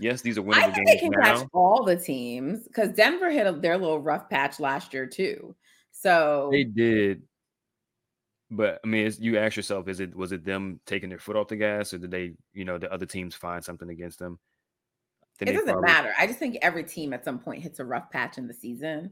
yes, 0.00 0.22
these 0.22 0.38
are 0.38 0.42
winnable 0.42 0.54
I 0.54 0.72
think 0.72 0.86
games 0.86 0.90
they 0.90 0.98
can 0.98 1.10
now. 1.10 1.22
catch 1.40 1.46
all 1.52 1.84
the 1.84 1.96
teams 1.96 2.64
because 2.66 2.88
Denver 2.94 3.30
hit 3.30 3.46
a, 3.46 3.52
their 3.52 3.76
little 3.76 4.00
rough 4.00 4.30
patch 4.30 4.58
last 4.58 4.94
year 4.94 5.06
too. 5.06 5.54
So 5.92 6.48
They 6.50 6.64
did, 6.64 7.22
but 8.50 8.80
I 8.84 8.88
mean, 8.88 9.12
you 9.20 9.36
ask 9.38 9.56
yourself, 9.56 9.86
is 9.88 10.00
it 10.00 10.16
was 10.16 10.32
it 10.32 10.44
them 10.44 10.80
taking 10.86 11.10
their 11.10 11.18
foot 11.18 11.36
off 11.36 11.48
the 11.48 11.56
gas, 11.56 11.92
or 11.92 11.98
did 11.98 12.10
they, 12.10 12.32
you 12.54 12.64
know, 12.64 12.78
the 12.78 12.90
other 12.92 13.06
teams 13.06 13.34
find 13.34 13.62
something 13.62 13.90
against 13.90 14.18
them? 14.18 14.38
Then 15.38 15.48
it 15.48 15.52
doesn't 15.52 15.68
probably- 15.68 15.86
matter. 15.86 16.14
I 16.18 16.26
just 16.26 16.38
think 16.38 16.56
every 16.62 16.84
team 16.84 17.12
at 17.12 17.22
some 17.24 17.38
point 17.38 17.62
hits 17.62 17.80
a 17.80 17.84
rough 17.84 18.10
patch 18.10 18.38
in 18.38 18.48
the 18.48 18.54
season 18.54 19.10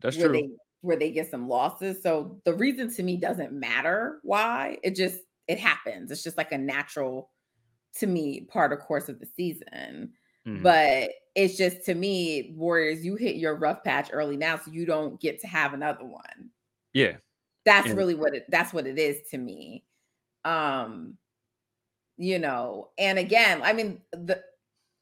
That's 0.00 0.16
where 0.16 0.28
true. 0.28 0.36
they 0.36 0.48
where 0.80 0.96
they 0.96 1.10
get 1.10 1.30
some 1.30 1.46
losses. 1.48 2.02
So 2.02 2.40
the 2.44 2.54
reason 2.54 2.90
to 2.94 3.02
me 3.02 3.16
doesn't 3.18 3.52
matter 3.52 4.20
why. 4.22 4.78
It 4.82 4.94
just 4.96 5.18
it 5.48 5.58
happens. 5.58 6.10
It's 6.10 6.22
just 6.22 6.36
like 6.38 6.52
a 6.52 6.58
natural 6.58 7.32
to 7.96 8.06
me 8.06 8.42
part 8.42 8.72
of 8.72 8.80
course 8.80 9.08
of 9.08 9.20
the 9.20 9.26
season. 9.26 10.14
Mhm. 10.46 10.62
But 10.62 11.10
it's 11.34 11.56
just 11.56 11.84
to 11.86 11.94
me, 11.94 12.54
Warriors, 12.56 13.04
you 13.04 13.16
hit 13.16 13.36
your 13.36 13.56
rough 13.56 13.84
patch 13.84 14.10
early 14.12 14.36
now, 14.36 14.58
so 14.58 14.70
you 14.72 14.86
don't 14.86 15.20
get 15.20 15.40
to 15.42 15.46
have 15.48 15.74
another 15.74 16.04
one. 16.04 16.50
yeah, 16.92 17.18
That's 17.64 17.88
Yeah. 17.88 17.94
really 17.94 18.14
what 18.14 18.34
it 18.34 18.46
that's 18.50 18.72
what 18.72 18.86
it 18.86 18.98
is 18.98 19.28
to 19.30 19.38
me. 19.38 19.86
Um, 20.44 21.18
you 22.16 22.38
know, 22.38 22.92
and 22.98 23.18
again, 23.18 23.62
I 23.62 23.72
mean 23.72 24.02
the 24.12 24.44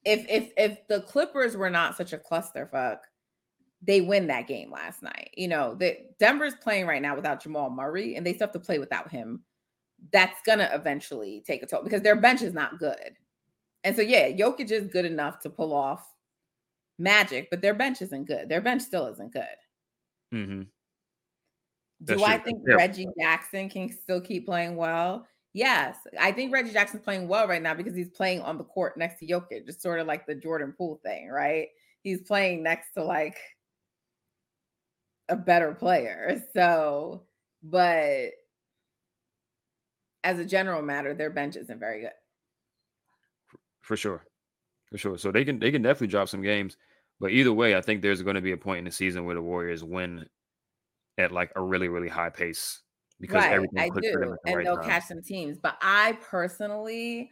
if 0.05 0.27
if 0.29 0.53
if 0.59 0.89
the 0.89 1.03
Clippers 1.03 1.57
were 1.57 1.71
not 1.71 1.97
such 1.97 2.13
a 2.15 2.19
clusterfuck, 2.19 3.01
they 3.83 4.03
win 4.03 4.29
that 4.29 4.49
game 4.49 4.73
last 4.73 5.03
night. 5.03 5.33
You 5.37 5.49
know, 5.49 5.77
that 5.77 6.19
Denver's 6.21 6.57
playing 6.57 6.87
right 6.89 7.03
now 7.03 7.17
without 7.17 7.43
Jamal 7.43 7.71
Murray, 7.71 8.17
and 8.17 8.27
they 8.27 8.35
still 8.35 8.49
have 8.49 8.55
to 8.55 8.61
play 8.61 8.81
without 8.81 9.11
him. 9.13 9.46
That's 10.13 10.41
gonna 10.43 10.71
eventually 10.73 11.43
take 11.47 11.63
a 11.63 11.67
toll 11.67 11.83
because 11.83 12.03
their 12.03 12.17
bench 12.17 12.43
is 12.43 12.55
not 12.55 12.79
good. 12.79 13.17
And 13.85 13.95
so 13.97 14.03
yeah, 14.03 14.31
Jokic 14.31 14.71
is 14.71 14.87
good 14.89 15.05
enough 15.05 15.41
to 15.41 15.51
pull 15.51 15.73
off 15.73 16.07
magic, 16.99 17.49
but 17.51 17.61
their 17.63 17.75
bench 17.75 18.03
isn't 18.03 18.25
good. 18.27 18.49
Their 18.49 18.61
bench 18.61 18.83
still 18.83 19.07
isn't 19.07 19.33
good. 19.33 19.47
hmm 20.33 20.63
Do 22.05 22.19
That's 22.19 22.23
I 22.23 22.37
true. 22.37 22.45
think 22.45 22.63
Yeah. 22.67 22.75
Reggie 22.77 23.09
Jackson 23.19 23.69
can 23.69 23.91
still 23.93 24.21
keep 24.21 24.47
playing 24.47 24.77
well? 24.77 25.27
Yes, 25.53 25.97
I 26.21 26.33
think 26.33 26.53
Reggie 26.53 26.73
Jackson's 26.73 27.03
playing 27.03 27.29
well 27.29 27.49
right 27.49 27.63
now 27.63 27.73
because 27.75 27.95
he's 27.95 28.11
playing 28.11 28.43
on 28.43 28.59
the 28.59 28.65
court 28.65 28.99
next 28.99 29.19
to 29.21 29.27
Jokic. 29.27 29.67
It's 29.67 29.83
sort 29.83 30.01
of 30.01 30.07
like 30.07 30.27
the 30.27 30.35
Jordan 30.35 30.75
Poole 30.77 31.01
thing, 31.03 31.29
right? 31.31 31.69
He's 32.03 32.21
playing 32.21 32.63
next 32.63 32.93
to 32.95 33.03
like 33.05 33.39
a 35.29 35.37
better 35.37 35.73
player. 35.75 36.43
So, 36.53 37.23
but 37.63 38.31
as 40.27 40.39
a 40.39 40.45
general 40.45 40.83
matter, 40.83 41.14
their 41.14 41.31
bench 41.31 41.57
isn't 41.57 41.79
very 41.79 42.01
good. 42.03 42.12
for 43.81 43.97
sure, 43.97 44.24
for 44.91 44.99
sure. 44.99 45.18
So 45.18 45.31
they 45.33 45.45
can 45.45 45.59
they 45.59 45.70
can 45.70 45.83
definitely 45.83 46.09
drop 46.09 46.29
some 46.29 46.43
games, 46.43 46.77
but 47.20 47.31
either 47.31 47.53
way, 47.53 47.77
I 47.77 47.81
think 47.81 48.03
there's 48.03 48.22
going 48.22 48.37
to 48.37 48.43
be 48.43 48.53
a 48.53 48.57
point 48.57 48.81
in 48.81 48.85
the 48.85 48.91
season 48.91 49.24
where 49.24 49.35
the 49.35 49.43
Warriors 49.43 49.85
win 49.85 50.27
at 51.18 51.33
like 51.33 51.53
a 51.57 51.62
really 51.62 51.89
really 51.89 52.09
high 52.09 52.31
pace 52.31 52.83
because 53.20 53.45
right, 53.45 53.53
everything 53.53 53.79
I 53.79 53.89
clicks 53.89 54.09
for 54.11 54.20
them 54.20 54.31
do, 54.31 54.37
the 54.45 54.51
and 54.51 54.57
right 54.57 54.64
they'll 54.64 54.77
time. 54.77 54.85
catch 54.85 55.05
some 55.05 55.22
teams. 55.22 55.59
But 55.59 55.77
I 55.81 56.18
personally, 56.22 57.31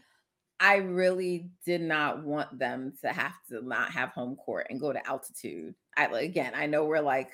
I 0.60 0.76
really 0.76 1.50
did 1.64 1.82
not 1.82 2.24
want 2.24 2.58
them 2.58 2.94
to 3.02 3.12
have 3.12 3.34
to 3.50 3.66
not 3.66 3.90
have 3.92 4.10
home 4.10 4.36
court 4.36 4.68
and 4.70 4.80
go 4.80 4.92
to 4.92 5.06
altitude. 5.06 5.74
I 5.96 6.06
again, 6.06 6.52
I 6.54 6.66
know 6.66 6.84
we're 6.84 7.00
like 7.00 7.30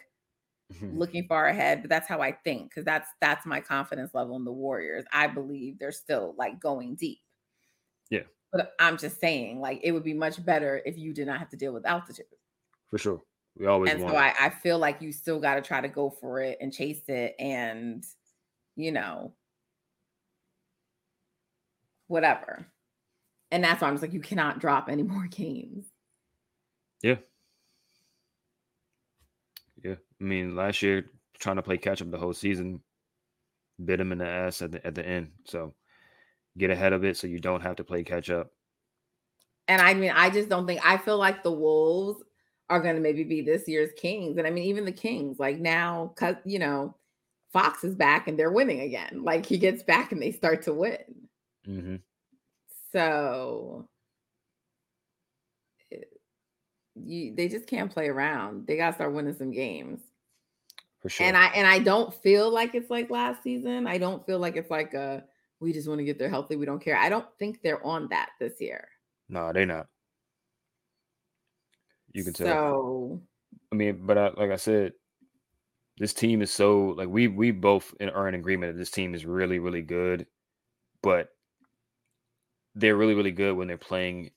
Mhm. 0.72 0.96
looking 0.98 1.26
far 1.26 1.46
ahead, 1.48 1.82
but 1.82 1.90
that's 1.90 2.06
how 2.08 2.20
I 2.20 2.32
think 2.32 2.70
because 2.70 2.84
that's 2.84 3.08
that's 3.20 3.44
my 3.46 3.60
confidence 3.60 4.14
level 4.14 4.36
in 4.36 4.44
the 4.44 4.52
Warriors. 4.52 5.04
I 5.12 5.26
believe 5.26 5.78
they're 5.78 5.92
still 5.92 6.34
like 6.38 6.60
going 6.60 6.94
deep. 6.94 7.20
Yeah. 8.10 8.22
But 8.52 8.72
I'm 8.80 8.96
just 8.98 9.20
saying, 9.20 9.60
like, 9.60 9.80
it 9.82 9.92
would 9.92 10.02
be 10.04 10.14
much 10.14 10.44
better 10.44 10.82
if 10.84 10.98
you 10.98 11.12
did 11.14 11.26
not 11.26 11.38
have 11.38 11.48
to 11.50 11.56
deal 11.56 11.72
with 11.72 11.86
altitude. 11.86 12.26
for 12.88 12.98
sure. 12.98 13.22
We 13.56 13.66
always 13.66 13.90
and 13.92 14.02
want. 14.02 14.14
so 14.14 14.18
I, 14.18 14.34
I 14.40 14.50
feel 14.50 14.78
like 14.78 15.02
you 15.02 15.12
still 15.12 15.38
got 15.40 15.56
to 15.56 15.60
try 15.62 15.80
to 15.80 15.88
go 15.88 16.10
for 16.10 16.40
it 16.40 16.58
and 16.60 16.72
chase 16.72 17.02
it 17.08 17.34
and 17.38 18.04
you 18.76 18.92
know 18.92 19.34
whatever 22.06 22.66
and 23.50 23.62
that's 23.62 23.80
why 23.82 23.88
i'm 23.88 23.94
just 23.94 24.02
like 24.02 24.12
you 24.12 24.20
cannot 24.20 24.58
drop 24.60 24.88
any 24.88 25.02
more 25.02 25.26
games 25.30 25.84
Yeah. 27.02 27.16
I 30.20 30.24
mean, 30.24 30.54
last 30.54 30.82
year 30.82 31.10
trying 31.38 31.56
to 31.56 31.62
play 31.62 31.78
catch 31.78 32.02
up 32.02 32.10
the 32.10 32.18
whole 32.18 32.34
season 32.34 32.82
bit 33.84 34.00
him 34.00 34.12
in 34.12 34.18
the 34.18 34.26
ass 34.28 34.62
at 34.62 34.72
the 34.72 34.86
at 34.86 34.94
the 34.94 35.06
end. 35.06 35.32
So 35.46 35.74
get 36.58 36.70
ahead 36.70 36.92
of 36.92 37.04
it 37.04 37.16
so 37.16 37.26
you 37.26 37.38
don't 37.38 37.62
have 37.62 37.76
to 37.76 37.84
play 37.84 38.04
catch 38.04 38.30
up. 38.30 38.52
and 39.68 39.80
i 39.80 39.94
mean 39.94 40.10
i 40.14 40.30
just 40.30 40.48
don't 40.48 40.66
think 40.66 40.80
i 40.84 40.96
feel 40.96 41.18
like 41.18 41.42
the 41.42 41.52
wolves 41.52 42.22
are 42.68 42.80
going 42.80 42.94
to 42.94 43.00
maybe 43.00 43.24
be 43.24 43.40
this 43.40 43.66
year's 43.68 43.90
kings 43.96 44.36
and 44.36 44.46
i 44.46 44.50
mean 44.50 44.64
even 44.64 44.84
the 44.84 44.92
kings 44.92 45.38
like 45.38 45.58
now 45.58 46.12
because 46.14 46.36
you 46.44 46.58
know 46.58 46.94
fox 47.52 47.84
is 47.84 47.94
back 47.94 48.28
and 48.28 48.38
they're 48.38 48.52
winning 48.52 48.80
again 48.80 49.22
like 49.24 49.44
he 49.44 49.58
gets 49.58 49.82
back 49.82 50.12
and 50.12 50.22
they 50.22 50.32
start 50.32 50.62
to 50.62 50.72
win 50.72 51.28
hmm 51.64 51.96
So 52.92 53.88
you 56.94 57.34
they 57.34 57.48
just 57.48 57.66
can't 57.66 57.90
play 57.92 58.08
around. 58.08 58.66
They 58.66 58.76
gotta 58.76 58.94
start 58.94 59.12
winning 59.12 59.34
some 59.34 59.50
games. 59.52 60.00
For 61.01 61.09
sure. 61.09 61.26
And 61.26 61.36
I 61.36 61.46
and 61.48 61.66
I 61.66 61.78
don't 61.78 62.12
feel 62.12 62.51
like 62.51 62.74
it's 62.74 62.90
like 62.90 63.11
last 63.11 63.42
season. 63.42 63.86
I 63.86 63.96
don't 63.98 64.24
feel 64.26 64.38
like 64.38 64.57
it's 64.57 64.70
like 64.70 64.92
a 64.94 65.24
we 65.59 65.72
just 65.72 65.88
want 65.88 65.98
to 65.98 66.05
get 66.05 66.18
there 66.18 66.28
healthy. 66.28 66.57
We 66.57 66.66
don't 66.66 66.82
care. 66.82 66.96
I 66.96 67.09
don't 67.09 67.26
think 67.38 67.62
they're 67.62 67.84
on 67.84 68.09
that 68.09 68.30
this 68.38 68.61
year. 68.61 68.88
no, 69.28 69.53
they're 69.53 69.66
not. 69.66 69.86
You 72.12 72.24
can 72.24 72.32
tell. 72.32 72.46
So 72.46 73.22
I 73.72 73.76
mean, 73.76 74.01
but 74.05 74.18
I, 74.18 74.30
like 74.36 74.51
I 74.51 74.57
said, 74.57 74.92
this 75.98 76.12
team 76.12 76.42
is 76.42 76.51
so 76.51 76.94
like 76.96 77.09
we 77.09 77.28
we 77.28 77.51
both 77.51 77.94
are 78.01 78.28
in 78.28 78.34
agreement 78.34 78.74
that 78.74 78.78
this 78.78 78.90
team 78.90 79.14
is 79.14 79.24
really 79.24 79.59
really 79.59 79.82
good, 79.82 80.26
but 81.03 81.28
they're 82.74 82.96
really 82.96 83.14
really 83.14 83.32
good 83.32 83.57
when 83.57 83.68
they're 83.68 83.78
playing 83.78 84.32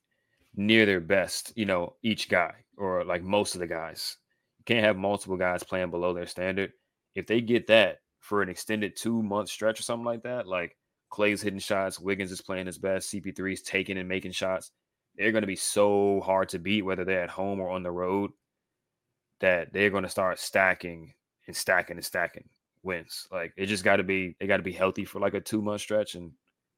near 0.55 0.86
their 0.86 1.01
best. 1.01 1.51
You 1.55 1.66
know, 1.66 1.95
each 2.03 2.30
guy 2.30 2.53
or 2.78 3.03
like 3.03 3.24
most 3.24 3.55
of 3.55 3.59
the 3.59 3.68
guys. 3.68 4.18
Can't 4.66 4.86
have 4.86 4.97
multiple 4.97 5.38
guys 5.38 5.64
playing 5.64 5.91
below 5.91 6.14
their 6.14 6.26
standard. 6.26 6.74
If 7.16 7.28
they 7.28 7.41
get 7.41 7.68
that 7.68 7.99
for 8.20 8.41
an 8.41 8.49
extended 8.49 8.95
two 8.95 9.22
month 9.22 9.49
stretch 9.49 9.80
or 9.80 9.84
something 9.84 10.05
like 10.05 10.24
that, 10.24 10.47
like 10.47 10.78
Klay's 11.11 11.41
hitting 11.41 11.59
shots, 11.59 11.99
Wiggins 11.99 12.32
is 12.32 12.41
playing 12.41 12.66
his 12.66 12.78
best, 12.78 13.11
CP3 13.11 13.53
is 13.53 13.61
taking 13.61 13.97
and 13.97 14.07
making 14.07 14.32
shots. 14.32 14.72
They're 15.16 15.32
going 15.32 15.43
to 15.43 15.47
be 15.47 15.55
so 15.55 16.22
hard 16.22 16.49
to 16.49 16.59
beat, 16.59 16.82
whether 16.82 17.05
they're 17.05 17.24
at 17.24 17.30
home 17.30 17.59
or 17.59 17.70
on 17.70 17.84
the 17.84 17.91
road 17.91 18.32
that 19.41 19.74
they're 19.74 19.89
going 19.89 20.03
to 20.03 20.09
start 20.09 20.39
stacking 20.39 21.14
and 21.47 21.55
stacking 21.55 21.97
and 21.97 22.05
stacking 22.05 22.49
wins. 22.82 23.28
Like 23.32 23.53
it 23.57 23.66
just 23.66 23.84
got 23.84 23.97
to 23.97 24.03
be 24.03 24.36
they 24.39 24.47
got 24.47 24.57
to 24.57 24.64
be 24.64 24.72
healthy 24.72 25.05
for 25.05 25.20
like 25.20 25.34
a 25.34 25.41
two 25.41 25.61
month 25.61 25.82
stretch 25.82 26.16
and 26.16 26.32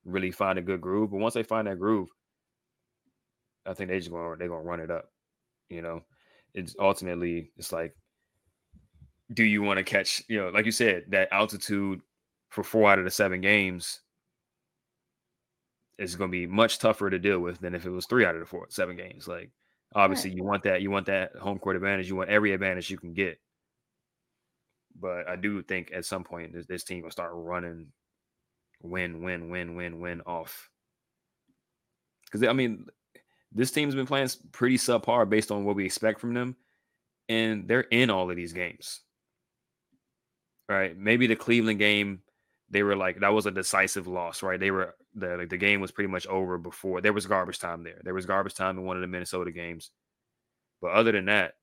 really 0.04 0.32
find 0.32 0.58
a 0.58 0.64
good 0.64 0.82
groove. 0.82 1.12
But 1.12 1.20
once 1.20 1.34
they 1.34 1.44
find 1.44 1.68
that 1.68 1.80
groove, 1.80 2.10
I 3.66 3.74
think 3.74 3.90
they 3.90 4.00
just 4.00 4.12
going 4.12 4.38
they're 4.38 4.48
going 4.48 4.64
to 4.64 4.68
run 4.68 4.80
it 4.80 4.92
up. 4.92 5.12
You 5.70 5.82
know, 5.82 6.02
it's 6.56 6.76
ultimately 6.80 7.52
it's 7.58 7.72
like, 7.72 7.96
do 9.34 9.44
you 9.44 9.62
want 9.62 9.78
to 9.78 9.84
catch? 9.84 10.24
You 10.28 10.42
know, 10.42 10.50
like 10.50 10.66
you 10.66 10.72
said, 10.72 11.04
that 11.10 11.30
altitude 11.32 12.02
for 12.50 12.64
four 12.64 12.90
out 12.90 12.98
of 12.98 13.06
the 13.06 13.12
seven 13.12 13.42
games 13.42 14.02
is 16.00 16.16
going 16.16 16.32
to 16.32 16.38
be 16.38 16.48
much 16.48 16.80
tougher 16.80 17.10
to 17.10 17.20
deal 17.20 17.40
with 17.40 17.60
than 17.60 17.76
if 17.76 17.86
it 17.86 17.90
was 17.92 18.08
three 18.08 18.26
out 18.26 18.34
of 18.34 18.40
the 18.40 18.46
four 18.48 18.66
seven 18.70 18.96
games. 18.96 19.28
Like 19.28 19.52
obviously 19.96 20.32
you 20.32 20.44
want 20.44 20.64
that 20.64 20.82
you 20.82 20.92
want 20.92 21.06
that 21.06 21.34
home 21.38 21.58
court 21.58 21.76
advantage 21.76 22.08
you 22.08 22.16
want 22.16 22.30
every 22.30 22.52
advantage 22.52 22.90
you 22.90 22.98
can 22.98 23.14
get 23.14 23.40
but 25.00 25.28
i 25.28 25.36
do 25.36 25.62
think 25.64 25.92
at 25.94 26.06
some 26.06 26.24
point 26.24 26.54
this, 26.54 26.66
this 26.66 26.84
team 26.84 27.04
will 27.04 27.12
start 27.12 27.32
running 27.34 27.88
win 28.82 29.24
win 29.24 29.50
win 29.50 29.76
win 29.76 30.00
win 30.00 30.22
off 30.22 30.70
because 32.26 32.46
i 32.48 32.54
mean 32.54 32.86
this 33.56 33.72
team's 33.72 33.96
been 33.96 34.06
playing 34.06 34.30
pretty 34.52 34.78
subpar 34.78 35.28
based 35.28 35.52
on 35.52 35.64
what 35.64 35.76
we 35.76 35.86
expect 35.86 36.20
from 36.20 36.34
them 36.34 36.56
and 37.30 37.68
they're 37.68 37.82
in 37.82 38.10
all 38.12 38.30
of 38.30 38.36
these 38.36 38.54
games. 38.54 39.02
Right? 40.70 40.96
Maybe 40.98 41.26
the 41.28 41.36
cleveland 41.36 41.80
game 41.80 42.22
they 42.70 42.82
were 42.84 42.96
like 42.96 43.20
that 43.20 43.34
was 43.34 43.46
a 43.46 43.52
decisive 43.52 44.08
loss 44.08 44.44
right? 44.44 44.60
They 44.60 44.72
were 44.72 44.96
the 45.14 45.38
like 45.38 45.50
the 45.50 45.58
game 45.58 45.82
was 45.82 45.92
pretty 45.92 46.10
much 46.10 46.28
over 46.28 46.58
before 46.58 47.00
there 47.02 47.14
was 47.14 47.26
garbage 47.28 47.60
time 47.60 47.84
there. 47.84 48.02
There 48.04 48.14
was 48.14 48.26
garbage 48.26 48.56
time 48.56 48.78
in 48.78 48.86
one 48.86 48.98
of 48.98 49.02
the 49.02 49.08
minnesota 49.08 49.52
games. 49.52 49.92
But 50.82 50.92
other 50.92 51.12
than 51.12 51.26
that 51.26 51.54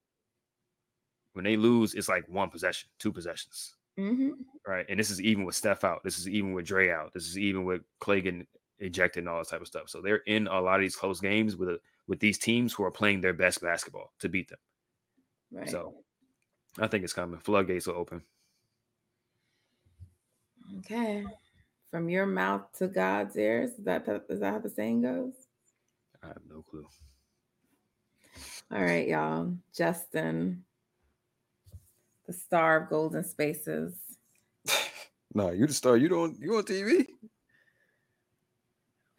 when 1.35 1.45
they 1.45 1.57
lose 1.57 1.95
it's 1.95 2.09
like 2.09 2.29
one 2.29 2.51
possession 2.51 2.89
two 2.99 3.13
possessions. 3.13 3.75
Mhm. 3.99 4.33
right? 4.67 4.87
And 4.89 4.99
this 4.99 5.11
is 5.11 5.21
even 5.21 5.45
with 5.45 5.55
steph 5.55 5.85
out. 5.85 6.03
This 6.03 6.19
is 6.19 6.27
even 6.29 6.55
with 6.55 6.65
Dre 6.65 6.89
out. 6.91 7.13
This 7.13 7.27
is 7.27 7.39
even 7.39 7.65
with 7.65 7.83
Klay 8.01 8.23
getting 8.23 8.47
ejected 8.83 9.23
and 9.23 9.29
all 9.29 9.39
this 9.39 9.49
type 9.49 9.61
of 9.61 9.67
stuff 9.67 9.89
so 9.89 10.01
they're 10.01 10.23
in 10.27 10.47
a 10.47 10.61
lot 10.61 10.77
of 10.77 10.81
these 10.83 10.97
close 10.97 11.21
games 11.21 11.57
with 11.57 11.69
a, 11.69 11.79
with 12.07 12.21
these 12.21 12.39
teams 12.39 12.73
who 12.73 12.85
are 12.85 12.91
playing 12.91 13.21
their 13.21 13.33
best 13.33 13.61
basketball 13.63 14.13
to 14.19 14.29
beat 14.29 14.49
them 14.49 14.59
right. 15.53 15.71
so 15.71 15.95
i 16.79 16.87
think 16.87 17.05
it's 17.05 17.13
coming 17.13 17.39
floodgates 17.41 17.87
will 17.87 17.95
open 17.95 18.23
okay. 20.79 21.25
From 21.91 22.09
your 22.09 22.27
mouth 22.27 22.63
to 22.79 22.89
God's 22.89 23.37
ears. 23.37 23.73
Is 23.73 23.85
that 23.85 24.09
is 24.29 24.41
that 24.41 24.53
how 24.53 24.59
the 24.59 24.71
saying 24.71 25.03
goes? 25.03 25.35
I 26.23 26.29
have 26.29 26.43
no 26.49 26.63
clue. 26.63 26.87
All 28.73 28.83
right, 28.83 29.07
y'all. 29.07 29.53
Justin, 29.77 30.65
the 32.27 32.33
star 32.33 32.83
of 32.83 32.89
Golden 32.89 33.25
Spaces. 33.25 33.95
no, 35.35 35.51
you're 35.51 35.67
the 35.67 35.75
star. 35.75 35.97
You 35.99 36.09
don't. 36.09 36.39
You 36.41 36.57
on 36.57 36.63
TV? 36.63 37.07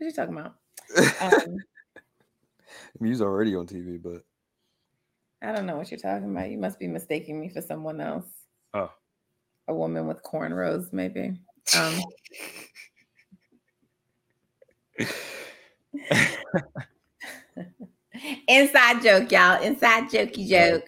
What 0.03 0.07
are 0.07 0.09
you 0.09 0.15
talking 0.15 0.37
about? 0.37 0.55
Um, 2.99 3.07
he's 3.07 3.21
already 3.21 3.55
on 3.55 3.65
TV, 3.65 4.01
but 4.03 4.21
I 5.41 5.53
don't 5.53 5.65
know 5.65 5.77
what 5.77 5.89
you're 5.89 5.99
talking 5.99 6.29
about. 6.29 6.51
You 6.51 6.57
must 6.57 6.77
be 6.77 6.87
mistaking 6.87 7.39
me 7.39 7.47
for 7.47 7.61
someone 7.61 8.01
else. 8.01 8.25
oh, 8.73 8.91
A 9.69 9.73
woman 9.73 10.05
with 10.05 10.21
cornrows, 10.21 10.91
maybe. 10.91 11.37
Um, 11.77 12.01
inside 18.49 19.01
joke, 19.01 19.31
y'all. 19.31 19.63
Inside 19.63 20.09
jokey 20.09 20.49
joke. 20.49 20.85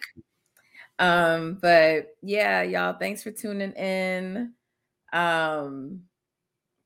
Um, 0.98 1.58
but 1.62 2.14
yeah, 2.22 2.62
y'all, 2.62 2.98
thanks 2.98 3.22
for 3.22 3.30
tuning 3.30 3.72
in. 3.72 4.52
Um, 5.10 6.02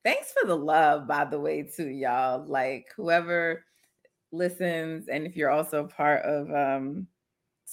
thanks 0.03 0.31
for 0.31 0.47
the 0.47 0.57
love, 0.57 1.07
by 1.07 1.25
the 1.25 1.39
way, 1.39 1.63
too, 1.63 1.89
y'all. 1.89 2.45
Like 2.45 2.87
whoever 2.95 3.65
listens, 4.31 5.07
and 5.07 5.25
if 5.25 5.35
you're 5.35 5.51
also 5.51 5.87
part 5.87 6.23
of 6.23 6.51
um 6.51 7.07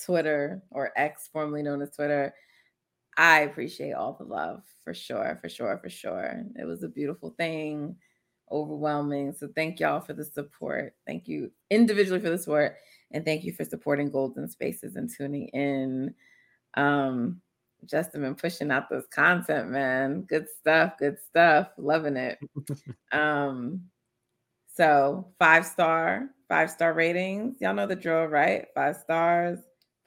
Twitter 0.05 0.63
or 0.71 0.93
X, 0.97 1.29
formerly 1.33 1.63
known 1.63 1.83
as 1.83 1.95
Twitter, 1.95 2.35
I 3.17 3.41
appreciate 3.41 3.93
all 3.93 4.15
the 4.15 4.25
love 4.25 4.63
for 4.85 4.95
sure, 4.95 5.39
for 5.43 5.49
sure, 5.49 5.79
for 5.83 5.91
sure. 5.91 6.45
It 6.57 6.65
was 6.65 6.83
a 6.83 6.89
beautiful 6.89 7.35
thing, 7.39 7.97
overwhelming. 8.51 9.33
So 9.33 9.49
thank 9.55 9.81
y'all 9.81 10.01
for 10.01 10.13
the 10.15 10.25
support. 10.25 10.95
Thank 11.07 11.29
you 11.29 11.51
individually 11.71 12.21
for 12.21 12.31
the 12.31 12.39
support, 12.39 12.77
and 13.11 13.25
thank 13.25 13.45
you 13.45 13.53
for 13.53 13.65
supporting 13.65 14.11
Golden 14.11 14.49
Spaces 14.49 14.97
and 14.97 15.11
tuning 15.11 15.49
in. 15.49 16.15
Um, 16.75 17.41
Justin 17.89 18.23
been 18.23 18.35
pushing 18.35 18.71
out 18.71 18.89
this 18.91 19.07
content, 19.11 19.71
man. 19.71 20.23
Good 20.23 20.47
stuff, 20.61 20.95
good 20.99 21.19
stuff. 21.29 21.69
Loving 21.79 22.17
it. 22.17 22.39
um, 23.13 23.83
so 24.75 25.29
five 25.39 25.67
star, 25.67 26.29
five 26.49 26.71
star 26.71 26.93
ratings. 26.95 27.57
Y'all 27.61 27.75
know 27.75 27.87
the 27.87 27.97
drill, 27.97 28.25
right? 28.27 28.67
Five 28.75 28.97
stars, 28.97 29.59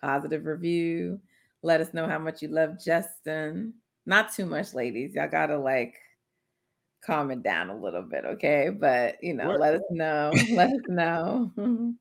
positive 0.01 0.45
review. 0.45 1.19
Let 1.63 1.81
us 1.81 1.93
know 1.93 2.07
how 2.07 2.19
much 2.19 2.41
you 2.41 2.47
love 2.47 2.83
Justin. 2.83 3.73
Not 4.05 4.33
too 4.33 4.45
much, 4.45 4.73
ladies. 4.73 5.13
Y'all 5.15 5.27
gotta 5.29 5.57
like 5.57 5.95
calm 7.05 7.31
it 7.31 7.43
down 7.43 7.69
a 7.69 7.75
little 7.75 8.03
bit, 8.03 8.25
okay? 8.25 8.69
But 8.69 9.23
you 9.23 9.33
know, 9.33 9.47
What? 9.49 9.59
let 9.59 9.75
us 9.75 9.81
know. 9.91 10.31
let 10.51 10.69
us 10.69 10.81
know. 10.87 11.51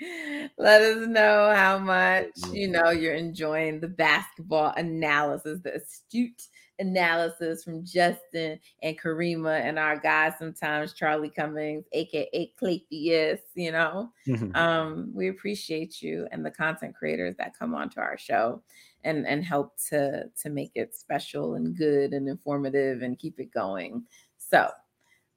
let 0.58 0.82
us 0.82 1.06
know 1.06 1.52
how 1.54 1.78
much 1.78 2.30
you 2.52 2.68
know 2.68 2.90
you're 2.90 3.14
enjoying 3.14 3.80
the 3.80 3.88
basketball 3.88 4.72
analysis, 4.76 5.60
the 5.62 5.74
astute 5.74 6.48
analysis 6.78 7.62
from 7.62 7.84
Justin 7.84 8.58
and 8.82 8.98
Karima 8.98 9.60
and 9.60 9.78
our 9.78 9.98
guy 9.98 10.32
sometimes 10.38 10.94
Charlie 10.94 11.30
Cummings, 11.30 11.84
aka 11.92 12.52
Claypius, 12.60 13.40
you 13.54 13.72
know. 13.72 14.10
Um, 14.54 15.10
we 15.14 15.28
appreciate 15.28 16.02
you 16.02 16.26
and 16.32 16.44
the 16.44 16.50
content 16.50 16.96
creators 16.96 17.36
that 17.36 17.58
come 17.58 17.74
onto 17.74 18.00
our 18.00 18.16
show 18.16 18.62
and 19.04 19.26
and 19.26 19.44
help 19.44 19.76
to 19.88 20.24
to 20.42 20.50
make 20.50 20.72
it 20.74 20.94
special 20.94 21.54
and 21.54 21.76
good 21.76 22.12
and 22.12 22.28
informative 22.28 23.02
and 23.02 23.18
keep 23.18 23.38
it 23.38 23.52
going. 23.52 24.04
So 24.38 24.70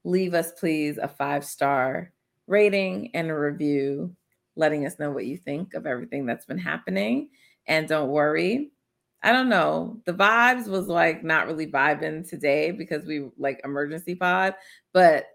leave 0.04 0.34
us 0.34 0.52
please 0.54 0.98
a 0.98 1.08
five 1.08 1.46
star 1.46 2.12
rating 2.48 3.12
and 3.14 3.30
a 3.30 3.38
review, 3.38 4.16
letting 4.56 4.86
us 4.86 5.00
know 5.00 5.12
what 5.12 5.26
you 5.26 5.38
think 5.38 5.74
of 5.74 5.86
everything 5.86 6.26
that's 6.26 6.46
been 6.46 6.58
happening. 6.58 7.30
And 7.68 7.88
don't 7.88 8.10
worry, 8.10 8.72
I 9.24 9.32
don't 9.32 9.50
know. 9.50 10.02
The 10.06 10.14
vibes 10.14 10.68
was 10.68 10.88
like 10.88 11.24
not 11.24 11.48
really 11.48 11.68
vibing 11.68 12.28
today 12.28 12.72
because 12.72 13.06
we 13.06 13.30
like 13.38 13.62
emergency 13.64 14.16
pod, 14.16 14.56
but 14.92 15.26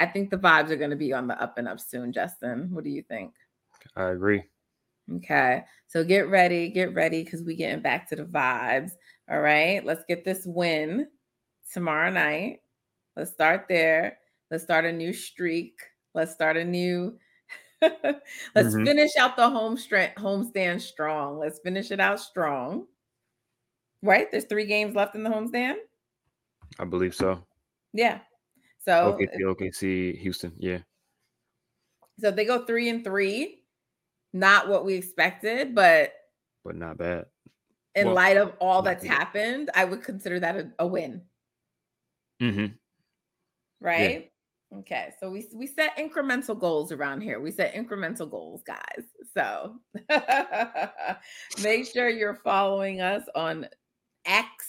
I 0.00 0.06
think 0.06 0.30
the 0.30 0.38
vibes 0.38 0.70
are 0.70 0.76
going 0.76 0.90
to 0.90 0.96
be 0.96 1.12
on 1.12 1.28
the 1.28 1.40
up 1.40 1.58
and 1.58 1.68
up 1.68 1.80
soon, 1.80 2.12
Justin. 2.12 2.68
What 2.72 2.84
do 2.84 2.90
you 2.90 3.02
think? 3.02 3.34
I 3.96 4.10
agree. 4.10 4.42
Okay. 5.16 5.64
So 5.86 6.04
get 6.04 6.28
ready, 6.28 6.68
get 6.68 6.94
ready 6.94 7.24
because 7.24 7.42
we 7.42 7.56
getting 7.56 7.80
back 7.80 8.08
to 8.08 8.16
the 8.16 8.24
vibes. 8.24 8.92
All 9.30 9.40
right. 9.40 9.84
Let's 9.84 10.04
get 10.06 10.24
this 10.24 10.42
win 10.44 11.06
tomorrow 11.72 12.10
night. 12.10 12.60
Let's 13.16 13.32
start 13.32 13.66
there. 13.68 14.18
Let's 14.50 14.64
start 14.64 14.84
a 14.84 14.92
new 14.92 15.12
streak. 15.12 15.78
Let's 16.14 16.32
start 16.32 16.56
a 16.56 16.64
new 16.64 17.18
let's 18.54 18.74
Mhm. 18.74 18.84
finish 18.86 19.10
out 19.18 19.36
the 19.36 19.48
home 19.48 19.76
strength 19.76 20.16
homestand 20.16 20.80
strong. 20.80 21.38
Let's 21.38 21.58
finish 21.60 21.90
it 21.90 22.00
out 22.00 22.20
strong. 22.20 22.86
Right? 24.02 24.30
There's 24.30 24.44
three 24.44 24.66
games 24.66 24.94
left 24.94 25.14
in 25.14 25.22
the 25.22 25.30
homestand. 25.30 25.76
I 26.78 26.84
believe 26.84 27.14
so. 27.14 27.44
Yeah. 27.92 28.20
So 28.84 29.16
OKC, 29.18 29.40
OKC, 29.44 30.18
Houston. 30.18 30.52
Yeah. 30.58 30.78
so 32.20 32.30
they 32.30 32.44
go 32.44 32.64
three 32.64 32.88
and 32.88 33.04
three. 33.04 33.64
Not 34.32 34.68
what 34.68 34.84
we 34.84 34.94
expected, 34.94 35.74
but 35.74 36.12
But 36.64 36.76
not 36.76 36.98
bad. 36.98 37.26
in 37.94 38.06
Well, 38.06 38.14
light 38.14 38.36
of 38.36 38.54
all 38.60 38.82
that's 38.82 39.04
happened, 39.04 39.70
I 39.74 39.84
would 39.84 40.02
consider 40.02 40.38
that 40.40 40.56
a, 40.56 40.72
a 40.80 40.86
win. 40.86 41.22
Mm-hmm. 42.40 42.66
right? 43.80 44.30
Okay, 44.76 45.12
so 45.18 45.30
we 45.30 45.46
we 45.54 45.66
set 45.66 45.96
incremental 45.96 46.58
goals 46.58 46.92
around 46.92 47.22
here. 47.22 47.40
We 47.40 47.50
set 47.50 47.74
incremental 47.74 48.30
goals, 48.30 48.62
guys. 48.64 49.04
So 49.32 49.76
make 51.62 51.86
sure 51.86 52.10
you're 52.10 52.40
following 52.44 53.00
us 53.00 53.22
on 53.34 53.66
X, 54.26 54.66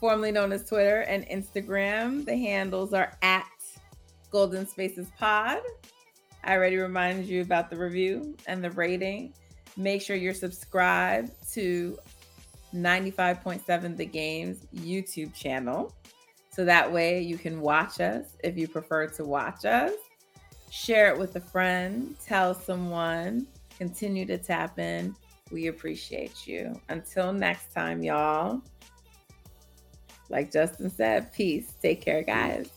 formerly 0.00 0.32
known 0.32 0.50
as 0.50 0.68
Twitter 0.68 1.02
and 1.02 1.24
Instagram. 1.28 2.24
The 2.24 2.36
handles 2.36 2.92
are 2.92 3.12
at 3.22 3.46
Golden 4.32 4.66
Spaces 4.66 5.08
Pod. 5.18 5.60
I 6.42 6.54
already 6.54 6.76
reminded 6.76 7.26
you 7.26 7.42
about 7.42 7.70
the 7.70 7.76
review 7.76 8.36
and 8.48 8.62
the 8.62 8.70
rating. 8.72 9.32
Make 9.76 10.02
sure 10.02 10.16
you're 10.16 10.34
subscribed 10.34 11.30
to 11.52 11.96
95.7 12.74 13.96
The 13.96 14.06
Game's 14.06 14.66
YouTube 14.74 15.32
channel. 15.32 15.94
So 16.56 16.64
that 16.64 16.90
way 16.90 17.20
you 17.20 17.36
can 17.36 17.60
watch 17.60 18.00
us 18.00 18.38
if 18.42 18.56
you 18.56 18.66
prefer 18.66 19.08
to 19.08 19.26
watch 19.26 19.66
us. 19.66 19.92
Share 20.70 21.12
it 21.12 21.18
with 21.18 21.36
a 21.36 21.40
friend, 21.40 22.16
tell 22.24 22.54
someone, 22.54 23.46
continue 23.76 24.24
to 24.24 24.38
tap 24.38 24.78
in. 24.78 25.14
We 25.50 25.66
appreciate 25.66 26.46
you. 26.46 26.80
Until 26.88 27.34
next 27.34 27.74
time, 27.74 28.02
y'all. 28.02 28.62
Like 30.30 30.50
Justin 30.50 30.88
said, 30.88 31.30
peace. 31.30 31.74
Take 31.82 32.00
care, 32.00 32.22
guys. 32.22 32.70